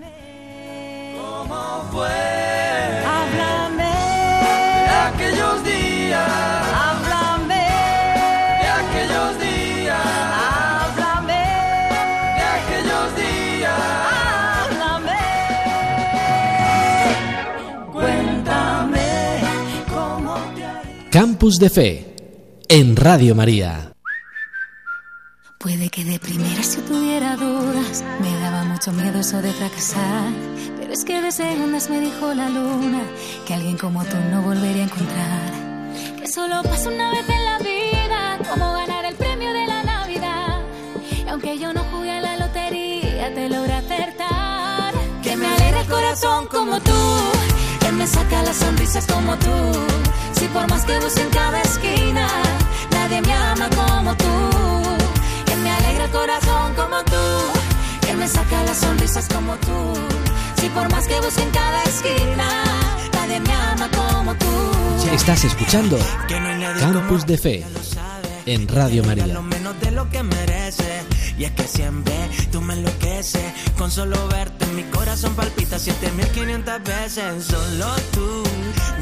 Háblame 3.07 3.83
de 4.85 4.91
aquellos 4.91 5.65
días. 5.65 6.60
Campus 21.21 21.59
de 21.59 21.69
Fe 21.69 22.17
en 22.67 22.97
Radio 22.97 23.35
María. 23.35 23.93
Puede 25.59 25.91
que 25.91 26.03
de 26.03 26.19
primeras 26.19 26.77
yo 26.77 26.83
tuviera 26.85 27.37
dudas, 27.37 28.03
me 28.23 28.35
daba 28.39 28.65
mucho 28.65 28.91
miedo 28.93 29.21
eso 29.21 29.43
de 29.43 29.53
fracasar. 29.53 30.33
Pero 30.79 30.91
es 30.91 31.05
que 31.05 31.21
de 31.21 31.31
segundas 31.31 31.91
me 31.91 32.01
dijo 32.01 32.33
la 32.33 32.49
luna 32.49 33.03
que 33.47 33.53
alguien 33.53 33.77
como 33.77 34.03
tú 34.07 34.17
no 34.31 34.41
volvería 34.41 34.85
a 34.85 34.87
encontrar. 34.87 36.17
Que 36.19 36.27
solo 36.27 36.63
pasa 36.63 36.89
una 36.89 37.11
vez 37.11 37.29
en 37.29 37.45
la 37.45 37.59
vida, 37.59 38.39
como 38.51 38.73
ganar 38.73 39.05
el 39.05 39.15
premio 39.15 39.53
de 39.53 39.67
la 39.67 39.83
Navidad. 39.83 40.61
Y 41.27 41.29
aunque 41.29 41.59
yo 41.59 41.75
no 41.75 41.85
jugué 41.93 42.13
a 42.13 42.21
la 42.23 42.39
lotería, 42.39 43.35
te 43.35 43.51
logré 43.51 43.75
acertar. 43.75 44.95
Que 45.23 45.37
me 45.37 45.47
alegra 45.47 45.83
el 45.83 45.87
corazón 45.87 46.47
como 46.47 46.81
tú, 46.81 46.93
me 48.01 48.07
saca 48.07 48.43
las 48.43 48.57
sonrisas 48.57 49.07
como 49.07 49.37
tú. 49.37 49.57
Si 50.33 50.47
por 50.49 50.67
más 50.71 50.85
que 50.87 50.99
busque 51.01 51.21
en 51.21 51.31
cada 51.31 51.61
esquina, 51.61 52.27
nadie 52.93 53.21
me 53.21 53.33
ama 53.35 53.69
como 53.81 54.17
tú. 54.17 54.35
Que 55.45 55.55
me 55.57 55.71
alegra 55.71 56.05
el 56.07 56.11
corazón 56.11 56.75
como 56.81 56.99
tú, 57.13 57.27
que 58.07 58.15
me 58.15 58.27
saca 58.27 58.63
las 58.65 58.79
sonrisas 58.79 59.29
como 59.29 59.55
tú. 59.57 59.79
Si 60.59 60.69
por 60.71 60.91
más 60.91 61.07
que 61.07 61.21
busque 61.21 61.43
en 61.43 61.51
cada 61.51 61.83
esquina, 61.83 62.49
nadie 63.13 63.39
me 63.41 63.53
ama 63.53 63.87
como 63.99 64.35
tú. 64.35 64.55
Estás 65.13 65.45
escuchando 65.45 65.99
Campus 66.81 67.27
de 67.27 67.37
Fe 67.37 67.65
en 68.47 68.67
Radio 68.67 69.05
María. 69.05 69.27
menos 69.43 69.79
de 69.79 69.91
lo 69.91 70.09
que 70.09 70.23
merece 70.23 70.90
Y 71.41 71.45
es 71.45 71.53
que 71.53 71.63
siempre 71.63 72.13
tú 72.53 72.61
me 72.61 72.75
enloqueces. 72.75 73.55
Con 73.79 73.91
solo 73.91 74.29
verte 74.29 74.67
mi 74.75 74.83
corazón 74.83 75.35
palpita 75.35 75.79
7500 75.79 76.83
veces. 76.85 77.45
Solo 77.45 77.87
tú, 78.13 78.43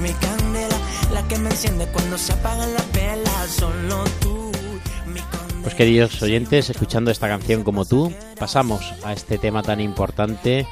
mi 0.01 0.13
candela 0.13 0.77
La 1.13 1.27
que 1.27 1.37
me 1.37 1.51
enciende 1.51 1.89
cuando 1.89 2.17
se 2.17 2.33
apagan 2.33 2.73
las 2.75 2.93
velas. 2.93 3.51
Solo 3.51 4.05
tú, 4.21 4.53
mi 5.07 5.21
condena 5.21 5.63
Pues 5.65 5.75
queridos 5.75 6.23
oyentes, 6.23 6.71
escuchando 6.71 7.11
esta 7.11 7.27
canción 7.27 7.65
como 7.65 7.85
tú, 7.85 8.13
pasamos 8.39 8.95
a 9.03 9.13
este 9.13 9.39
tema 9.39 9.65
tan 9.65 9.81
importante 9.81 10.65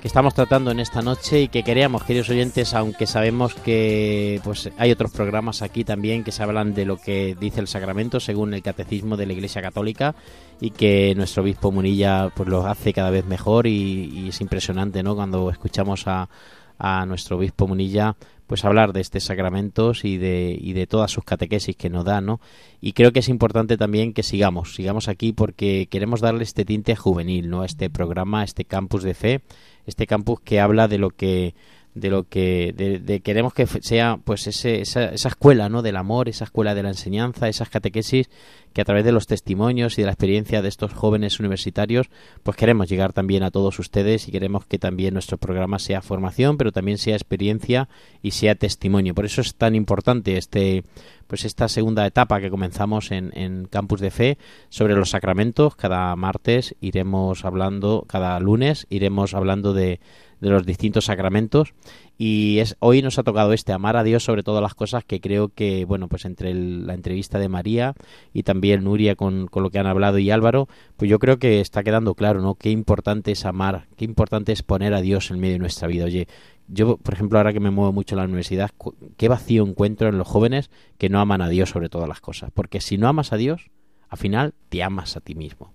que 0.00 0.08
estamos 0.08 0.32
tratando 0.32 0.70
en 0.70 0.80
esta 0.80 1.02
noche 1.02 1.42
y 1.42 1.48
que 1.48 1.62
queríamos, 1.62 2.04
queridos 2.04 2.30
oyentes, 2.30 2.72
aunque 2.72 3.06
sabemos 3.06 3.54
que 3.54 4.40
pues 4.42 4.70
hay 4.78 4.90
otros 4.90 5.10
programas 5.10 5.60
aquí 5.60 5.84
también 5.84 6.24
que 6.24 6.32
se 6.32 6.42
hablan 6.42 6.72
de 6.72 6.86
lo 6.86 6.96
que 6.96 7.36
dice 7.38 7.60
el 7.60 7.68
sacramento 7.68 8.18
según 8.18 8.54
el 8.54 8.62
catecismo 8.62 9.18
de 9.18 9.26
la 9.26 9.34
Iglesia 9.34 9.60
Católica 9.60 10.14
y 10.58 10.70
que 10.70 11.14
nuestro 11.16 11.42
obispo 11.42 11.70
Munilla 11.70 12.30
pues 12.34 12.48
lo 12.48 12.66
hace 12.66 12.94
cada 12.94 13.10
vez 13.10 13.26
mejor 13.26 13.66
y, 13.66 14.04
y 14.12 14.28
es 14.28 14.40
impresionante, 14.40 15.02
¿no? 15.02 15.14
Cuando 15.14 15.50
escuchamos 15.50 16.06
a, 16.06 16.30
a 16.78 17.04
nuestro 17.04 17.36
obispo 17.36 17.68
Munilla 17.68 18.16
pues 18.50 18.64
hablar 18.64 18.92
de 18.92 19.00
estos 19.00 19.22
sacramentos 19.22 20.04
y 20.04 20.18
de, 20.18 20.58
y 20.60 20.72
de 20.72 20.88
todas 20.88 21.12
sus 21.12 21.22
catequesis 21.22 21.76
que 21.76 21.88
nos 21.88 22.04
da, 22.04 22.20
¿no? 22.20 22.40
Y 22.80 22.94
creo 22.94 23.12
que 23.12 23.20
es 23.20 23.28
importante 23.28 23.76
también 23.76 24.12
que 24.12 24.24
sigamos, 24.24 24.74
sigamos 24.74 25.06
aquí 25.06 25.32
porque 25.32 25.86
queremos 25.88 26.20
darle 26.20 26.42
este 26.42 26.64
tinte 26.64 26.96
juvenil, 26.96 27.48
¿no? 27.48 27.62
Este 27.62 27.90
programa, 27.90 28.42
este 28.42 28.64
campus 28.64 29.04
de 29.04 29.14
fe, 29.14 29.42
este 29.86 30.08
campus 30.08 30.40
que 30.40 30.58
habla 30.58 30.88
de 30.88 30.98
lo 30.98 31.10
que 31.10 31.54
de 31.94 32.10
lo 32.10 32.24
que 32.24 32.72
de, 32.76 33.00
de 33.00 33.20
queremos 33.20 33.52
que 33.52 33.66
sea 33.66 34.18
pues 34.22 34.46
ese, 34.46 34.80
esa, 34.80 35.06
esa 35.06 35.28
escuela 35.28 35.68
no 35.68 35.82
del 35.82 35.96
amor 35.96 36.28
esa 36.28 36.44
escuela 36.44 36.74
de 36.74 36.82
la 36.82 36.90
enseñanza 36.90 37.48
esas 37.48 37.68
catequesis 37.68 38.30
que 38.72 38.80
a 38.80 38.84
través 38.84 39.04
de 39.04 39.10
los 39.10 39.26
testimonios 39.26 39.98
y 39.98 40.02
de 40.02 40.06
la 40.06 40.12
experiencia 40.12 40.62
de 40.62 40.68
estos 40.68 40.92
jóvenes 40.92 41.40
universitarios 41.40 42.08
pues 42.44 42.56
queremos 42.56 42.88
llegar 42.88 43.12
también 43.12 43.42
a 43.42 43.50
todos 43.50 43.78
ustedes 43.80 44.28
y 44.28 44.32
queremos 44.32 44.66
que 44.66 44.78
también 44.78 45.14
nuestro 45.14 45.38
programa 45.38 45.80
sea 45.80 46.00
formación 46.00 46.56
pero 46.56 46.70
también 46.70 46.98
sea 46.98 47.16
experiencia 47.16 47.88
y 48.22 48.30
sea 48.30 48.54
testimonio 48.54 49.14
por 49.14 49.24
eso 49.24 49.40
es 49.40 49.56
tan 49.56 49.74
importante 49.74 50.36
este 50.36 50.84
pues 51.26 51.44
esta 51.44 51.68
segunda 51.68 52.04
etapa 52.06 52.40
que 52.40 52.50
comenzamos 52.50 53.12
en, 53.12 53.30
en 53.38 53.66
Campus 53.66 54.00
de 54.00 54.10
Fe 54.10 54.36
sobre 54.68 54.96
los 54.96 55.10
sacramentos. 55.10 55.76
Cada 55.76 56.16
martes 56.16 56.74
iremos 56.80 57.44
hablando, 57.44 58.04
cada 58.08 58.40
lunes 58.40 58.88
iremos 58.90 59.32
hablando 59.32 59.72
de, 59.72 60.00
de 60.40 60.50
los 60.50 60.64
distintos 60.66 61.04
sacramentos 61.06 61.74
y 62.18 62.58
es 62.58 62.76
hoy 62.80 63.02
nos 63.02 63.18
ha 63.18 63.22
tocado 63.22 63.52
este 63.52 63.72
amar 63.72 63.96
a 63.96 64.02
Dios 64.02 64.24
sobre 64.24 64.42
todas 64.42 64.62
las 64.62 64.74
cosas 64.74 65.04
que 65.04 65.20
creo 65.20 65.48
que 65.48 65.84
bueno 65.84 66.08
pues 66.08 66.24
entre 66.24 66.50
el- 66.50 66.86
la 66.86 66.94
entrevista 66.94 67.38
de 67.38 67.48
María 67.48 67.94
y 68.32 68.42
también 68.42 68.84
Nuria 68.84 69.16
con, 69.16 69.46
con 69.46 69.62
lo 69.62 69.70
que 69.70 69.78
han 69.78 69.86
hablado 69.86 70.18
y 70.18 70.30
Álvaro 70.30 70.68
pues 70.96 71.10
yo 71.10 71.18
creo 71.18 71.38
que 71.38 71.60
está 71.60 71.82
quedando 71.82 72.14
claro 72.14 72.40
no 72.40 72.54
qué 72.54 72.70
importante 72.70 73.32
es 73.32 73.44
amar 73.44 73.86
qué 73.96 74.04
importante 74.04 74.52
es 74.52 74.62
poner 74.62 74.94
a 74.94 75.00
Dios 75.00 75.30
en 75.30 75.40
medio 75.40 75.54
de 75.54 75.58
nuestra 75.60 75.88
vida 75.88 76.04
oye 76.04 76.26
yo, 76.72 76.98
por 76.98 77.14
ejemplo, 77.14 77.36
ahora 77.36 77.52
que 77.52 77.58
me 77.58 77.72
muevo 77.72 77.92
mucho 77.92 78.14
en 78.14 78.20
la 78.20 78.26
universidad, 78.26 78.70
qué 79.16 79.26
vacío 79.26 79.66
encuentro 79.66 80.08
en 80.08 80.18
los 80.18 80.28
jóvenes 80.28 80.70
que 80.98 81.08
no 81.08 81.18
aman 81.18 81.42
a 81.42 81.48
Dios 81.48 81.70
sobre 81.70 81.88
todas 81.88 82.08
las 82.08 82.20
cosas. 82.20 82.52
Porque 82.54 82.80
si 82.80 82.96
no 82.96 83.08
amas 83.08 83.32
a 83.32 83.36
Dios, 83.36 83.70
al 84.08 84.18
final 84.18 84.54
te 84.68 84.84
amas 84.84 85.16
a 85.16 85.20
ti 85.20 85.34
mismo. 85.34 85.72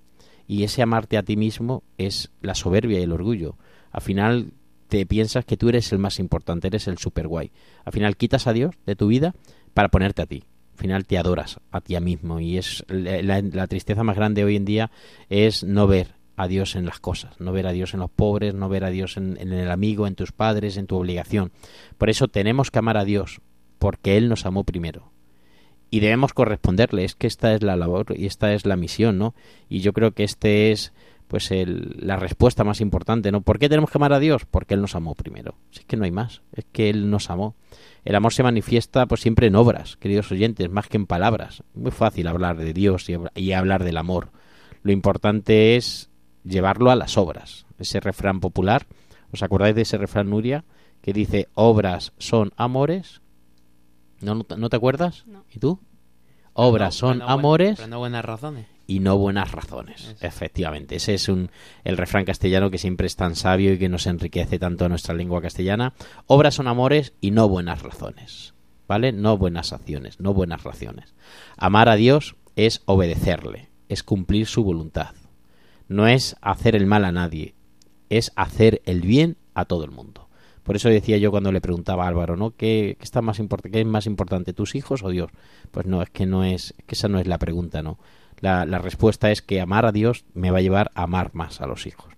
Y 0.47 0.63
ese 0.63 0.81
amarte 0.81 1.17
a 1.17 1.23
ti 1.23 1.35
mismo 1.35 1.83
es 1.97 2.31
la 2.39 2.55
soberbia 2.55 2.97
y 2.97 3.03
el 3.03 3.11
orgullo. 3.11 3.57
Al 3.95 4.01
final 4.01 4.51
te 4.89 5.05
piensas 5.05 5.45
que 5.45 5.55
tú 5.55 5.69
eres 5.69 5.89
el 5.93 5.99
más 5.99 6.19
importante, 6.19 6.67
eres 6.67 6.89
el 6.89 6.97
super 6.97 7.29
guay. 7.29 7.49
Al 7.85 7.93
final 7.93 8.17
quitas 8.17 8.45
a 8.45 8.51
Dios 8.51 8.75
de 8.85 8.97
tu 8.97 9.07
vida 9.07 9.33
para 9.73 9.87
ponerte 9.87 10.21
a 10.21 10.25
ti. 10.25 10.43
Al 10.73 10.79
final 10.79 11.05
te 11.05 11.17
adoras 11.17 11.61
a 11.71 11.79
ti 11.79 11.97
mismo. 12.01 12.41
Y 12.41 12.57
es 12.57 12.83
la, 12.89 13.41
la- 13.41 13.67
tristeza 13.67 14.03
más 14.03 14.17
grande 14.17 14.43
hoy 14.43 14.57
en 14.57 14.65
día 14.65 14.91
es 15.29 15.63
no 15.63 15.87
ver 15.87 16.15
a 16.35 16.49
Dios 16.49 16.75
en 16.75 16.85
las 16.85 16.99
cosas, 16.99 17.39
no 17.39 17.53
ver 17.53 17.67
a 17.67 17.71
Dios 17.71 17.93
en 17.93 18.01
los 18.01 18.09
pobres, 18.11 18.53
no 18.53 18.67
ver 18.67 18.83
a 18.83 18.89
Dios 18.89 19.15
en, 19.15 19.37
en 19.39 19.53
el 19.53 19.71
amigo, 19.71 20.07
en 20.07 20.15
tus 20.15 20.33
padres, 20.33 20.75
en 20.75 20.87
tu 20.87 20.97
obligación. 20.97 21.53
Por 21.97 22.09
eso 22.09 22.27
tenemos 22.27 22.69
que 22.69 22.79
amar 22.79 22.97
a 22.97 23.05
Dios, 23.05 23.39
porque 23.79 24.17
Él 24.17 24.27
nos 24.27 24.45
amó 24.45 24.65
primero. 24.65 25.13
Y 25.89 26.01
debemos 26.01 26.33
corresponderle, 26.33 27.05
es 27.05 27.15
que 27.15 27.27
esta 27.27 27.53
es 27.55 27.63
la 27.63 27.77
labor 27.77 28.07
y 28.17 28.25
esta 28.25 28.53
es 28.53 28.65
la 28.65 28.75
misión, 28.75 29.17
¿no? 29.17 29.33
Y 29.69 29.79
yo 29.79 29.93
creo 29.93 30.11
que 30.11 30.25
este 30.25 30.73
es 30.73 30.91
pues 31.27 31.51
el- 31.51 31.95
la 31.99 32.15
respuesta 32.17 32.63
más 32.63 32.81
importante, 32.81 33.31
¿no? 33.31 33.41
¿Por 33.41 33.57
qué 33.59 33.67
tenemos 33.69 33.89
que 33.91 33.97
amar 33.97 34.13
a 34.13 34.19
Dios? 34.19 34.45
Porque 34.45 34.73
Él 34.75 34.81
nos 34.81 34.95
amó 34.95 35.15
primero. 35.15 35.55
Si 35.71 35.79
es 35.79 35.85
que 35.85 35.97
no 35.97 36.05
hay 36.05 36.11
más, 36.11 36.41
es 36.53 36.65
que 36.71 36.89
Él 36.89 37.09
nos 37.09 37.29
amó. 37.29 37.55
El 38.03 38.15
amor 38.15 38.33
se 38.33 38.43
manifiesta 38.43 39.05
pues 39.07 39.21
siempre 39.21 39.47
en 39.47 39.55
obras, 39.55 39.97
queridos 39.97 40.31
oyentes, 40.31 40.69
más 40.69 40.87
que 40.87 40.97
en 40.97 41.07
palabras. 41.07 41.63
Muy 41.73 41.91
fácil 41.91 42.27
hablar 42.27 42.57
de 42.57 42.73
Dios 42.73 43.09
y, 43.09 43.13
hab- 43.13 43.31
y 43.35 43.53
hablar 43.53 43.83
del 43.83 43.97
amor. 43.97 44.29
Lo 44.83 44.91
importante 44.91 45.75
es 45.75 46.09
llevarlo 46.43 46.91
a 46.91 46.95
las 46.95 47.17
obras. 47.17 47.65
Ese 47.79 47.99
refrán 47.99 48.39
popular, 48.39 48.85
¿os 49.33 49.41
acordáis 49.41 49.75
de 49.75 49.81
ese 49.81 49.97
refrán 49.97 50.29
Nuria? 50.29 50.63
Que 51.01 51.11
dice, 51.13 51.47
obras 51.55 52.13
son 52.19 52.51
amores. 52.55 53.21
¿No, 54.21 54.35
no, 54.35 54.43
te- 54.43 54.57
no 54.57 54.69
te 54.69 54.75
acuerdas? 54.77 55.23
No. 55.27 55.43
¿Y 55.51 55.59
tú? 55.59 55.79
Obras 56.53 56.95
No, 57.01 57.09
son 57.09 57.21
amores 57.23 57.75
pero 57.77 57.87
no 57.89 57.99
buenas 57.99 58.23
razones. 58.23 58.67
Y 58.87 58.99
no 58.99 59.17
buenas 59.17 59.51
razones. 59.51 60.15
Efectivamente, 60.21 60.95
ese 60.95 61.13
es 61.13 61.29
un, 61.29 61.49
el 61.83 61.97
refrán 61.97 62.25
castellano 62.25 62.69
que 62.71 62.77
siempre 62.77 63.07
es 63.07 63.15
tan 63.15 63.35
sabio 63.35 63.73
y 63.73 63.77
que 63.77 63.89
nos 63.89 64.07
enriquece 64.07 64.59
tanto 64.59 64.85
a 64.85 64.89
nuestra 64.89 65.15
lengua 65.15 65.41
castellana. 65.41 65.93
Obras 66.27 66.55
son 66.55 66.67
amores 66.67 67.13
y 67.21 67.31
no 67.31 67.49
buenas 67.49 67.81
razones. 67.81 68.53
¿Vale? 68.87 69.11
No 69.11 69.37
buenas 69.37 69.73
acciones, 69.73 70.19
no 70.19 70.35
buenas 70.35 70.63
razones. 70.63 71.15
Amar 71.57 71.89
a 71.89 71.95
Dios 71.95 72.35
es 72.55 72.83
obedecerle, 72.85 73.69
es 73.89 74.03
cumplir 74.03 74.45
su 74.45 74.63
voluntad. 74.63 75.15
No 75.87 76.07
es 76.07 76.35
hacer 76.41 76.75
el 76.75 76.85
mal 76.85 77.03
a 77.05 77.11
nadie, 77.11 77.55
es 78.09 78.31
hacer 78.35 78.83
el 78.85 79.01
bien 79.01 79.37
a 79.55 79.65
todo 79.65 79.85
el 79.85 79.91
mundo. 79.91 80.29
Por 80.61 80.75
eso 80.75 80.89
decía 80.89 81.17
yo 81.17 81.29
cuando 81.29 81.51
le 81.51 81.61
preguntaba 81.61 82.05
a 82.05 82.07
Álvaro, 82.07 82.37
¿no? 82.37 82.51
¿Qué, 82.51 82.95
qué 82.97 83.03
está 83.03 83.21
más 83.21 83.37
importante, 83.39 83.71
qué 83.71 83.81
es 83.81 83.87
más 83.87 84.07
importante, 84.07 84.53
tus 84.53 84.73
hijos 84.73 85.03
o 85.03 85.09
Dios? 85.09 85.29
Pues 85.71 85.85
no, 85.85 86.01
es 86.01 86.09
que 86.09 86.25
no 86.25 86.43
es, 86.43 86.73
que 86.87 86.95
esa 86.95 87.07
no 87.07 87.19
es 87.19 87.27
la 87.27 87.37
pregunta, 87.37 87.83
¿no? 87.83 87.99
La, 88.45 88.77
respuesta 88.77 89.31
es 89.31 89.41
que 89.41 89.59
amar 89.59 89.87
a 89.87 89.91
Dios 89.91 90.23
me 90.35 90.51
va 90.51 90.59
a 90.59 90.61
llevar 90.61 90.91
a 90.93 91.01
amar 91.01 91.31
más 91.33 91.61
a 91.61 91.65
los 91.65 91.87
hijos. 91.87 92.13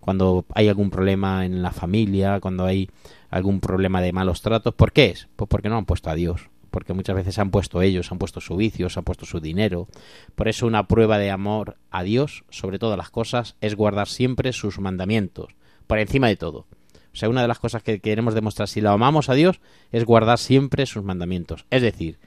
Cuando 0.00 0.44
hay 0.52 0.66
algún 0.66 0.90
problema 0.90 1.46
en 1.46 1.62
la 1.62 1.70
familia, 1.70 2.40
cuando 2.40 2.64
hay 2.64 2.90
algún 3.30 3.60
problema 3.60 4.00
de 4.00 4.12
malos 4.12 4.42
tratos, 4.42 4.74
¿por 4.74 4.90
qué 4.90 5.06
es? 5.06 5.28
Pues 5.36 5.48
porque 5.48 5.68
no 5.68 5.78
han 5.78 5.84
puesto 5.84 6.10
a 6.10 6.16
Dios. 6.16 6.50
Porque 6.72 6.94
muchas 6.94 7.14
veces 7.14 7.38
han 7.38 7.52
puesto 7.52 7.80
ellos, 7.80 8.10
han 8.10 8.18
puesto 8.18 8.40
su 8.40 8.56
vicio, 8.56 8.88
han 8.92 9.04
puesto 9.04 9.24
su 9.24 9.38
dinero. 9.38 9.86
Por 10.34 10.48
eso 10.48 10.66
una 10.66 10.88
prueba 10.88 11.16
de 11.16 11.30
amor 11.30 11.76
a 11.92 12.02
Dios, 12.02 12.44
sobre 12.50 12.80
todas 12.80 12.98
las 12.98 13.10
cosas, 13.10 13.54
es 13.60 13.76
guardar 13.76 14.08
siempre 14.08 14.52
sus 14.52 14.80
mandamientos, 14.80 15.54
por 15.86 16.00
encima 16.00 16.26
de 16.26 16.36
todo. 16.36 16.66
O 17.12 17.16
sea, 17.16 17.28
una 17.28 17.42
de 17.42 17.48
las 17.48 17.60
cosas 17.60 17.84
que 17.84 18.00
queremos 18.00 18.34
demostrar 18.34 18.66
si 18.66 18.80
lo 18.80 18.90
amamos 18.90 19.28
a 19.28 19.34
Dios 19.34 19.60
es 19.92 20.04
guardar 20.04 20.38
siempre 20.38 20.86
sus 20.86 21.04
mandamientos. 21.04 21.66
Es 21.70 21.82
decir, 21.82 22.18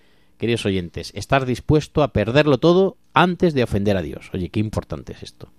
queridos 0.41 0.65
oyentes, 0.65 1.13
estar 1.15 1.45
dispuesto 1.45 2.03
a 2.03 2.11
perderlo 2.11 2.57
todo 2.57 2.97
antes 3.13 3.53
de 3.53 3.63
ofender 3.63 3.95
a 3.95 4.01
Dios. 4.01 4.29
Oye, 4.33 4.49
qué 4.49 4.59
importante 4.59 5.13
es 5.13 5.23
esto. 5.23 5.49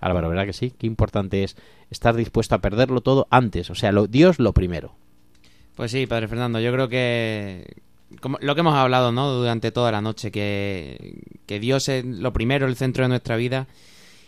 Álvaro, 0.00 0.28
¿verdad 0.30 0.46
que 0.46 0.52
sí? 0.54 0.72
Qué 0.76 0.86
importante 0.86 1.44
es 1.44 1.56
estar 1.90 2.16
dispuesto 2.16 2.54
a 2.54 2.60
perderlo 2.60 3.02
todo 3.02 3.26
antes, 3.30 3.68
o 3.70 3.74
sea, 3.74 3.92
lo, 3.92 4.06
Dios 4.06 4.38
lo 4.38 4.52
primero. 4.54 4.94
Pues 5.76 5.92
sí, 5.92 6.06
Padre 6.06 6.26
Fernando, 6.26 6.58
yo 6.58 6.72
creo 6.72 6.88
que 6.88 7.76
como 8.20 8.38
lo 8.40 8.54
que 8.54 8.60
hemos 8.62 8.74
hablado 8.74 9.12
¿no? 9.12 9.30
durante 9.30 9.70
toda 9.72 9.92
la 9.92 10.00
noche, 10.00 10.30
que, 10.32 11.22
que 11.46 11.60
Dios 11.60 11.88
es 11.88 12.04
lo 12.04 12.32
primero, 12.32 12.66
el 12.66 12.76
centro 12.76 13.04
de 13.04 13.08
nuestra 13.10 13.36
vida 13.36 13.66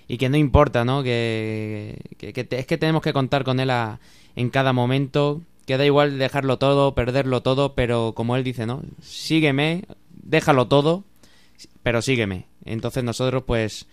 y 0.09 0.19
que 0.19 0.29
no 0.29 0.37
importa, 0.37 0.85
¿no? 0.85 1.03
Que, 1.03 1.99
que- 2.19 2.33
que 2.35 2.47
es 2.51 2.67
que 2.67 2.77
tenemos 2.79 3.03
que 3.03 3.13
contar 3.15 3.43
con 3.45 3.59
Él 3.61 3.71
a- 3.71 3.99
en 4.37 4.51
cada 4.51 4.73
momento, 4.73 5.41
que 5.67 5.79
da 5.79 5.87
igual 5.87 6.19
dejarlo 6.19 6.59
todo, 6.59 6.95
perderlo 6.95 7.41
todo, 7.43 7.75
pero 7.75 8.13
como 8.15 8.37
Él 8.37 8.45
dice, 8.45 8.67
¿no? 8.67 8.83
Sígueme, 9.01 9.85
déjalo 10.23 10.69
todo, 10.69 11.05
pero 11.83 12.03
sígueme. 12.03 12.47
Entonces 12.65 13.05
nosotros, 13.05 13.45
pues, 13.47 13.87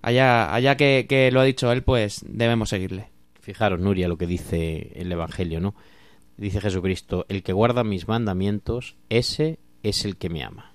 allá, 0.00 0.52
allá 0.54 0.76
que, 0.76 1.06
que 1.08 1.30
lo 1.30 1.40
ha 1.40 1.44
dicho 1.44 1.72
Él, 1.72 1.82
pues 1.82 2.24
debemos 2.26 2.68
seguirle. 2.68 3.10
Fijaros, 3.40 3.80
Nuria, 3.80 4.08
lo 4.08 4.16
que 4.16 4.26
dice 4.26 4.92
el 4.94 5.10
Evangelio, 5.10 5.60
¿no? 5.60 5.74
Dice 6.36 6.60
Jesucristo, 6.60 7.26
el 7.28 7.42
que 7.42 7.52
guarda 7.52 7.84
mis 7.84 8.08
mandamientos, 8.08 8.96
ese 9.08 9.58
es 9.82 10.04
el 10.04 10.16
que 10.16 10.28
me 10.28 10.44
ama. 10.44 10.74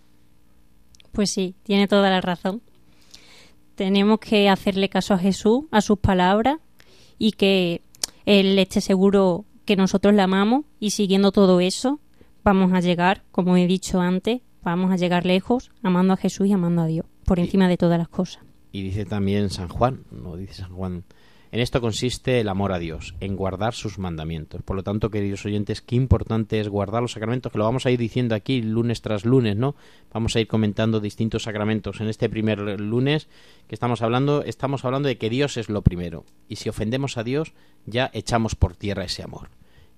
Pues 1.12 1.32
sí, 1.32 1.56
tiene 1.64 1.88
toda 1.88 2.10
la 2.10 2.22
razón. 2.22 2.62
Tenemos 3.76 4.20
que 4.20 4.50
hacerle 4.50 4.90
caso 4.90 5.14
a 5.14 5.18
Jesús, 5.18 5.66
a 5.72 5.82
sus 5.82 6.00
palabras, 6.00 6.58
y 7.18 7.32
que 7.32 7.82
Él 8.26 8.58
esté 8.60 8.82
seguro 8.82 9.46
que 9.66 9.76
nosotros 9.76 10.14
le 10.14 10.22
amamos, 10.22 10.66
y 10.80 10.92
siguiendo 10.92 11.32
todo 11.32 11.60
eso, 11.60 12.00
vamos 12.44 12.74
a 12.74 12.80
llegar, 12.80 13.24
como 13.32 13.58
he 13.58 13.68
dicho 13.68 14.00
antes, 14.00 14.42
vamos 14.72 14.92
a 14.92 14.98
llegar 14.98 15.26
lejos, 15.26 15.72
amando 15.82 16.14
a 16.14 16.18
Jesús 16.18 16.48
y 16.48 16.54
amando 16.54 16.82
a 16.82 16.88
Dios, 16.88 17.06
por 17.26 17.40
encima 17.40 17.68
de 17.68 17.78
todas 17.78 17.98
las 17.98 18.10
cosas. 18.10 18.44
Y 18.72 18.84
dice 18.84 19.06
también 19.06 19.50
San 19.50 19.70
Juan, 19.70 20.04
¿no? 20.12 20.36
Dice 20.36 20.56
San 20.56 20.74
Juan, 20.74 21.04
en 21.52 21.62
esto 21.62 21.80
consiste 21.80 22.42
el 22.42 22.50
amor 22.50 22.74
a 22.74 22.80
Dios, 22.80 23.16
en 23.22 23.38
guardar 23.38 23.74
sus 23.74 23.98
mandamientos. 23.98 24.62
Por 24.64 24.76
lo 24.76 24.84
tanto, 24.84 25.10
queridos 25.10 25.46
oyentes, 25.46 25.82
qué 25.82 25.96
importante 25.96 26.60
es 26.60 26.68
guardar 26.68 27.02
los 27.02 27.14
sacramentos, 27.14 27.52
que 27.52 27.58
lo 27.58 27.64
vamos 27.64 27.86
a 27.86 27.92
ir 27.92 28.00
diciendo 28.00 28.36
aquí 28.36 28.62
lunes 28.62 29.02
tras 29.02 29.26
lunes, 29.26 29.56
¿no? 29.56 29.76
Vamos 30.12 30.36
a 30.36 30.42
ir 30.42 30.48
comentando 30.48 31.00
distintos 31.00 31.44
sacramentos. 31.44 32.02
En 32.02 32.10
este 32.10 32.30
primer 32.30 32.60
lunes 32.82 33.30
que 33.68 33.76
estamos 33.76 34.02
hablando, 34.02 34.44
estamos 34.44 34.84
hablando 34.84 35.08
de 35.08 35.18
que 35.18 35.30
Dios 35.30 35.56
es 35.56 35.70
lo 35.70 35.82
primero. 35.82 36.26
Y 36.50 36.58
si 36.58 36.68
ofendemos 36.68 37.18
a 37.18 37.24
Dios, 37.24 37.54
ya 37.86 38.12
echamos 38.14 38.56
por 38.56 38.76
tierra 38.76 39.06
ese 39.06 39.24
amor. 39.24 39.50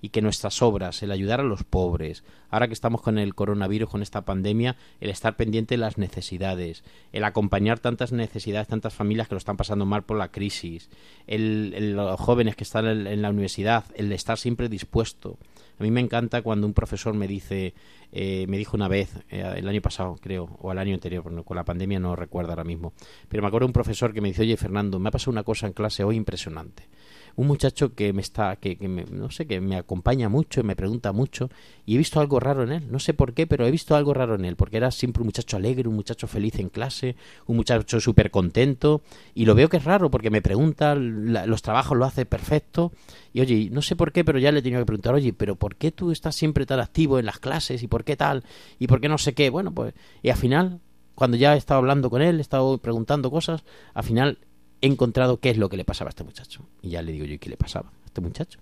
Y 0.02 0.10
que 0.10 0.22
nuestras 0.22 0.62
obras, 0.62 1.02
el 1.02 1.10
ayudar 1.10 1.40
a 1.40 1.44
los 1.44 1.64
pobres, 1.64 2.24
ahora 2.50 2.68
que 2.68 2.74
estamos 2.74 3.02
con 3.02 3.18
el 3.18 3.34
coronavirus, 3.34 3.90
con 3.90 4.02
esta 4.02 4.24
pandemia, 4.24 4.76
el 5.00 5.10
estar 5.10 5.36
pendiente 5.36 5.74
de 5.74 5.78
las 5.78 5.98
necesidades, 5.98 6.84
el 7.12 7.24
acompañar 7.24 7.78
tantas 7.78 8.12
necesidades, 8.12 8.68
tantas 8.68 8.94
familias 8.94 9.28
que 9.28 9.34
lo 9.34 9.38
están 9.38 9.56
pasando 9.56 9.86
mal 9.86 10.02
por 10.02 10.16
la 10.16 10.28
crisis, 10.28 10.90
el, 11.26 11.94
los 11.94 12.18
jóvenes 12.20 12.56
que 12.56 12.64
están 12.64 12.86
en, 12.86 13.22
la 13.22 13.30
universidad, 13.30 13.84
el 13.94 14.12
estar 14.12 14.38
siempre 14.38 14.68
dispuesto. 14.68 15.38
A 15.78 15.82
mí 15.82 15.90
me 15.90 16.00
encanta 16.00 16.42
cuando 16.42 16.66
un 16.66 16.74
profesor 16.74 17.14
me 17.14 17.26
dice, 17.26 17.74
eh, 18.12 18.44
me 18.48 18.58
dijo 18.58 18.76
una 18.76 18.88
vez, 18.88 19.14
eh, 19.30 19.54
el 19.56 19.68
año 19.68 19.80
pasado 19.80 20.16
creo, 20.20 20.58
o 20.60 20.72
el 20.72 20.78
año 20.78 20.94
anterior, 20.94 21.22
con 21.44 21.56
la 21.56 21.64
pandemia 21.64 21.98
no 21.98 22.16
recuerdo 22.16 22.50
ahora 22.50 22.64
mismo, 22.64 22.92
pero 23.28 23.42
me 23.42 23.48
acuerdo 23.48 23.66
un 23.66 23.72
profesor 23.72 24.12
que 24.12 24.20
me 24.20 24.28
dice, 24.28 24.42
oye 24.42 24.56
Fernando, 24.56 24.98
me 24.98 25.08
ha 25.08 25.12
pasado 25.12 25.32
una 25.32 25.42
cosa 25.42 25.66
en 25.66 25.72
clase 25.72 26.04
hoy 26.04 26.16
impresionante 26.16 26.88
un 27.36 27.46
muchacho 27.46 27.94
que 27.94 28.12
me 28.12 28.22
está 28.22 28.56
que, 28.56 28.76
que 28.76 28.88
me, 28.88 29.04
no 29.04 29.30
sé 29.30 29.46
que 29.46 29.60
me 29.60 29.76
acompaña 29.76 30.28
mucho 30.28 30.60
y 30.60 30.64
me 30.64 30.76
pregunta 30.76 31.12
mucho 31.12 31.50
y 31.86 31.94
he 31.94 31.98
visto 31.98 32.20
algo 32.20 32.40
raro 32.40 32.62
en 32.62 32.72
él. 32.72 32.84
No 32.90 32.98
sé 32.98 33.14
por 33.14 33.32
qué 33.34 33.46
pero 33.46 33.66
he 33.66 33.70
visto 33.70 33.94
algo 33.96 34.14
raro 34.14 34.34
en 34.34 34.44
él 34.44 34.56
porque 34.56 34.76
era 34.76 34.90
siempre 34.90 35.22
un 35.22 35.26
muchacho 35.26 35.56
alegre 35.56 35.88
un 35.88 35.94
muchacho 35.94 36.26
feliz 36.26 36.58
en 36.58 36.68
clase 36.68 37.16
un 37.46 37.56
muchacho 37.56 38.00
súper 38.00 38.30
contento 38.30 39.02
y 39.34 39.44
lo 39.44 39.54
veo 39.54 39.68
que 39.68 39.76
es 39.78 39.84
raro 39.84 40.10
porque 40.10 40.30
me 40.30 40.42
pregunta 40.42 40.94
la- 40.94 41.46
los 41.46 41.62
trabajos 41.62 41.96
lo 41.96 42.04
hace 42.04 42.26
perfecto 42.26 42.92
y 43.32 43.40
oye 43.40 43.68
no 43.70 43.82
sé 43.82 43.96
por 43.96 44.12
qué 44.12 44.24
pero 44.24 44.38
ya 44.38 44.52
le 44.52 44.60
he 44.60 44.62
tenido 44.62 44.80
que 44.82 44.86
preguntar 44.86 45.14
oye 45.14 45.32
pero 45.32 45.56
por 45.56 45.76
qué 45.76 45.92
tú 45.92 46.10
estás 46.10 46.34
siempre 46.36 46.66
tan 46.66 46.80
activo 46.80 47.18
en 47.18 47.26
las 47.26 47.38
clases 47.38 47.82
y 47.82 47.86
por 47.86 48.04
qué 48.04 48.16
tal 48.16 48.44
y 48.78 48.86
por 48.86 49.00
qué 49.00 49.08
no 49.08 49.18
sé 49.18 49.34
qué 49.34 49.50
bueno 49.50 49.72
pues 49.72 49.94
y 50.22 50.30
al 50.30 50.36
final 50.36 50.80
cuando 51.14 51.36
ya 51.36 51.54
he 51.54 51.58
estado 51.58 51.78
hablando 51.78 52.10
con 52.10 52.22
él 52.22 52.38
he 52.38 52.40
estado 52.40 52.78
preguntando 52.78 53.30
cosas 53.30 53.64
al 53.94 54.04
final 54.04 54.38
he 54.80 54.86
encontrado 54.86 55.38
qué 55.38 55.50
es 55.50 55.58
lo 55.58 55.68
que 55.68 55.76
le 55.76 55.84
pasaba 55.84 56.08
a 56.08 56.10
este 56.10 56.24
muchacho. 56.24 56.66
Y 56.82 56.90
ya 56.90 57.02
le 57.02 57.12
digo 57.12 57.24
yo, 57.24 57.34
¿y 57.34 57.38
qué 57.38 57.50
le 57.50 57.56
pasaba 57.56 57.90
a 57.90 58.06
este 58.06 58.20
muchacho? 58.20 58.60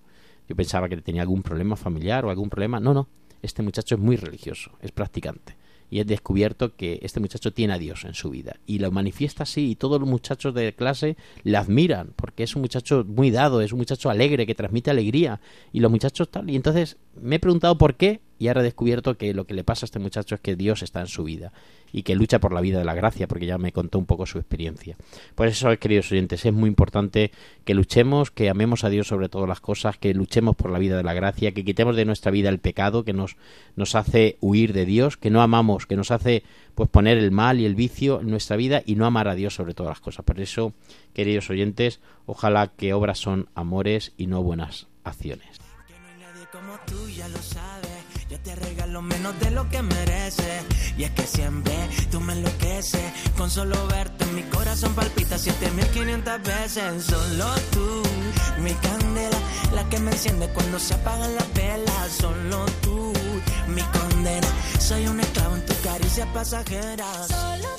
Yo 0.48 0.56
pensaba 0.56 0.88
que 0.88 0.96
tenía 0.98 1.22
algún 1.22 1.42
problema 1.42 1.76
familiar 1.76 2.24
o 2.24 2.30
algún 2.30 2.50
problema. 2.50 2.80
No, 2.80 2.94
no. 2.94 3.08
Este 3.42 3.62
muchacho 3.62 3.94
es 3.94 4.00
muy 4.00 4.16
religioso, 4.16 4.72
es 4.80 4.90
practicante. 4.90 5.56
Y 5.90 6.00
he 6.00 6.04
descubierto 6.04 6.76
que 6.76 6.98
este 7.02 7.20
muchacho 7.20 7.52
tiene 7.52 7.72
a 7.72 7.78
Dios 7.78 8.04
en 8.04 8.14
su 8.14 8.30
vida. 8.30 8.56
Y 8.66 8.78
lo 8.78 8.90
manifiesta 8.90 9.44
así. 9.44 9.70
Y 9.70 9.76
todos 9.76 10.00
los 10.00 10.08
muchachos 10.08 10.52
de 10.54 10.74
clase 10.74 11.16
le 11.44 11.56
admiran. 11.56 12.12
Porque 12.14 12.42
es 12.42 12.54
un 12.56 12.62
muchacho 12.62 13.04
muy 13.06 13.30
dado, 13.30 13.62
es 13.62 13.72
un 13.72 13.78
muchacho 13.78 14.10
alegre, 14.10 14.46
que 14.46 14.54
transmite 14.54 14.90
alegría. 14.90 15.40
Y 15.72 15.80
los 15.80 15.90
muchachos 15.90 16.30
tal. 16.30 16.50
Y 16.50 16.56
entonces 16.56 16.98
me 17.20 17.36
he 17.36 17.40
preguntado 17.40 17.78
por 17.78 17.94
qué. 17.94 18.20
Y 18.38 18.48
ahora 18.48 18.60
he 18.60 18.64
descubierto 18.64 19.16
que 19.16 19.34
lo 19.34 19.46
que 19.46 19.54
le 19.54 19.64
pasa 19.64 19.84
a 19.84 19.86
este 19.86 19.98
muchacho 19.98 20.34
es 20.34 20.40
que 20.40 20.56
Dios 20.56 20.82
está 20.82 21.00
en 21.00 21.08
su 21.08 21.24
vida. 21.24 21.52
Y 21.92 22.02
que 22.02 22.14
lucha 22.14 22.38
por 22.38 22.52
la 22.52 22.60
vida 22.60 22.78
de 22.78 22.84
la 22.84 22.94
gracia. 22.94 23.26
Porque 23.26 23.46
ya 23.46 23.58
me 23.58 23.72
contó 23.72 23.98
un 23.98 24.06
poco 24.06 24.26
su 24.26 24.38
experiencia. 24.38 24.96
Por 25.34 25.48
eso, 25.48 25.76
queridos 25.78 26.12
oyentes, 26.12 26.44
es 26.44 26.52
muy 26.52 26.68
importante 26.68 27.32
que 27.64 27.74
luchemos, 27.74 28.30
que 28.30 28.50
amemos 28.50 28.84
a 28.84 28.90
Dios 28.90 29.08
sobre 29.08 29.28
todas 29.28 29.48
las 29.48 29.60
cosas, 29.60 29.98
que 29.98 30.14
luchemos 30.14 30.56
por 30.56 30.70
la 30.70 30.78
vida 30.78 30.96
de 30.96 31.02
la 31.02 31.14
gracia, 31.14 31.52
que 31.52 31.64
quitemos 31.64 31.96
de 31.96 32.04
nuestra 32.04 32.30
vida 32.30 32.48
el 32.48 32.58
pecado 32.58 33.04
que 33.04 33.12
nos, 33.12 33.36
nos 33.76 33.94
hace 33.94 34.36
huir 34.40 34.72
de 34.72 34.86
Dios, 34.86 35.16
que 35.16 35.30
no 35.30 35.42
amamos, 35.42 35.86
que 35.86 35.96
nos 35.96 36.10
hace 36.10 36.42
pues 36.74 36.88
poner 36.88 37.18
el 37.18 37.32
mal 37.32 37.58
y 37.58 37.66
el 37.66 37.74
vicio 37.74 38.20
en 38.20 38.30
nuestra 38.30 38.56
vida 38.56 38.82
y 38.86 38.94
no 38.94 39.04
amar 39.04 39.26
a 39.26 39.34
Dios 39.34 39.54
sobre 39.54 39.74
todas 39.74 39.90
las 39.90 40.00
cosas. 40.00 40.24
Por 40.24 40.38
eso, 40.40 40.74
queridos 41.12 41.50
oyentes, 41.50 41.98
ojalá 42.24 42.68
que 42.68 42.94
obras 42.94 43.18
son 43.18 43.48
amores 43.56 44.12
y 44.16 44.28
no 44.28 44.44
buenas 44.44 44.86
acciones. 45.02 45.58
Menos 49.08 49.38
de 49.40 49.50
lo 49.50 49.68
que 49.68 49.82
mereces. 49.82 50.62
Y 50.96 51.04
es 51.04 51.10
que 51.10 51.22
siempre 51.22 51.74
tú 52.10 52.20
me 52.20 52.32
enloqueces. 52.34 53.12
Con 53.36 53.50
solo 53.50 53.86
verte 53.88 54.24
mi 54.26 54.42
corazón 54.42 54.94
palpita 54.94 55.38
7500 55.38 56.42
veces. 56.42 57.04
Solo 57.04 57.46
tú, 57.72 58.02
mi 58.62 58.72
candela, 58.74 59.38
la 59.74 59.88
que 59.88 59.98
me 59.98 60.10
enciende 60.12 60.48
cuando 60.48 60.78
se 60.78 60.94
apagan 60.94 61.34
las 61.34 61.54
velas. 61.54 62.12
Solo 62.20 62.66
tú, 62.82 63.12
mi 63.68 63.82
condena. 63.82 64.48
Soy 64.78 65.06
un 65.06 65.20
esclavo 65.20 65.56
en 65.56 65.66
tu 65.66 65.74
caricia 65.82 66.26
pasajera. 66.32 67.06
Solo 67.28 67.78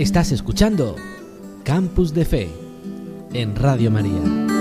Estás 0.00 0.32
escuchando 0.32 0.96
Campus 1.62 2.14
de 2.14 2.24
Fe 2.24 2.48
en 3.34 3.54
Radio 3.54 3.90
María. 3.90 4.59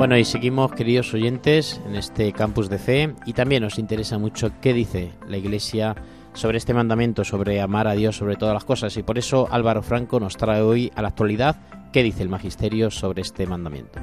Bueno, 0.00 0.16
y 0.16 0.24
seguimos, 0.24 0.72
queridos 0.72 1.12
oyentes, 1.12 1.78
en 1.86 1.94
este 1.94 2.32
campus 2.32 2.70
de 2.70 2.78
fe 2.78 3.14
y 3.26 3.34
también 3.34 3.62
nos 3.62 3.78
interesa 3.78 4.16
mucho 4.16 4.50
qué 4.62 4.72
dice 4.72 5.12
la 5.28 5.36
Iglesia 5.36 5.94
sobre 6.32 6.56
este 6.56 6.72
mandamiento, 6.72 7.22
sobre 7.22 7.60
amar 7.60 7.86
a 7.86 7.92
Dios 7.92 8.16
sobre 8.16 8.36
todas 8.36 8.54
las 8.54 8.64
cosas. 8.64 8.96
Y 8.96 9.02
por 9.02 9.18
eso 9.18 9.46
Álvaro 9.50 9.82
Franco 9.82 10.18
nos 10.18 10.38
trae 10.38 10.62
hoy 10.62 10.90
a 10.94 11.02
la 11.02 11.08
actualidad 11.08 11.60
qué 11.92 12.02
dice 12.02 12.22
el 12.22 12.30
Magisterio 12.30 12.90
sobre 12.90 13.20
este 13.20 13.46
mandamiento. 13.46 14.00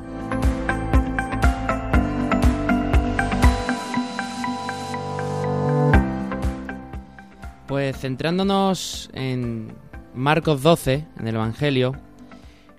Pues 7.65 7.97
centrándonos 7.97 9.09
en 9.13 9.73
Marcos 10.13 10.61
12, 10.61 11.07
en 11.19 11.27
el 11.27 11.33
Evangelio, 11.33 11.93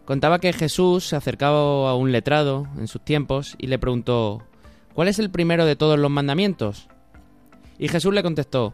contaba 0.09 0.38
que 0.38 0.54
Jesús 0.54 1.04
se 1.04 1.16
acercaba 1.16 1.90
a 1.90 1.94
un 1.94 2.12
letrado 2.12 2.66
en 2.78 2.88
sus 2.88 3.04
tiempos 3.04 3.56
y 3.59 3.66
le 3.66 3.78
preguntó, 3.78 4.42
¿cuál 4.94 5.06
es 5.06 5.18
el 5.18 5.28
primero 5.28 5.66
de 5.66 5.76
todos 5.76 5.98
los 5.98 6.11
mandamientos? 6.11 6.88
Y 7.78 7.88
Jesús 7.88 8.14
le 8.14 8.22
contestó, 8.22 8.72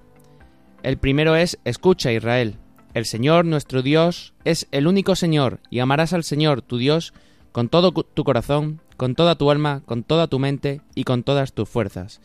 el 0.84 0.96
primero 0.96 1.34
es, 1.34 1.58
escucha 1.64 2.12
Israel, 2.12 2.54
el 2.94 3.04
Señor 3.04 3.46
nuestro 3.46 3.82
Dios 3.82 4.32
es 4.44 4.68
el 4.70 4.86
único 4.86 5.16
Señor 5.16 5.58
y 5.70 5.80
amarás 5.80 6.12
al 6.12 6.22
Señor 6.22 6.62
tu 6.62 6.78
Dios 6.78 7.12
con 7.50 7.68
todo 7.68 7.90
tu 7.90 8.22
corazón, 8.22 8.80
con 8.96 9.16
toda 9.16 9.34
tu 9.34 9.50
alma, 9.50 9.82
con 9.86 10.04
toda 10.04 10.28
tu 10.28 10.38
mente 10.38 10.82
y 10.94 11.02
con 11.02 11.24
todas 11.24 11.52
tus 11.52 11.68
fuerzas. 11.68 12.20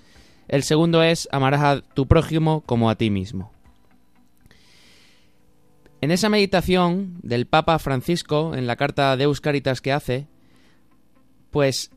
El 0.48 0.62
segundo 0.62 1.02
es, 1.02 1.28
amarás 1.32 1.62
a 1.64 1.82
tu 1.82 2.06
prójimo 2.06 2.62
como 2.62 2.92
a 2.92 2.96
ti 2.96 3.10
mismo. 3.10 3.52
En 6.02 6.12
esa 6.12 6.30
meditación 6.30 7.20
del 7.24 7.46
Papa 7.46 7.78
Francisco, 7.78 8.56
en 8.56 8.68
la 8.68 8.78
carta 8.78 9.18
Deus 9.18 9.42
Caritas 9.42 9.82
que 9.82 9.92
hace, 9.92 10.28
pues 11.52 11.92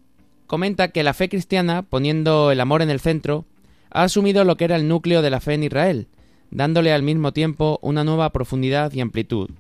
comenta 0.49 0.89
que 0.89 1.05
la 1.05 1.15
fe 1.15 1.29
cristiana, 1.29 1.83
poniendo 1.83 2.51
el 2.51 2.61
amor 2.61 2.83
en 2.83 2.91
el 2.91 2.99
centro, 2.99 3.45
ha 3.91 4.03
asumido 4.03 4.45
lo 4.45 4.57
que 4.57 4.65
era 4.65 4.77
el 4.77 4.89
núcleo 4.89 5.23
de 5.23 5.31
la 5.31 5.41
fe 5.41 5.55
en 5.55 5.63
Israel, 5.63 6.09
dándole 6.51 6.93
al 6.93 7.03
mismo 7.03 7.33
tiempo 7.33 7.79
una 7.81 8.03
nueva 8.03 8.31
profundidad 8.31 8.93
y 8.93 9.01
amplitud. 9.01 9.51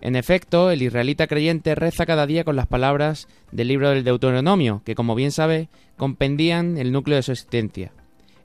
En 0.00 0.14
efecto, 0.14 0.70
el 0.70 0.82
israelita 0.82 1.26
creyente 1.26 1.74
reza 1.74 2.06
cada 2.06 2.26
día 2.26 2.44
con 2.44 2.56
las 2.56 2.66
palabras 2.66 3.28
del 3.50 3.68
libro 3.68 3.90
del 3.90 4.04
Deuteronomio, 4.04 4.82
que 4.84 4.94
como 4.94 5.14
bien 5.14 5.32
sabe, 5.32 5.68
compendían 5.96 6.78
el 6.78 6.92
núcleo 6.92 7.16
de 7.16 7.22
su 7.22 7.32
existencia. 7.32 7.92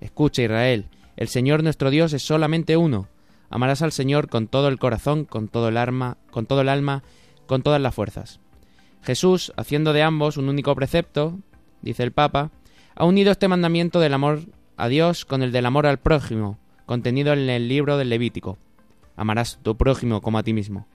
Escucha 0.01 0.43
Israel, 0.43 0.85
el 1.15 1.27
Señor 1.27 1.63
nuestro 1.63 1.89
Dios 1.89 2.13
es 2.13 2.23
solamente 2.23 2.75
uno. 2.77 3.07
Amarás 3.49 3.81
al 3.81 3.91
Señor 3.91 4.29
con 4.29 4.47
todo 4.47 4.67
el 4.67 4.79
corazón, 4.79 5.25
con 5.25 5.47
todo 5.47 5.69
el 5.69 5.77
alma, 5.77 6.17
con 6.31 6.45
todo 6.45 6.61
el 6.61 6.69
alma, 6.69 7.03
con 7.45 7.61
todas 7.61 7.81
las 7.81 7.95
fuerzas. 7.95 8.39
Jesús, 9.01 9.53
haciendo 9.55 9.93
de 9.93 10.03
ambos 10.03 10.37
un 10.37 10.49
único 10.49 10.75
precepto, 10.75 11.39
dice 11.81 12.03
el 12.03 12.11
Papa, 12.11 12.51
ha 12.95 13.05
unido 13.05 13.31
este 13.31 13.47
mandamiento 13.47 13.99
del 13.99 14.13
amor 14.13 14.41
a 14.75 14.87
Dios 14.87 15.25
con 15.25 15.43
el 15.43 15.51
del 15.51 15.65
amor 15.65 15.85
al 15.85 15.99
prójimo, 15.99 16.59
contenido 16.85 17.33
en 17.33 17.49
el 17.49 17.67
libro 17.67 17.97
del 17.97 18.09
Levítico. 18.09 18.57
Amarás 19.15 19.59
tu 19.63 19.77
prójimo 19.77 20.21
como 20.21 20.37
a 20.37 20.43
ti 20.43 20.53
mismo. 20.53 20.87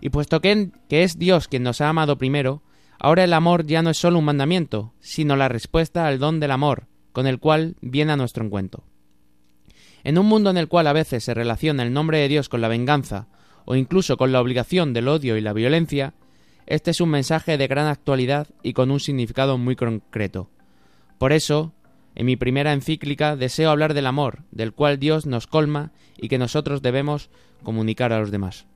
Y 0.00 0.10
puesto 0.10 0.40
que, 0.40 0.70
que 0.88 1.04
es 1.04 1.18
Dios 1.18 1.46
quien 1.46 1.62
nos 1.62 1.80
ha 1.80 1.88
amado 1.88 2.18
primero, 2.18 2.62
ahora 2.98 3.24
el 3.24 3.32
amor 3.32 3.66
ya 3.66 3.82
no 3.82 3.90
es 3.90 3.98
solo 3.98 4.18
un 4.18 4.24
mandamiento, 4.24 4.94
sino 5.00 5.36
la 5.36 5.48
respuesta 5.48 6.06
al 6.06 6.18
don 6.18 6.40
del 6.40 6.50
amor, 6.50 6.86
con 7.12 7.26
el 7.26 7.38
cual 7.38 7.76
viene 7.80 8.12
a 8.12 8.16
nuestro 8.16 8.44
encuentro. 8.44 8.84
En 10.04 10.18
un 10.18 10.26
mundo 10.26 10.50
en 10.50 10.56
el 10.56 10.68
cual 10.68 10.86
a 10.86 10.92
veces 10.92 11.24
se 11.24 11.34
relaciona 11.34 11.82
el 11.82 11.92
nombre 11.92 12.18
de 12.18 12.28
Dios 12.28 12.48
con 12.48 12.60
la 12.60 12.68
venganza, 12.68 13.26
o 13.64 13.76
incluso 13.76 14.16
con 14.16 14.32
la 14.32 14.40
obligación 14.40 14.92
del 14.92 15.08
odio 15.08 15.36
y 15.36 15.40
la 15.40 15.52
violencia, 15.52 16.14
este 16.66 16.90
es 16.90 17.00
un 17.00 17.10
mensaje 17.10 17.58
de 17.58 17.68
gran 17.68 17.86
actualidad 17.86 18.48
y 18.62 18.72
con 18.72 18.90
un 18.90 19.00
significado 19.00 19.58
muy 19.58 19.76
concreto. 19.76 20.50
Por 21.18 21.32
eso, 21.32 21.72
en 22.14 22.26
mi 22.26 22.36
primera 22.36 22.72
encíclica 22.72 23.36
deseo 23.36 23.70
hablar 23.70 23.94
del 23.94 24.06
amor, 24.06 24.44
del 24.50 24.72
cual 24.72 24.98
Dios 24.98 25.26
nos 25.26 25.46
colma 25.46 25.92
y 26.16 26.28
que 26.28 26.38
nosotros 26.38 26.82
debemos 26.82 27.30
comunicar 27.62 28.12
a 28.12 28.20
los 28.20 28.30
demás. 28.30 28.66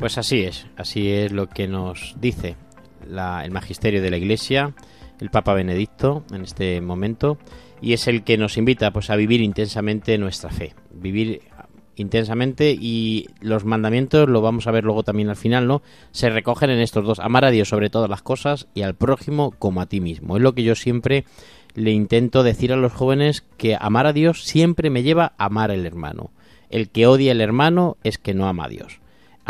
Pues 0.00 0.16
así 0.16 0.40
es, 0.40 0.66
así 0.76 1.10
es 1.10 1.30
lo 1.30 1.48
que 1.48 1.68
nos 1.68 2.16
dice 2.20 2.56
la- 3.06 3.44
el 3.44 3.50
magisterio 3.50 4.00
de 4.00 4.10
la 4.10 4.16
Iglesia, 4.16 4.74
el 5.20 5.30
Papa 5.30 5.52
Benedicto 5.52 6.24
en 6.32 6.42
este 6.42 6.80
momento, 6.80 7.36
y 7.82 7.92
es 7.92 8.08
el 8.08 8.24
que 8.24 8.38
nos 8.38 8.56
invita 8.56 8.92
pues 8.92 9.10
a 9.10 9.16
vivir 9.16 9.42
intensamente 9.42 10.16
nuestra 10.16 10.50
fe, 10.50 10.74
vivir 10.90 11.42
intensamente 11.96 12.74
y 12.78 13.26
los 13.42 13.66
mandamientos, 13.66 14.26
lo 14.26 14.40
vamos 14.40 14.66
a 14.66 14.70
ver 14.70 14.84
luego 14.84 15.02
también 15.02 15.28
al 15.28 15.36
final, 15.36 15.66
¿no? 15.66 15.82
Se 16.12 16.30
recogen 16.30 16.70
en 16.70 16.80
estos 16.80 17.04
dos, 17.04 17.18
amar 17.18 17.44
a 17.44 17.50
Dios 17.50 17.68
sobre 17.68 17.90
todas 17.90 18.08
las 18.08 18.22
cosas 18.22 18.68
y 18.74 18.82
al 18.82 18.94
prójimo 18.94 19.50
como 19.58 19.82
a 19.82 19.86
ti 19.86 20.00
mismo. 20.00 20.36
Es 20.36 20.42
lo 20.42 20.54
que 20.54 20.62
yo 20.62 20.74
siempre 20.76 21.26
le 21.74 21.90
intento 21.90 22.42
decir 22.42 22.72
a 22.72 22.76
los 22.76 22.92
jóvenes 22.92 23.44
que 23.58 23.76
amar 23.78 24.06
a 24.06 24.14
Dios 24.14 24.44
siempre 24.44 24.88
me 24.88 25.02
lleva 25.02 25.34
a 25.36 25.44
amar 25.46 25.70
al 25.70 25.84
hermano. 25.84 26.30
El 26.70 26.88
que 26.88 27.06
odia 27.06 27.32
al 27.32 27.42
hermano 27.42 27.98
es 28.02 28.16
que 28.16 28.32
no 28.32 28.46
ama 28.46 28.64
a 28.64 28.68
Dios. 28.68 28.99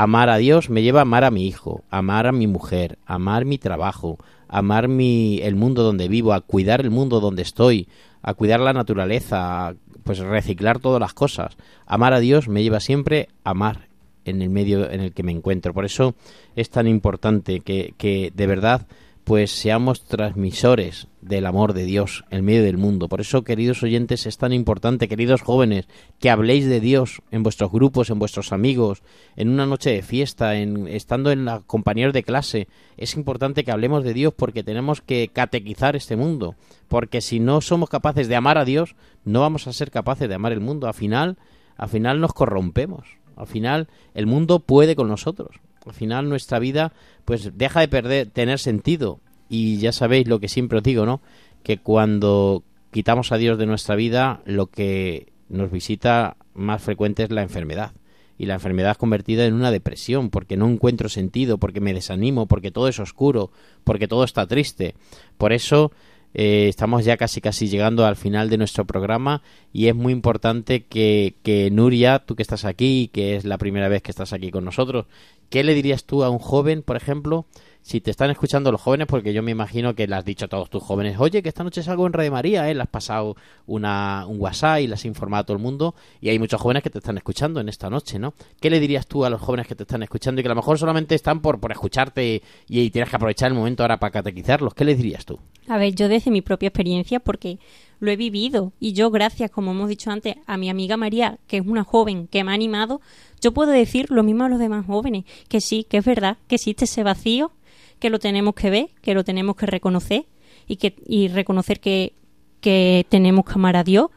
Amar 0.03 0.30
a 0.30 0.38
Dios 0.38 0.70
me 0.70 0.82
lleva 0.82 1.01
a 1.01 1.03
amar 1.03 1.24
a 1.24 1.30
mi 1.30 1.46
hijo, 1.46 1.84
amar 1.90 2.26
a 2.26 2.32
mi 2.32 2.46
mujer, 2.46 2.96
amar 3.05 3.44
mi 3.44 3.59
trabajo, 3.59 4.16
amar 4.48 4.88
mi, 4.88 5.40
el 5.42 5.57
mundo 5.57 5.82
donde 5.82 6.09
vivo, 6.09 6.32
a 6.32 6.40
cuidar 6.40 6.80
el 6.80 6.88
mundo 6.88 7.20
donde 7.20 7.42
estoy, 7.42 7.86
a 8.22 8.32
cuidar 8.32 8.61
la 8.61 8.72
naturaleza, 8.72 9.68
a, 9.68 9.74
pues 10.03 10.20
reciclar 10.20 10.78
todas 10.78 11.01
las 11.01 11.12
cosas. 11.12 11.55
Amar 11.84 12.14
a 12.14 12.20
Dios 12.20 12.48
me 12.48 12.62
lleva 12.62 12.80
siempre 12.80 13.28
a 13.44 13.51
amar 13.51 13.88
en 14.24 14.40
el 14.40 14.48
medio 14.48 14.90
en 14.90 15.03
el 15.03 15.12
que 15.12 15.22
me 15.22 15.32
encuentro. 15.32 15.74
Por 15.74 15.84
eso 15.84 16.14
es 16.57 16.70
tan 16.70 16.86
importante 16.86 17.61
que, 17.61 17.92
que 17.98 18.32
de 18.34 18.46
verdad 18.46 18.86
pues 19.31 19.53
seamos 19.53 20.03
transmisores 20.07 21.07
del 21.20 21.47
amor 21.47 21.72
de 21.72 21.85
Dios 21.85 22.24
en 22.31 22.45
medio 22.45 22.64
del 22.64 22.78
mundo. 22.78 23.09
Por 23.09 23.20
eso, 23.20 23.45
queridos 23.45 23.85
oyentes, 23.85 24.26
es 24.26 24.39
tan 24.39 24.53
importante, 24.53 25.07
queridos 25.07 25.41
jóvenes, 25.41 25.87
que 26.18 26.31
habléis 26.31 26.66
de 26.66 26.81
Dios 26.81 27.22
en 27.31 27.45
vuestros 27.45 27.70
grupos, 27.70 28.11
en 28.11 28.18
vuestros 28.18 28.51
amigos, 28.53 29.05
en 29.37 29.51
una 29.51 29.66
noche 29.66 29.91
de 29.91 30.03
fiesta, 30.03 30.57
en 30.57 30.89
estando 30.89 31.31
en 31.31 31.45
la 31.45 31.61
compañeros 31.61 32.12
de 32.12 32.24
clase. 32.24 32.66
Es 32.97 33.14
importante 33.14 33.62
que 33.62 33.70
hablemos 33.70 34.03
de 34.03 34.14
Dios 34.14 34.35
porque 34.37 34.64
tenemos 34.64 35.01
que 35.01 35.31
catequizar 35.33 35.95
este 35.95 36.16
mundo, 36.16 36.57
porque 36.89 37.20
si 37.20 37.39
no 37.39 37.61
somos 37.61 37.89
capaces 37.89 38.26
de 38.26 38.35
amar 38.35 38.59
a 38.59 38.64
Dios, 38.64 38.97
no 39.24 39.43
vamos 39.43 39.68
a 39.68 39.72
ser 39.72 39.93
capaces 39.93 40.28
de 40.28 40.35
amar 40.35 40.51
el 40.51 40.59
mundo. 40.59 40.89
Al 40.89 40.95
final, 40.95 41.39
al 41.76 41.89
final 41.89 42.20
nos 42.20 42.33
corrompemos. 42.33 43.07
Al 43.37 43.47
final, 43.47 43.87
el 44.12 44.26
mundo 44.26 44.59
puede 44.59 44.97
con 44.97 45.07
nosotros 45.07 45.61
al 45.87 45.93
final 45.93 46.28
nuestra 46.28 46.59
vida 46.59 46.93
pues 47.24 47.57
deja 47.57 47.81
de 47.81 47.89
perder 47.89 48.31
tener 48.31 48.59
sentido. 48.59 49.20
Y 49.49 49.78
ya 49.78 49.93
sabéis 49.93 50.28
lo 50.28 50.39
que 50.41 50.49
siempre 50.49 50.78
os 50.78 50.85
digo 50.85 51.07
no 51.07 51.20
que 51.62 51.78
cuando 51.78 52.62
quitamos 52.91 53.33
a 53.33 53.37
Dios 53.37 53.59
de 53.59 53.66
nuestra 53.66 53.95
vida 53.95 54.43
lo 54.45 54.66
que 54.66 55.33
nos 55.49 55.70
visita 55.70 56.37
más 56.55 56.83
frecuente 56.83 57.24
es 57.24 57.31
la 57.31 57.43
enfermedad. 57.43 57.93
Y 58.39 58.47
la 58.47 58.55
enfermedad 58.55 58.97
convertida 58.97 59.45
en 59.45 59.53
una 59.53 59.70
depresión 59.70 60.31
porque 60.31 60.57
no 60.57 60.66
encuentro 60.66 61.11
sentido 61.11 61.59
porque 61.59 61.81
me 61.81 61.93
desanimo 61.93 62.47
porque 62.47 62.70
todo 62.70 62.89
es 62.89 62.99
oscuro 62.99 63.51
porque 63.85 64.09
todo 64.09 64.24
está 64.24 64.47
triste. 64.47 64.95
Por 65.37 65.53
eso 65.53 65.93
eh, 66.35 66.68
estamos 66.68 67.05
ya 67.05 67.16
casi 67.16 67.41
casi 67.41 67.68
llegando 67.68 68.07
al 68.07 68.16
final 68.16 68.51
de 68.51 68.59
nuestro 68.59 68.85
programa 68.85 69.43
y 69.72 69.89
es 69.89 69.95
muy 69.95 70.12
importante 70.12 70.85
que, 70.85 71.35
que 71.43 71.70
Nuria, 71.70 72.20
tú 72.20 72.37
que 72.37 72.43
estás 72.43 72.64
aquí, 72.64 73.11
que 73.12 73.37
es 73.37 73.45
la 73.45 73.59
primera 73.59 73.89
vez 73.89 74.03
que 74.03 74.11
estás 74.11 74.33
aquí 74.33 74.51
con 74.51 74.64
nosotros, 74.64 75.07
¿qué 75.49 75.64
le 75.64 75.74
dirías 75.74 76.05
tú 76.05 76.22
a 76.22 76.31
un 76.31 76.39
joven, 76.39 76.83
por 76.83 76.97
ejemplo, 76.97 77.47
si 77.83 78.01
te 78.01 78.11
están 78.11 78.31
escuchando 78.31 78.70
los 78.70 78.81
jóvenes, 78.81 79.07
porque 79.07 79.33
yo 79.33 79.43
me 79.43 79.51
imagino 79.51 79.95
que 79.95 80.07
le 80.07 80.14
has 80.14 80.24
dicho 80.24 80.45
a 80.45 80.49
todos 80.49 80.70
tus 80.70 80.83
jóvenes, 80.83 81.18
oye, 81.18 81.43
que 81.43 81.49
esta 81.49 81.64
noche 81.64 81.83
salgo 81.83 82.07
en 82.07 82.12
Radio 82.12 82.33
María, 82.33 82.68
¿eh? 82.70 82.74
le 82.74 82.83
has 82.83 82.89
pasado 82.89 83.37
una, 83.66 84.26
un 84.26 84.41
WhatsApp 84.41 84.81
y 84.81 84.87
le 84.87 84.95
has 84.95 85.05
informado 85.05 85.43
a 85.43 85.47
todo 85.47 85.57
el 85.57 85.62
mundo, 85.62 85.95
y 86.20 86.28
hay 86.28 86.39
muchos 86.39 86.61
jóvenes 86.61 86.83
que 86.83 86.91
te 86.91 86.99
están 86.99 87.16
escuchando 87.16 87.61
en 87.61 87.68
esta 87.68 87.89
noche, 87.89 88.18
¿no? 88.18 88.35
¿Qué 88.61 88.70
le 88.70 88.81
dirías 88.81 89.07
tú 89.07 89.24
a 89.24 89.31
los 89.31 89.41
jóvenes 89.41 89.66
que 89.66 89.74
te 89.74 89.85
están 89.85 90.03
escuchando 90.03 90.41
y 90.41 90.45
que 90.45 90.49
a 90.49 90.55
lo 90.55 90.57
mejor 90.57 90.78
solamente 90.78 91.14
están 91.14 91.41
por, 91.41 91.59
por 91.61 91.72
escucharte 91.72 92.43
y, 92.68 92.91
tienes 92.91 93.09
que 93.09 93.16
aprovechar 93.16 93.51
el 93.51 93.57
momento 93.57 93.83
ahora 93.83 93.99
para 93.99 94.11
catequizarlos? 94.11 94.74
¿Qué 94.74 94.85
les 94.85 94.97
dirías 94.97 95.24
tú? 95.24 95.39
A 95.68 95.78
ver, 95.78 95.95
yo 95.95 96.09
desde 96.09 96.31
mi 96.31 96.43
propia 96.43 96.68
experiencia, 96.68 97.20
porque 97.20 97.59
lo 98.01 98.11
he 98.11 98.16
vivido 98.16 98.72
y 98.81 98.93
yo, 98.93 99.11
gracias, 99.11 99.51
como 99.51 99.70
hemos 99.70 99.89
dicho 99.89 100.11
antes, 100.11 100.37
a 100.47 100.57
mi 100.57 100.68
amiga 100.70 100.97
María, 100.97 101.39
que 101.47 101.59
es 101.59 101.66
una 101.66 101.85
joven 101.85 102.26
que 102.26 102.43
me 102.45 102.51
ha 102.51 102.55
animado, 102.55 103.01
yo 103.41 103.53
puedo 103.53 103.70
decir 103.70 104.11
lo 104.11 104.22
mismo 104.22 104.45
a 104.45 104.49
los 104.49 104.59
demás 104.59 104.87
jóvenes, 104.87 105.24
que 105.49 105.61
sí, 105.61 105.87
que 105.89 105.99
es 105.99 106.05
verdad, 106.05 106.39
que 106.49 106.57
existe 106.57 106.85
ese 106.87 107.03
vacío, 107.03 107.53
que 108.01 108.11
lo 108.11 108.18
tenemos 108.18 108.55
que 108.55 108.70
ver, 108.70 108.88
que 109.03 109.14
lo 109.14 109.22
tenemos 109.24 109.55
que 109.57 109.66
reconocer 109.66 110.26
y 110.66 110.76
que 110.76 110.96
y 111.07 111.28
reconocer 111.28 111.80
que, 111.80 112.14
que 112.61 113.07
tenemos 113.09 113.44
que 113.44 113.53
amar 113.55 113.76
a 113.76 113.84
Dios 113.84 114.09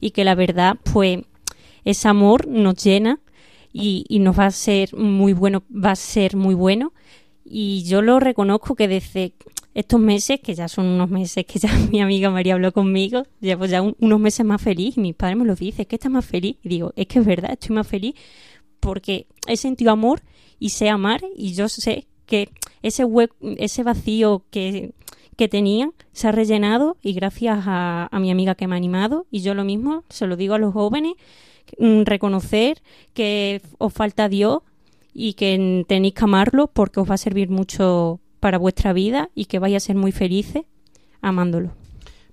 y 0.00 0.10
que 0.12 0.24
la 0.24 0.34
verdad, 0.34 0.76
pues, 0.92 1.20
ese 1.84 2.08
amor 2.08 2.46
nos 2.48 2.76
llena 2.82 3.20
y, 3.72 4.04
y 4.08 4.18
nos 4.20 4.38
va 4.38 4.46
a 4.46 4.50
ser 4.50 4.94
muy 4.96 5.32
bueno, 5.32 5.62
va 5.72 5.92
a 5.92 5.96
ser 5.96 6.36
muy 6.36 6.54
bueno. 6.54 6.92
Y 7.44 7.82
yo 7.84 8.02
lo 8.02 8.20
reconozco 8.20 8.74
que 8.76 8.88
desde 8.88 9.32
estos 9.74 10.00
meses, 10.00 10.40
que 10.40 10.54
ya 10.54 10.68
son 10.68 10.86
unos 10.86 11.10
meses 11.10 11.44
que 11.46 11.58
ya 11.58 11.70
mi 11.90 12.00
amiga 12.00 12.30
María 12.30 12.54
habló 12.54 12.72
conmigo, 12.72 13.24
llevo 13.40 13.66
ya 13.66 13.82
un- 13.82 13.96
unos 14.00 14.20
meses 14.20 14.44
más 14.46 14.60
feliz 14.62 14.96
y 14.96 15.00
mi 15.00 15.12
padre 15.12 15.36
me 15.36 15.44
lo 15.44 15.54
dice, 15.54 15.82
es 15.82 15.88
que 15.88 15.96
estás 15.96 16.12
más 16.12 16.24
feliz. 16.24 16.56
Y 16.62 16.68
digo, 16.68 16.92
es 16.96 17.06
que 17.06 17.18
es 17.20 17.26
verdad, 17.26 17.52
estoy 17.52 17.74
más 17.76 17.86
feliz 17.86 18.14
porque 18.80 19.26
he 19.46 19.56
sentido 19.56 19.92
amor 19.92 20.22
y 20.58 20.70
sé 20.70 20.88
amar 20.88 21.20
y 21.36 21.54
yo 21.54 21.68
sé 21.68 22.06
que 22.32 22.48
ese 22.80 23.04
hueco, 23.04 23.36
ese 23.58 23.82
vacío 23.82 24.42
que, 24.50 24.94
que 25.36 25.48
tenía 25.48 25.90
se 26.12 26.28
ha 26.28 26.32
rellenado 26.32 26.96
y 27.02 27.12
gracias 27.12 27.64
a, 27.66 28.08
a 28.10 28.20
mi 28.20 28.30
amiga 28.30 28.54
que 28.54 28.66
me 28.66 28.74
ha 28.74 28.78
animado 28.78 29.26
y 29.30 29.42
yo 29.42 29.52
lo 29.52 29.64
mismo 29.64 30.04
se 30.08 30.26
lo 30.26 30.36
digo 30.36 30.54
a 30.54 30.58
los 30.58 30.72
jóvenes, 30.72 31.12
mm, 31.78 32.04
reconocer 32.04 32.80
que 33.12 33.60
os 33.76 33.92
falta 33.92 34.30
Dios 34.30 34.60
y 35.12 35.34
que 35.34 35.84
tenéis 35.86 36.14
que 36.14 36.24
amarlo 36.24 36.68
porque 36.68 37.00
os 37.00 37.10
va 37.10 37.16
a 37.16 37.18
servir 37.18 37.50
mucho 37.50 38.18
para 38.40 38.56
vuestra 38.56 38.94
vida 38.94 39.28
y 39.34 39.44
que 39.44 39.58
vais 39.58 39.76
a 39.76 39.80
ser 39.80 39.96
muy 39.96 40.10
felices 40.10 40.62
amándolo. 41.20 41.72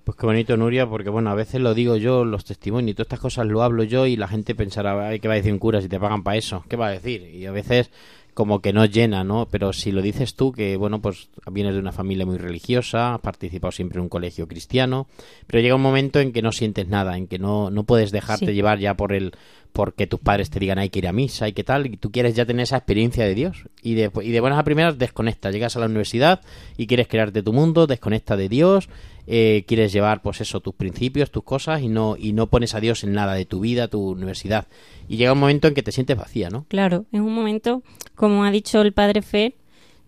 Pues 0.06 0.18
qué 0.18 0.26
bonito, 0.26 0.56
Nuria, 0.56 0.88
porque 0.88 1.10
bueno, 1.10 1.30
a 1.30 1.36
veces 1.36 1.60
lo 1.60 1.74
digo 1.74 1.98
yo, 1.98 2.24
los 2.24 2.46
testimonios 2.46 2.92
y 2.92 2.94
todas 2.96 3.08
estas 3.08 3.20
cosas 3.20 3.48
lo 3.48 3.62
hablo 3.64 3.84
yo 3.84 4.08
y 4.08 4.16
la 4.16 4.30
gente 4.30 4.56
pensará, 4.56 5.10
ay, 5.10 5.20
¿qué 5.20 5.28
va 5.28 5.34
a 5.34 5.38
decir 5.38 5.52
un 5.52 5.60
cura 5.60 5.82
si 5.82 5.90
te 5.90 6.00
pagan 6.00 6.24
para 6.24 6.38
eso? 6.38 6.64
¿Qué 6.70 6.78
va 6.78 6.88
a 6.88 6.92
decir? 6.92 7.22
Y 7.22 7.46
a 7.46 7.52
veces 7.52 7.92
como 8.40 8.62
que 8.62 8.72
no 8.72 8.86
llena, 8.86 9.26
¿no? 9.26 9.50
Pero 9.52 9.74
si 9.74 9.92
lo 9.92 10.02
dices 10.02 10.34
tú, 10.34 10.54
que 10.54 10.78
bueno, 10.78 11.02
pues 11.02 11.28
vienes 11.52 11.74
de 11.74 11.82
una 11.82 11.92
familia 11.92 12.26
muy 12.26 12.38
religiosa, 12.38 13.16
has 13.16 13.20
participado 13.20 13.74
siempre 13.74 13.98
en 13.98 14.04
un 14.04 14.08
colegio 14.10 14.48
cristiano, 14.48 15.08
pero 15.46 15.62
llega 15.62 15.76
un 15.76 15.82
momento 15.82 16.22
en 16.22 16.32
que 16.32 16.42
no 16.42 16.54
sientes 16.54 16.88
nada, 16.88 17.18
en 17.18 17.28
que 17.28 17.38
no, 17.38 17.70
no 17.70 17.84
puedes 17.84 18.12
dejarte 18.12 18.46
Sí. 18.46 18.54
llevar 18.54 18.80
ya 18.80 18.94
por 18.94 19.12
el, 19.12 19.34
porque 19.72 20.08
tus 20.08 20.20
padres 20.20 20.50
te 20.50 20.60
digan 20.60 20.80
hay 20.80 20.90
que 20.90 21.00
ir 21.00 21.08
a 21.08 21.14
misa 21.14 21.48
y 21.48 21.54
qué 21.54 21.64
tal, 21.64 21.86
y 21.88 21.98
tú 21.98 22.12
quieres 22.12 22.36
ya 22.36 22.46
tener 22.46 22.64
esa 22.64 22.78
experiencia 22.78 23.26
de 23.26 23.36
Dios. 23.36 23.66
Y 23.82 23.94
de, 23.94 24.12
y 24.22 24.32
de 24.32 24.40
buenas 24.40 24.60
a 24.60 24.64
primeras 24.64 24.98
desconectas, 24.98 25.54
llegas 25.54 25.76
a 25.76 25.80
la 25.80 25.86
universidad 25.86 26.42
y 26.78 26.88
quieres 26.88 27.08
crearte 27.08 27.44
tu 27.44 27.54
mundo, 27.54 27.88
desconecta 27.88 28.36
de 28.36 28.50
Dios, 28.50 28.90
eh, 29.28 29.64
quieres 29.68 29.94
llevar 29.94 30.22
pues 30.22 30.42
eso, 30.42 30.60
tus 30.60 30.74
principios, 30.74 31.32
tus 31.32 31.44
cosas 31.44 31.82
y 31.82 31.88
no, 31.88 32.16
y 32.18 32.34
no 32.34 32.48
pones 32.48 32.76
a 32.76 32.80
Dios 32.80 33.04
en 33.04 33.14
nada 33.14 33.34
de 33.36 33.46
tu 33.46 33.60
vida, 33.60 33.88
tu 33.88 34.10
universidad. 34.10 34.68
Y 35.08 35.18
llega 35.18 35.34
un 35.34 35.40
momento 35.40 35.68
en 35.68 35.74
que 35.74 35.84
te 35.84 35.92
sientes 35.92 36.18
vacía, 36.18 36.50
¿no? 36.50 36.66
Claro, 36.68 37.06
es 37.12 37.20
un 37.20 37.34
momento, 37.34 37.84
como 38.16 38.44
ha 38.44 38.52
dicho 38.52 38.82
el 38.82 38.94
padre 38.94 39.22
Fer, 39.22 39.56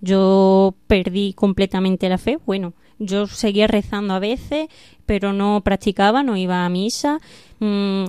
yo 0.01 0.75
perdí 0.87 1.33
completamente 1.33 2.09
la 2.09 2.17
fe. 2.17 2.39
Bueno, 2.45 2.73
yo 2.97 3.27
seguía 3.27 3.67
rezando 3.67 4.13
a 4.15 4.19
veces, 4.19 4.67
pero 5.05 5.33
no 5.33 5.61
practicaba, 5.63 6.23
no 6.23 6.37
iba 6.37 6.65
a 6.65 6.69
misa. 6.69 7.19
Mm, 7.59 8.05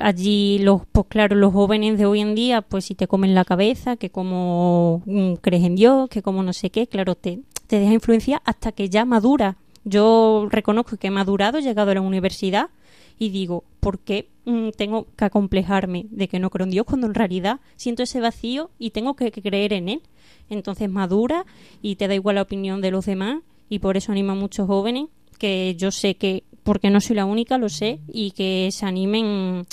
allí 0.00 0.58
los 0.58 0.82
pues 0.90 1.06
claro 1.08 1.36
los 1.36 1.52
jóvenes 1.52 1.98
de 1.98 2.06
hoy 2.06 2.20
en 2.20 2.34
día 2.34 2.62
pues 2.62 2.86
si 2.86 2.94
te 2.94 3.06
comen 3.06 3.34
la 3.34 3.44
cabeza 3.44 3.96
que 3.96 4.10
como 4.10 5.02
mm, 5.06 5.34
crees 5.34 5.64
en 5.64 5.76
Dios 5.76 6.08
que 6.08 6.22
como 6.22 6.42
no 6.42 6.52
sé 6.52 6.70
qué 6.70 6.86
claro 6.86 7.14
te, 7.14 7.40
te 7.66 7.78
deja 7.78 7.92
influencia 7.92 8.42
hasta 8.44 8.72
que 8.72 8.88
ya 8.88 9.04
madura. 9.04 9.56
Yo 9.84 10.48
reconozco 10.50 10.96
que 10.96 11.06
he 11.06 11.10
madurado 11.10 11.58
he 11.58 11.62
llegado 11.62 11.90
a 11.90 11.94
la 11.94 12.00
universidad 12.00 12.70
y 13.18 13.30
digo 13.30 13.64
¿por 13.80 13.98
qué 13.98 14.28
mm, 14.44 14.70
tengo 14.76 15.06
que 15.16 15.24
acomplejarme 15.24 16.06
de 16.10 16.28
que 16.28 16.38
no 16.38 16.50
creo 16.50 16.64
en 16.64 16.70
Dios 16.70 16.86
cuando 16.86 17.06
en 17.06 17.14
realidad 17.14 17.60
siento 17.76 18.02
ese 18.02 18.20
vacío 18.20 18.70
y 18.78 18.90
tengo 18.90 19.14
que, 19.14 19.30
que 19.30 19.42
creer 19.42 19.72
en 19.72 19.88
él 19.88 20.02
entonces 20.50 20.90
madura 20.90 21.46
y 21.82 21.96
te 21.96 22.08
da 22.08 22.14
igual 22.14 22.36
la 22.36 22.42
opinión 22.42 22.80
de 22.80 22.90
los 22.90 23.06
demás 23.06 23.42
y 23.68 23.78
por 23.78 23.96
eso 23.96 24.12
animo 24.12 24.32
a 24.32 24.34
muchos 24.34 24.66
jóvenes 24.66 25.06
que 25.38 25.74
yo 25.76 25.90
sé 25.90 26.16
que 26.16 26.44
porque 26.68 26.90
no 26.90 27.00
soy 27.00 27.16
la 27.16 27.24
única, 27.24 27.56
lo 27.56 27.70
sé, 27.70 28.00
y 28.08 28.32
que 28.32 28.68
se 28.72 28.84
animen 28.84 29.64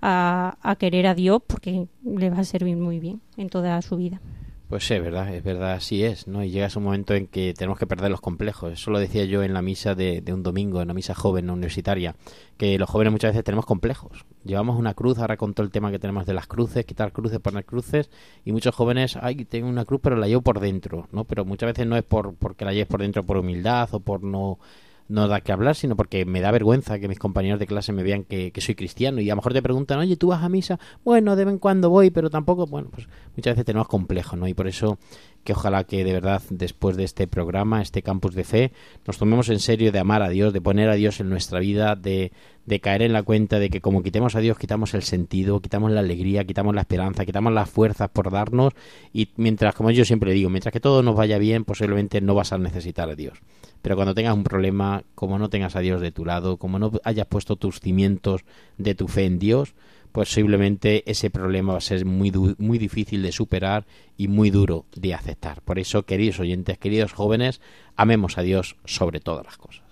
a, 0.00 0.56
a 0.62 0.76
querer 0.76 1.08
a 1.08 1.14
Dios 1.16 1.42
porque 1.44 1.88
les 2.04 2.32
va 2.32 2.38
a 2.38 2.44
servir 2.44 2.76
muy 2.76 3.00
bien 3.00 3.20
en 3.36 3.48
toda 3.48 3.82
su 3.82 3.96
vida. 3.96 4.20
Pues 4.68 4.86
sí, 4.86 4.94
es 4.94 5.02
verdad, 5.02 5.34
es 5.34 5.42
verdad, 5.42 5.72
así 5.72 6.04
es, 6.04 6.28
¿no? 6.28 6.44
Y 6.44 6.50
llegas 6.50 6.76
un 6.76 6.84
momento 6.84 7.12
en 7.12 7.26
que 7.26 7.54
tenemos 7.54 7.76
que 7.76 7.88
perder 7.88 8.12
los 8.12 8.20
complejos. 8.20 8.72
Eso 8.72 8.92
lo 8.92 9.00
decía 9.00 9.24
yo 9.24 9.42
en 9.42 9.52
la 9.52 9.62
misa 9.62 9.96
de, 9.96 10.20
de 10.20 10.32
un 10.32 10.44
domingo, 10.44 10.80
en 10.80 10.86
la 10.86 10.94
misa 10.94 11.12
joven, 11.12 11.50
universitaria, 11.50 12.14
que 12.56 12.78
los 12.78 12.88
jóvenes 12.88 13.12
muchas 13.12 13.32
veces 13.32 13.42
tenemos 13.42 13.66
complejos. 13.66 14.24
Llevamos 14.44 14.78
una 14.78 14.94
cruz, 14.94 15.18
ahora 15.18 15.36
con 15.36 15.54
todo 15.54 15.66
el 15.66 15.72
tema 15.72 15.90
que 15.90 15.98
tenemos 15.98 16.24
de 16.24 16.34
las 16.34 16.46
cruces, 16.46 16.86
quitar 16.86 17.10
cruces, 17.10 17.40
poner 17.40 17.64
cruces, 17.64 18.10
y 18.44 18.52
muchos 18.52 18.76
jóvenes, 18.76 19.18
ay, 19.20 19.44
tengo 19.44 19.68
una 19.68 19.84
cruz, 19.84 20.00
pero 20.00 20.14
la 20.14 20.28
llevo 20.28 20.42
por 20.42 20.60
dentro, 20.60 21.08
¿no? 21.10 21.24
Pero 21.24 21.44
muchas 21.44 21.66
veces 21.72 21.84
no 21.84 21.96
es 21.96 22.04
por 22.04 22.36
porque 22.36 22.64
la 22.64 22.72
lleves 22.72 22.86
por 22.86 23.00
dentro 23.00 23.24
por 23.24 23.38
humildad 23.38 23.88
o 23.92 23.98
por 23.98 24.22
no 24.22 24.60
no 25.08 25.28
da 25.28 25.40
que 25.40 25.52
hablar, 25.52 25.76
sino 25.76 25.96
porque 25.96 26.24
me 26.24 26.40
da 26.40 26.50
vergüenza 26.50 26.98
que 26.98 27.08
mis 27.08 27.18
compañeros 27.18 27.60
de 27.60 27.66
clase 27.66 27.92
me 27.92 28.02
vean 28.02 28.24
que, 28.24 28.52
soy 28.58 28.74
cristiano 28.74 29.20
y 29.20 29.28
a 29.28 29.32
lo 29.32 29.36
mejor 29.36 29.52
te 29.52 29.62
preguntan, 29.62 29.98
oye, 29.98 30.16
¿tú 30.16 30.28
vas 30.28 30.42
a 30.42 30.48
misa? 30.48 30.78
Bueno, 31.04 31.36
de 31.36 31.44
vez 31.44 31.52
en 31.52 31.58
cuando 31.58 31.90
voy, 31.90 32.10
pero 32.10 32.30
tampoco, 32.30 32.66
bueno, 32.66 32.88
pues 32.90 33.06
muchas 33.36 33.54
veces 33.54 33.66
tenemos 33.66 33.88
complejos, 33.88 34.38
¿no? 34.38 34.48
Y 34.48 34.54
por 34.54 34.66
eso 34.66 34.98
que 35.44 35.52
ojalá 35.52 35.84
que 35.84 36.04
de 36.04 36.12
verdad 36.12 36.42
después 36.48 36.96
de 36.96 37.04
este 37.04 37.26
programa, 37.26 37.82
este 37.82 38.02
campus 38.02 38.34
de 38.34 38.44
fe, 38.44 38.72
nos 39.06 39.18
tomemos 39.18 39.50
en 39.50 39.60
serio 39.60 39.92
de 39.92 39.98
amar 39.98 40.22
a 40.22 40.30
Dios, 40.30 40.52
de 40.52 40.60
poner 40.60 40.88
a 40.88 40.94
Dios 40.94 41.20
en 41.20 41.28
nuestra 41.28 41.60
vida, 41.60 41.96
de, 41.96 42.32
de 42.64 42.80
caer 42.80 43.02
en 43.02 43.12
la 43.12 43.22
cuenta 43.22 43.58
de 43.58 43.68
que 43.68 43.82
como 43.82 44.02
quitemos 44.02 44.34
a 44.36 44.40
Dios, 44.40 44.58
quitamos 44.58 44.94
el 44.94 45.02
sentido, 45.02 45.60
quitamos 45.60 45.90
la 45.90 46.00
alegría, 46.00 46.44
quitamos 46.44 46.74
la 46.74 46.80
esperanza, 46.80 47.26
quitamos 47.26 47.52
las 47.52 47.68
fuerzas 47.68 48.08
por 48.08 48.30
darnos 48.30 48.72
y 49.12 49.28
mientras, 49.36 49.74
como 49.74 49.90
yo 49.90 50.04
siempre 50.06 50.32
digo, 50.32 50.48
mientras 50.48 50.72
que 50.72 50.80
todo 50.80 51.02
nos 51.02 51.14
vaya 51.14 51.36
bien, 51.36 51.64
posiblemente 51.64 52.22
no 52.22 52.34
vas 52.34 52.52
a 52.52 52.58
necesitar 52.58 53.10
a 53.10 53.14
Dios. 53.14 53.38
Pero 53.84 53.96
cuando 53.96 54.14
tengas 54.14 54.34
un 54.34 54.44
problema, 54.44 55.04
como 55.14 55.38
no 55.38 55.50
tengas 55.50 55.76
a 55.76 55.80
Dios 55.80 56.00
de 56.00 56.10
tu 56.10 56.24
lado, 56.24 56.56
como 56.56 56.78
no 56.78 56.90
hayas 57.04 57.26
puesto 57.26 57.56
tus 57.56 57.80
cimientos 57.80 58.40
de 58.78 58.94
tu 58.94 59.08
fe 59.08 59.26
en 59.26 59.38
Dios, 59.38 59.74
posiblemente 60.10 61.02
ese 61.04 61.28
problema 61.28 61.72
va 61.72 61.78
a 61.78 61.82
ser 61.82 62.06
muy, 62.06 62.32
muy 62.56 62.78
difícil 62.78 63.22
de 63.22 63.30
superar 63.30 63.84
y 64.16 64.28
muy 64.28 64.48
duro 64.48 64.86
de 64.96 65.12
aceptar. 65.12 65.60
Por 65.60 65.78
eso, 65.78 66.04
queridos 66.04 66.40
oyentes, 66.40 66.78
queridos 66.78 67.12
jóvenes, 67.12 67.60
amemos 67.94 68.38
a 68.38 68.40
Dios 68.40 68.76
sobre 68.86 69.20
todas 69.20 69.44
las 69.44 69.58
cosas. 69.58 69.84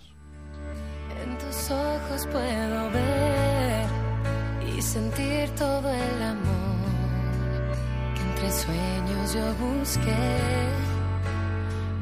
En 1.22 1.36
tus 1.36 1.70
ojos 1.70 2.26
puedo 2.32 2.90
ver 2.92 3.86
y 4.74 4.80
sentir 4.80 5.50
todo 5.50 5.92
el 5.92 6.22
amor 6.22 6.80
que 8.14 8.22
entre 8.22 8.50
sueños 8.52 9.34
yo 9.34 9.54
busqué. 9.56 10.82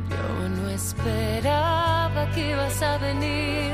Yo 0.08 0.48
no 0.50 0.68
esperaba 0.70 1.59
que 2.34 2.50
ibas 2.50 2.82
a 2.82 2.98
venir 2.98 3.72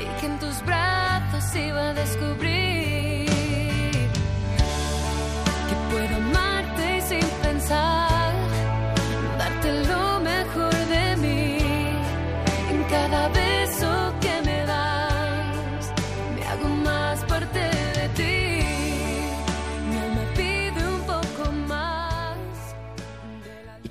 y 0.00 0.20
que 0.20 0.26
en 0.26 0.38
tus 0.38 0.62
brazos 0.64 1.56
iba 1.56 1.90
a 1.90 1.94
descubrir 1.94 3.11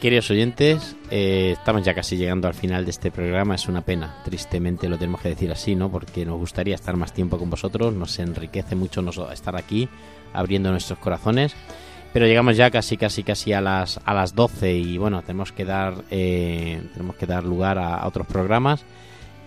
queridos 0.01 0.31
oyentes, 0.31 0.95
eh, 1.11 1.51
estamos 1.53 1.83
ya 1.83 1.93
casi 1.93 2.17
llegando 2.17 2.47
al 2.47 2.55
final 2.55 2.85
de 2.85 2.91
este 2.91 3.11
programa. 3.11 3.53
Es 3.53 3.67
una 3.67 3.81
pena, 3.81 4.15
tristemente 4.25 4.89
lo 4.89 4.97
tenemos 4.97 5.21
que 5.21 5.29
decir 5.29 5.51
así, 5.51 5.75
¿no? 5.75 5.91
Porque 5.91 6.25
nos 6.25 6.39
gustaría 6.39 6.73
estar 6.73 6.97
más 6.97 7.13
tiempo 7.13 7.37
con 7.37 7.51
vosotros, 7.51 7.93
nos 7.93 8.17
enriquece 8.17 8.75
mucho 8.75 9.03
estar 9.31 9.55
aquí, 9.55 9.87
abriendo 10.33 10.71
nuestros 10.71 10.97
corazones. 10.97 11.53
Pero 12.13 12.25
llegamos 12.25 12.57
ya 12.57 12.71
casi, 12.71 12.97
casi, 12.97 13.21
casi 13.21 13.53
a 13.53 13.61
las, 13.61 13.99
a 14.03 14.15
las 14.15 14.33
12 14.33 14.73
y 14.73 14.97
bueno, 14.97 15.21
tenemos 15.21 15.51
que 15.51 15.65
dar, 15.65 15.93
eh, 16.09 16.81
tenemos 16.93 17.15
que 17.15 17.27
dar 17.27 17.43
lugar 17.43 17.77
a, 17.77 17.97
a 17.97 18.07
otros 18.07 18.25
programas 18.25 18.83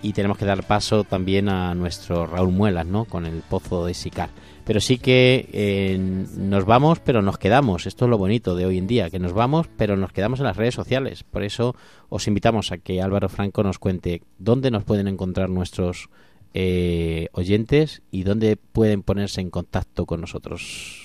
y 0.03 0.13
tenemos 0.13 0.39
que 0.39 0.45
dar 0.45 0.63
paso 0.63 1.03
también 1.03 1.49
a 1.49 1.75
nuestro 1.75 2.29
Raúl 2.29 2.53
Muelas, 2.53 2.87
¿no? 2.87 3.07
Con 3.07 3.27
el 3.27 3.43
Pozo 3.43 3.87
de 3.87 3.95
Sicar. 3.95 4.31
Pero 4.65 4.81
sí 4.81 4.99
que 4.99 5.49
eh, 5.53 5.99
nos 5.99 6.65
vamos, 6.65 7.01
pero 7.01 7.21
nos 7.21 7.37
quedamos. 7.39 7.87
Esto 7.87 8.07
es 8.07 8.11
lo 8.11 8.19
bonito 8.19 8.57
de 8.57 8.65
hoy 8.65 8.79
en 8.79 8.87
día, 8.87 9.11
que 9.11 9.19
nos 9.19 9.35
vamos, 9.35 9.69
pero 9.77 9.97
nos 9.97 10.13
quedamos 10.13 10.41
en 10.41 10.47
las 10.47 10.57
redes 10.57 10.75
sociales. 10.75 11.23
Por 11.23 11.43
eso 11.43 11.77
os 12.09 12.27
invitamos 12.27 12.73
a 12.73 12.79
que 12.79 13.03
Álvaro 13.03 13.29
Franco 13.29 13.63
nos 13.63 13.79
cuente 13.79 14.23
dónde 14.39 14.71
nos 14.71 14.85
pueden 14.85 15.07
encontrar 15.07 15.51
nuestros 15.51 16.09
eh, 16.55 17.29
oyentes 17.33 18.03
y 18.11 18.23
dónde 18.23 18.57
pueden 18.57 19.03
ponerse 19.03 19.41
en 19.41 19.51
contacto 19.51 20.07
con 20.07 20.21
nosotros. 20.21 21.04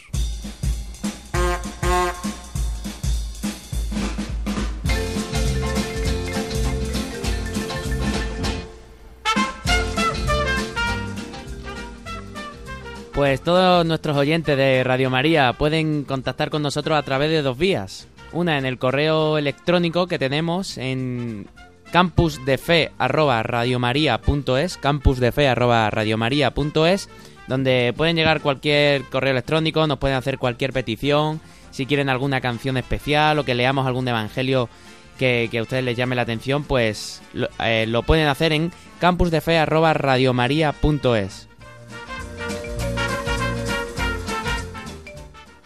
Pues 13.20 13.42
todos 13.42 13.86
nuestros 13.86 14.16
oyentes 14.16 14.56
de 14.56 14.82
Radio 14.82 15.10
María 15.10 15.52
pueden 15.52 16.06
contactar 16.06 16.50
con 16.50 16.62
nosotros 16.62 16.98
a 16.98 17.04
través 17.04 17.30
de 17.30 17.42
dos 17.42 17.58
vías. 17.58 18.08
Una 18.32 18.58
en 18.58 18.66
el 18.66 18.80
correo 18.80 19.38
electrónico 19.38 20.08
que 20.08 20.18
tenemos 20.18 20.78
en 20.78 21.48
campusdefe@radiomaria.es, 21.92 24.78
campusdefe@radiomaria.es, 24.78 27.10
donde 27.50 27.94
pueden 27.98 28.16
llegar 28.16 28.40
cualquier 28.40 29.04
correo 29.04 29.32
electrónico, 29.32 29.86
nos 29.86 29.98
pueden 29.98 30.16
hacer 30.16 30.38
cualquier 30.38 30.72
petición, 30.72 31.42
si 31.72 31.86
quieren 31.86 32.08
alguna 32.08 32.40
canción 32.40 32.78
especial 32.78 33.38
o 33.38 33.44
que 33.44 33.54
leamos 33.54 33.86
algún 33.86 34.08
evangelio 34.08 34.70
que, 35.18 35.50
que 35.52 35.60
a 35.60 35.64
ustedes 35.64 35.84
les 35.84 35.98
llame 35.98 36.16
la 36.16 36.22
atención, 36.22 36.64
pues 36.64 37.22
lo, 37.34 37.50
eh, 37.66 37.86
lo 37.86 38.04
pueden 38.04 38.30
hacer 38.30 38.54
en 38.54 38.72
campusdefe@radiomaria.es. 39.02 41.49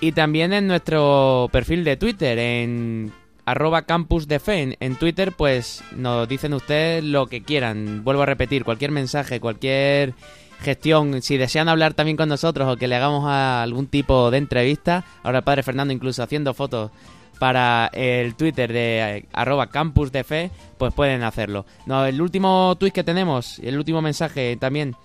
Y 0.04 0.12
también 0.12 0.52
en 0.52 0.68
nuestro 0.68 1.48
perfil 1.50 1.86
de 1.86 1.96
Twitter, 1.96 2.38
en 2.38 3.14
arroba 3.46 3.84
campus 3.84 4.28
de 4.28 4.42
fe. 4.42 4.76
En, 4.78 4.96
Twitter, 4.98 5.32
pues 5.32 5.82
nos 5.96 6.28
dicen 6.28 6.54
ustedes 6.54 7.06
lo 7.06 7.28
que 7.28 7.42
quieran. 7.42 8.04
Vuelvo 8.04 8.24
a 8.24 8.26
repetir, 8.26 8.66
cualquier 8.66 8.92
mensaje, 8.92 9.40
cualquier 9.40 10.14
gestión, 10.60 11.22
si 11.22 11.38
desean 11.38 11.70
hablar 11.70 11.94
también 11.94 12.18
con 12.18 12.28
nosotros 12.28 12.68
o 12.68 12.76
que 12.76 12.90
le 12.90 12.98
hagamos 12.98 13.24
algún 13.30 13.88
tipo 13.88 14.30
de 14.30 14.40
entrevista, 14.40 15.06
ahora 15.24 15.42
padre 15.42 15.64
Fernando 15.64 15.94
incluso 15.94 16.22
haciendo 16.22 16.54
fotos 16.54 16.92
para 17.40 17.90
el 17.94 18.36
Twitter 18.36 18.74
de 18.74 19.00
eh, 19.00 19.26
arroba 19.32 19.68
campus 19.68 20.12
de 20.12 20.26
fe, 20.26 20.52
pues 20.78 20.94
pueden 20.94 21.24
hacerlo. 21.24 21.66
No, 21.86 22.06
el 22.06 22.22
último 22.22 22.76
tweet 22.78 22.92
que 22.92 23.06
tenemos, 23.06 23.58
el 23.60 23.78
último 23.78 24.02
mensaje 24.02 24.58
también 24.58 24.98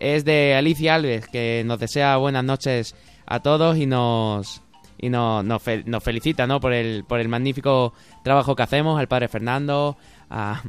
es 0.00 0.24
de 0.24 0.56
Alicia 0.56 0.96
Alves, 0.96 1.28
que 1.28 1.62
nos 1.64 1.78
desea 1.78 2.16
buenas 2.16 2.42
noches 2.42 2.96
a 3.30 3.40
todos 3.40 3.78
y 3.78 3.86
nos 3.86 4.60
y 4.98 5.08
nos, 5.08 5.42
nos, 5.42 5.62
nos 5.86 6.04
felicita 6.04 6.46
¿no? 6.46 6.60
por, 6.60 6.74
el, 6.74 7.04
por 7.04 7.20
el 7.20 7.28
magnífico 7.28 7.94
trabajo 8.22 8.54
que 8.54 8.62
hacemos, 8.62 9.00
al 9.00 9.08
padre 9.08 9.28
Fernando, 9.28 9.96
a, 10.28 10.62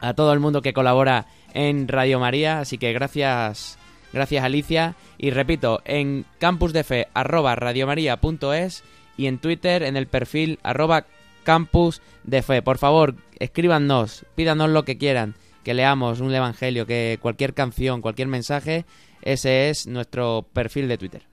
a 0.00 0.14
todo 0.14 0.32
el 0.32 0.40
mundo 0.40 0.62
que 0.62 0.72
colabora 0.72 1.26
en 1.52 1.86
Radio 1.86 2.18
María. 2.18 2.60
Así 2.60 2.78
que 2.78 2.94
gracias, 2.94 3.78
Gracias 4.12 4.44
Alicia. 4.44 4.94
Y 5.18 5.30
repito, 5.30 5.80
en 5.84 6.24
campusdefe 6.38 7.08
arroba 7.14 7.54
radiomaria.es 7.56 8.84
y 9.16 9.26
en 9.26 9.38
Twitter 9.38 9.82
en 9.82 9.96
el 9.96 10.06
perfil 10.06 10.58
arroba 10.62 11.06
campusdefe. 11.44 12.62
Por 12.62 12.78
favor, 12.78 13.16
escríbanos, 13.38 14.24
pídanos 14.34 14.70
lo 14.70 14.84
que 14.84 14.98
quieran, 14.98 15.34
que 15.64 15.74
leamos 15.74 16.20
un 16.20 16.34
evangelio, 16.34 16.86
que 16.86 17.18
cualquier 17.20 17.54
canción, 17.54 18.00
cualquier 18.00 18.28
mensaje, 18.28 18.84
ese 19.22 19.68
es 19.68 19.86
nuestro 19.86 20.46
perfil 20.52 20.88
de 20.88 20.98
Twitter. 20.98 21.27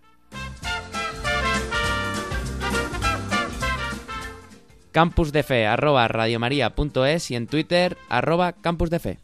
Campusdefe 4.96 5.68
arroba 5.68 6.08
radiomaria.es 6.08 7.30
y 7.30 7.36
en 7.36 7.48
Twitter 7.48 7.98
arroba 8.08 8.54
campusdefe. 8.54 9.20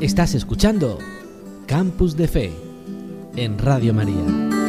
Estás 0.00 0.34
escuchando 0.34 0.98
Campus 1.66 2.16
de 2.16 2.28
Fe 2.28 2.52
en 3.36 3.58
Radio 3.58 3.92
María. 3.92 4.63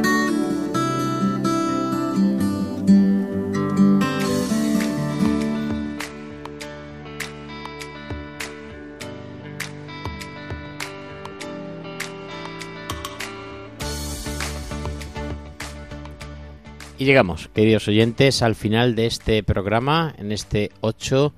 Llegamos, 17.05 17.49
queridos 17.53 17.87
oyentes, 17.87 18.41
al 18.41 18.55
final 18.55 18.95
de 18.95 19.05
este 19.05 19.43
programa, 19.43 20.15
en 20.17 20.31
este 20.31 20.71
8 20.81 21.33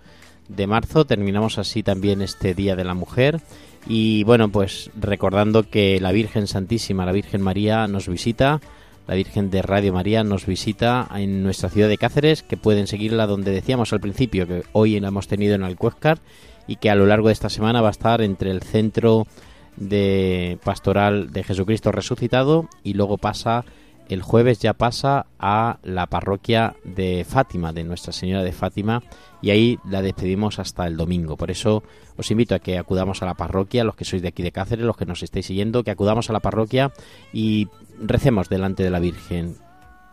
de 0.48 0.66
marzo. 0.66 1.04
Terminamos 1.04 1.58
así 1.58 1.84
también 1.84 2.22
este 2.22 2.54
Día 2.54 2.78
de 2.78 2.86
la 2.86 2.94
Mujer. 2.94 3.42
Y 3.86 4.24
bueno, 4.24 4.48
pues 4.48 4.90
recordando 4.98 5.70
que 5.70 6.00
la 6.00 6.14
Virgen 6.14 6.48
Santísima, 6.48 7.06
la 7.06 7.12
Virgen 7.12 7.42
María, 7.42 7.86
nos 7.88 8.08
visita, 8.08 8.62
la 9.08 9.16
Virgen 9.16 9.50
de 9.50 9.62
Radio 9.62 9.92
María 9.92 10.24
nos 10.24 10.46
visita 10.46 11.06
en 11.14 11.44
nuestra 11.44 11.70
ciudad 11.70 11.90
de 11.90 11.98
Cáceres, 11.98 12.44
que 12.44 12.56
pueden 12.56 12.88
seguirla 12.88 13.28
donde 13.28 13.52
decíamos 13.52 13.92
al 13.92 14.00
principio, 14.00 14.48
que 14.48 14.64
hoy 14.72 14.98
la 15.02 15.10
hemos 15.10 15.28
tenido 15.28 15.54
en 15.54 15.66
Alcuéscar 15.66 16.20
y 16.66 16.78
que 16.78 16.90
a 16.90 16.96
lo 16.96 17.06
largo 17.06 17.28
de 17.28 17.34
esta 17.34 17.50
semana 17.50 17.82
va 17.82 17.90
a 17.90 17.92
estar 17.92 18.22
entre 18.22 18.52
el 18.52 18.62
centro 18.62 19.28
de 19.76 20.60
pastoral 20.64 21.34
de 21.34 21.44
Jesucristo 21.44 21.92
resucitado 21.92 22.70
y 22.84 22.94
luego 22.94 23.18
pasa 23.18 23.66
el 24.10 24.22
jueves 24.22 24.60
ya 24.60 24.74
pasa 24.74 25.26
a 25.40 25.80
la 25.84 26.08
parroquia 26.08 26.76
de 26.84 27.26
Fátima, 27.28 27.74
de 27.74 27.84
Nuestra 27.84 28.14
Señora 28.14 28.44
de 28.44 28.52
Fátima, 28.52 29.04
y 29.42 29.52
ahí 29.52 29.80
la 29.90 30.02
despedimos 30.02 30.60
hasta 30.60 30.88
el 30.88 30.98
domingo. 30.98 31.38
Por 31.38 31.52
eso 31.52 31.84
os 32.18 32.32
invito 32.32 32.56
a 32.56 32.60
que 32.60 32.78
acudamos 32.78 33.22
a 33.22 33.26
la 33.26 33.36
parroquia, 33.36 33.84
los 33.84 33.96
que 33.96 34.06
sois 34.06 34.22
de 34.22 34.30
aquí 34.30 34.44
de 34.44 34.52
Cáceres, 34.52 34.86
los 34.86 34.98
que 34.98 35.06
nos 35.06 35.24
estáis 35.24 35.46
siguiendo, 35.46 35.84
que 35.84 35.92
acudamos 35.92 36.30
a 36.30 36.34
la 36.34 36.40
parroquia 36.40 36.92
y 37.32 37.68
recemos 38.00 38.50
delante 38.50 38.84
de 38.84 38.90
la 38.90 39.00
Virgen. 39.00 39.56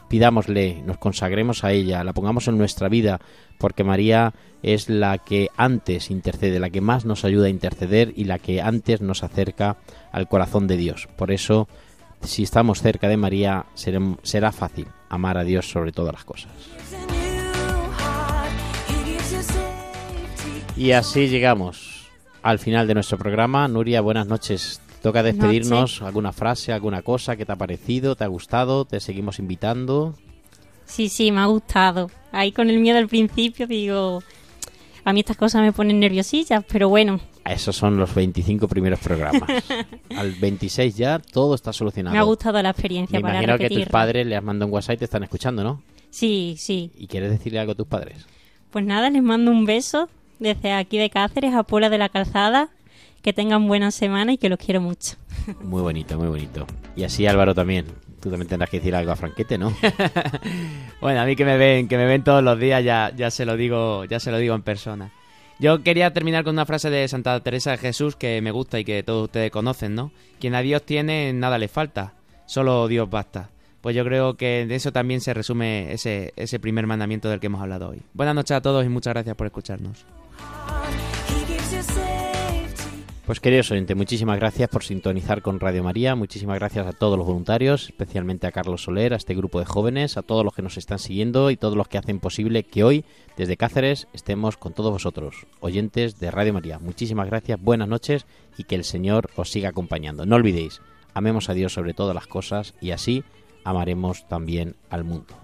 Pidámosle, 0.08 0.82
nos 0.86 0.98
consagremos 0.98 1.64
a 1.64 1.72
ella, 1.72 2.04
la 2.04 2.12
pongamos 2.12 2.46
en 2.46 2.58
nuestra 2.58 2.88
vida, 2.88 3.20
porque 3.58 3.84
María 3.84 4.34
es 4.62 4.88
la 4.88 5.18
que 5.18 5.48
antes 5.56 6.10
intercede, 6.10 6.60
la 6.60 6.70
que 6.70 6.80
más 6.80 7.04
nos 7.04 7.24
ayuda 7.24 7.46
a 7.46 7.50
interceder 7.50 8.12
y 8.14 8.24
la 8.24 8.38
que 8.38 8.60
antes 8.60 9.00
nos 9.00 9.22
acerca 9.22 9.78
al 10.12 10.28
corazón 10.28 10.66
de 10.66 10.76
Dios. 10.76 11.08
Por 11.16 11.32
eso 11.32 11.68
si 12.24 12.42
estamos 12.42 12.80
cerca 12.80 13.08
de 13.08 13.16
María, 13.16 13.66
será 13.74 14.52
fácil 14.52 14.86
amar 15.08 15.38
a 15.38 15.44
Dios 15.44 15.70
sobre 15.70 15.92
todas 15.92 16.12
las 16.14 16.24
cosas. 16.24 16.50
Y 20.76 20.92
así 20.92 21.28
llegamos 21.28 22.08
al 22.42 22.58
final 22.58 22.86
de 22.86 22.94
nuestro 22.94 23.16
programa. 23.16 23.68
Nuria, 23.68 24.00
buenas 24.00 24.26
noches. 24.26 24.80
Toca 25.02 25.22
despedirnos. 25.22 26.02
¿Alguna 26.02 26.32
frase, 26.32 26.72
alguna 26.72 27.02
cosa 27.02 27.36
que 27.36 27.46
te 27.46 27.52
ha 27.52 27.56
parecido? 27.56 28.16
¿Te 28.16 28.24
ha 28.24 28.28
gustado? 28.28 28.84
¿Te 28.84 29.00
seguimos 29.00 29.38
invitando? 29.38 30.14
Sí, 30.84 31.08
sí, 31.08 31.30
me 31.30 31.40
ha 31.40 31.46
gustado. 31.46 32.10
Ahí 32.32 32.52
con 32.52 32.70
el 32.70 32.80
miedo 32.80 32.98
al 32.98 33.08
principio 33.08 33.66
digo, 33.66 34.22
a 35.04 35.12
mí 35.12 35.20
estas 35.20 35.36
cosas 35.36 35.62
me 35.62 35.72
ponen 35.72 36.00
nerviosillas, 36.00 36.64
pero 36.70 36.88
bueno, 36.88 37.20
Esos 37.44 37.76
son 37.76 37.96
los 37.98 38.14
25 38.14 38.66
primeros 38.68 38.98
programas. 39.00 39.42
Al 40.16 40.32
26 40.32 40.96
ya 40.96 41.18
todo 41.18 41.54
está 41.54 41.72
solucionado. 41.72 42.14
me 42.14 42.18
ha 42.20 42.22
gustado 42.24 42.60
la 42.62 42.70
experiencia 42.70 43.18
Me 43.18 43.22
para 43.22 43.34
imagino 43.34 43.58
que 43.58 43.64
repetir. 43.64 43.84
tus 43.84 43.92
padres 43.92 44.26
les 44.26 44.42
mandan 44.42 44.68
un 44.68 44.74
WhatsApp 44.74 44.94
y 44.94 44.98
te 44.98 45.04
están 45.04 45.22
escuchando, 45.22 45.62
¿no? 45.62 45.82
Sí, 46.10 46.54
sí. 46.58 46.90
¿Y 46.96 47.06
quieres 47.06 47.30
decirle 47.30 47.58
algo 47.58 47.72
a 47.72 47.74
tus 47.74 47.86
padres? 47.86 48.24
Pues 48.70 48.84
nada, 48.84 49.10
les 49.10 49.22
mando 49.22 49.50
un 49.50 49.64
beso 49.66 50.08
desde 50.38 50.72
aquí 50.72 50.96
de 50.98 51.10
Cáceres 51.10 51.54
a 51.54 51.62
Puebla 51.64 51.90
de 51.90 51.98
la 51.98 52.08
Calzada. 52.08 52.70
Que 53.22 53.32
tengan 53.32 53.66
buena 53.68 53.90
semana 53.90 54.34
y 54.34 54.36
que 54.38 54.50
los 54.50 54.58
quiero 54.58 54.82
mucho. 54.82 55.16
Muy 55.62 55.80
bonito, 55.80 56.18
muy 56.18 56.28
bonito. 56.28 56.66
Y 56.94 57.04
así 57.04 57.26
Álvaro 57.26 57.54
también. 57.54 57.86
Tú 58.24 58.30
también 58.30 58.48
tendrás 58.48 58.70
que 58.70 58.78
decir 58.78 58.94
algo 58.94 59.12
a 59.12 59.16
Franquete, 59.16 59.58
¿no? 59.58 59.76
Bueno, 61.02 61.20
a 61.20 61.26
mí 61.26 61.36
que 61.36 61.44
me 61.44 61.58
ven, 61.58 61.88
que 61.88 61.98
me 61.98 62.06
ven 62.06 62.24
todos 62.24 62.42
los 62.42 62.58
días, 62.58 62.82
ya, 62.82 63.12
ya 63.14 63.30
se 63.30 63.44
lo 63.44 63.54
digo, 63.54 64.06
ya 64.06 64.18
se 64.18 64.30
lo 64.30 64.38
digo 64.38 64.54
en 64.54 64.62
persona. 64.62 65.12
Yo 65.58 65.82
quería 65.82 66.10
terminar 66.14 66.42
con 66.42 66.54
una 66.54 66.64
frase 66.64 66.88
de 66.88 67.06
Santa 67.06 67.38
Teresa 67.40 67.72
de 67.72 67.76
Jesús 67.76 68.16
que 68.16 68.40
me 68.40 68.50
gusta 68.50 68.78
y 68.78 68.84
que 68.86 69.02
todos 69.02 69.24
ustedes 69.24 69.50
conocen, 69.50 69.94
¿no? 69.94 70.10
Quien 70.40 70.54
a 70.54 70.62
Dios 70.62 70.84
tiene, 70.84 71.34
nada 71.34 71.58
le 71.58 71.68
falta, 71.68 72.14
solo 72.46 72.88
Dios 72.88 73.10
basta. 73.10 73.50
Pues 73.82 73.94
yo 73.94 74.02
creo 74.06 74.38
que 74.38 74.64
de 74.66 74.74
eso 74.74 74.90
también 74.90 75.20
se 75.20 75.34
resume 75.34 75.92
ese, 75.92 76.32
ese 76.36 76.58
primer 76.58 76.86
mandamiento 76.86 77.28
del 77.28 77.40
que 77.40 77.48
hemos 77.48 77.60
hablado 77.60 77.90
hoy. 77.90 78.00
Buenas 78.14 78.34
noches 78.34 78.56
a 78.56 78.62
todos 78.62 78.86
y 78.86 78.88
muchas 78.88 79.12
gracias 79.12 79.36
por 79.36 79.46
escucharnos. 79.46 80.06
Pues 83.26 83.40
queridos 83.40 83.70
oyentes, 83.70 83.96
muchísimas 83.96 84.38
gracias 84.38 84.68
por 84.68 84.84
sintonizar 84.84 85.40
con 85.40 85.58
Radio 85.58 85.82
María, 85.82 86.14
muchísimas 86.14 86.58
gracias 86.58 86.86
a 86.86 86.92
todos 86.92 87.16
los 87.16 87.26
voluntarios, 87.26 87.86
especialmente 87.86 88.46
a 88.46 88.52
Carlos 88.52 88.82
Soler, 88.82 89.14
a 89.14 89.16
este 89.16 89.34
grupo 89.34 89.60
de 89.60 89.64
jóvenes, 89.64 90.18
a 90.18 90.22
todos 90.22 90.44
los 90.44 90.52
que 90.54 90.60
nos 90.60 90.76
están 90.76 90.98
siguiendo 90.98 91.50
y 91.50 91.56
todos 91.56 91.74
los 91.74 91.88
que 91.88 91.96
hacen 91.96 92.20
posible 92.20 92.64
que 92.64 92.84
hoy, 92.84 93.06
desde 93.38 93.56
Cáceres, 93.56 94.08
estemos 94.12 94.58
con 94.58 94.74
todos 94.74 94.92
vosotros, 94.92 95.46
oyentes 95.60 96.20
de 96.20 96.30
Radio 96.30 96.52
María. 96.52 96.78
Muchísimas 96.78 97.26
gracias, 97.26 97.58
buenas 97.58 97.88
noches 97.88 98.26
y 98.58 98.64
que 98.64 98.74
el 98.74 98.84
Señor 98.84 99.30
os 99.36 99.50
siga 99.50 99.70
acompañando. 99.70 100.26
No 100.26 100.36
olvidéis, 100.36 100.82
amemos 101.14 101.48
a 101.48 101.54
Dios 101.54 101.72
sobre 101.72 101.94
todas 101.94 102.14
las 102.14 102.26
cosas 102.26 102.74
y 102.82 102.90
así 102.90 103.24
amaremos 103.64 104.28
también 104.28 104.76
al 104.90 105.04
mundo. 105.04 105.43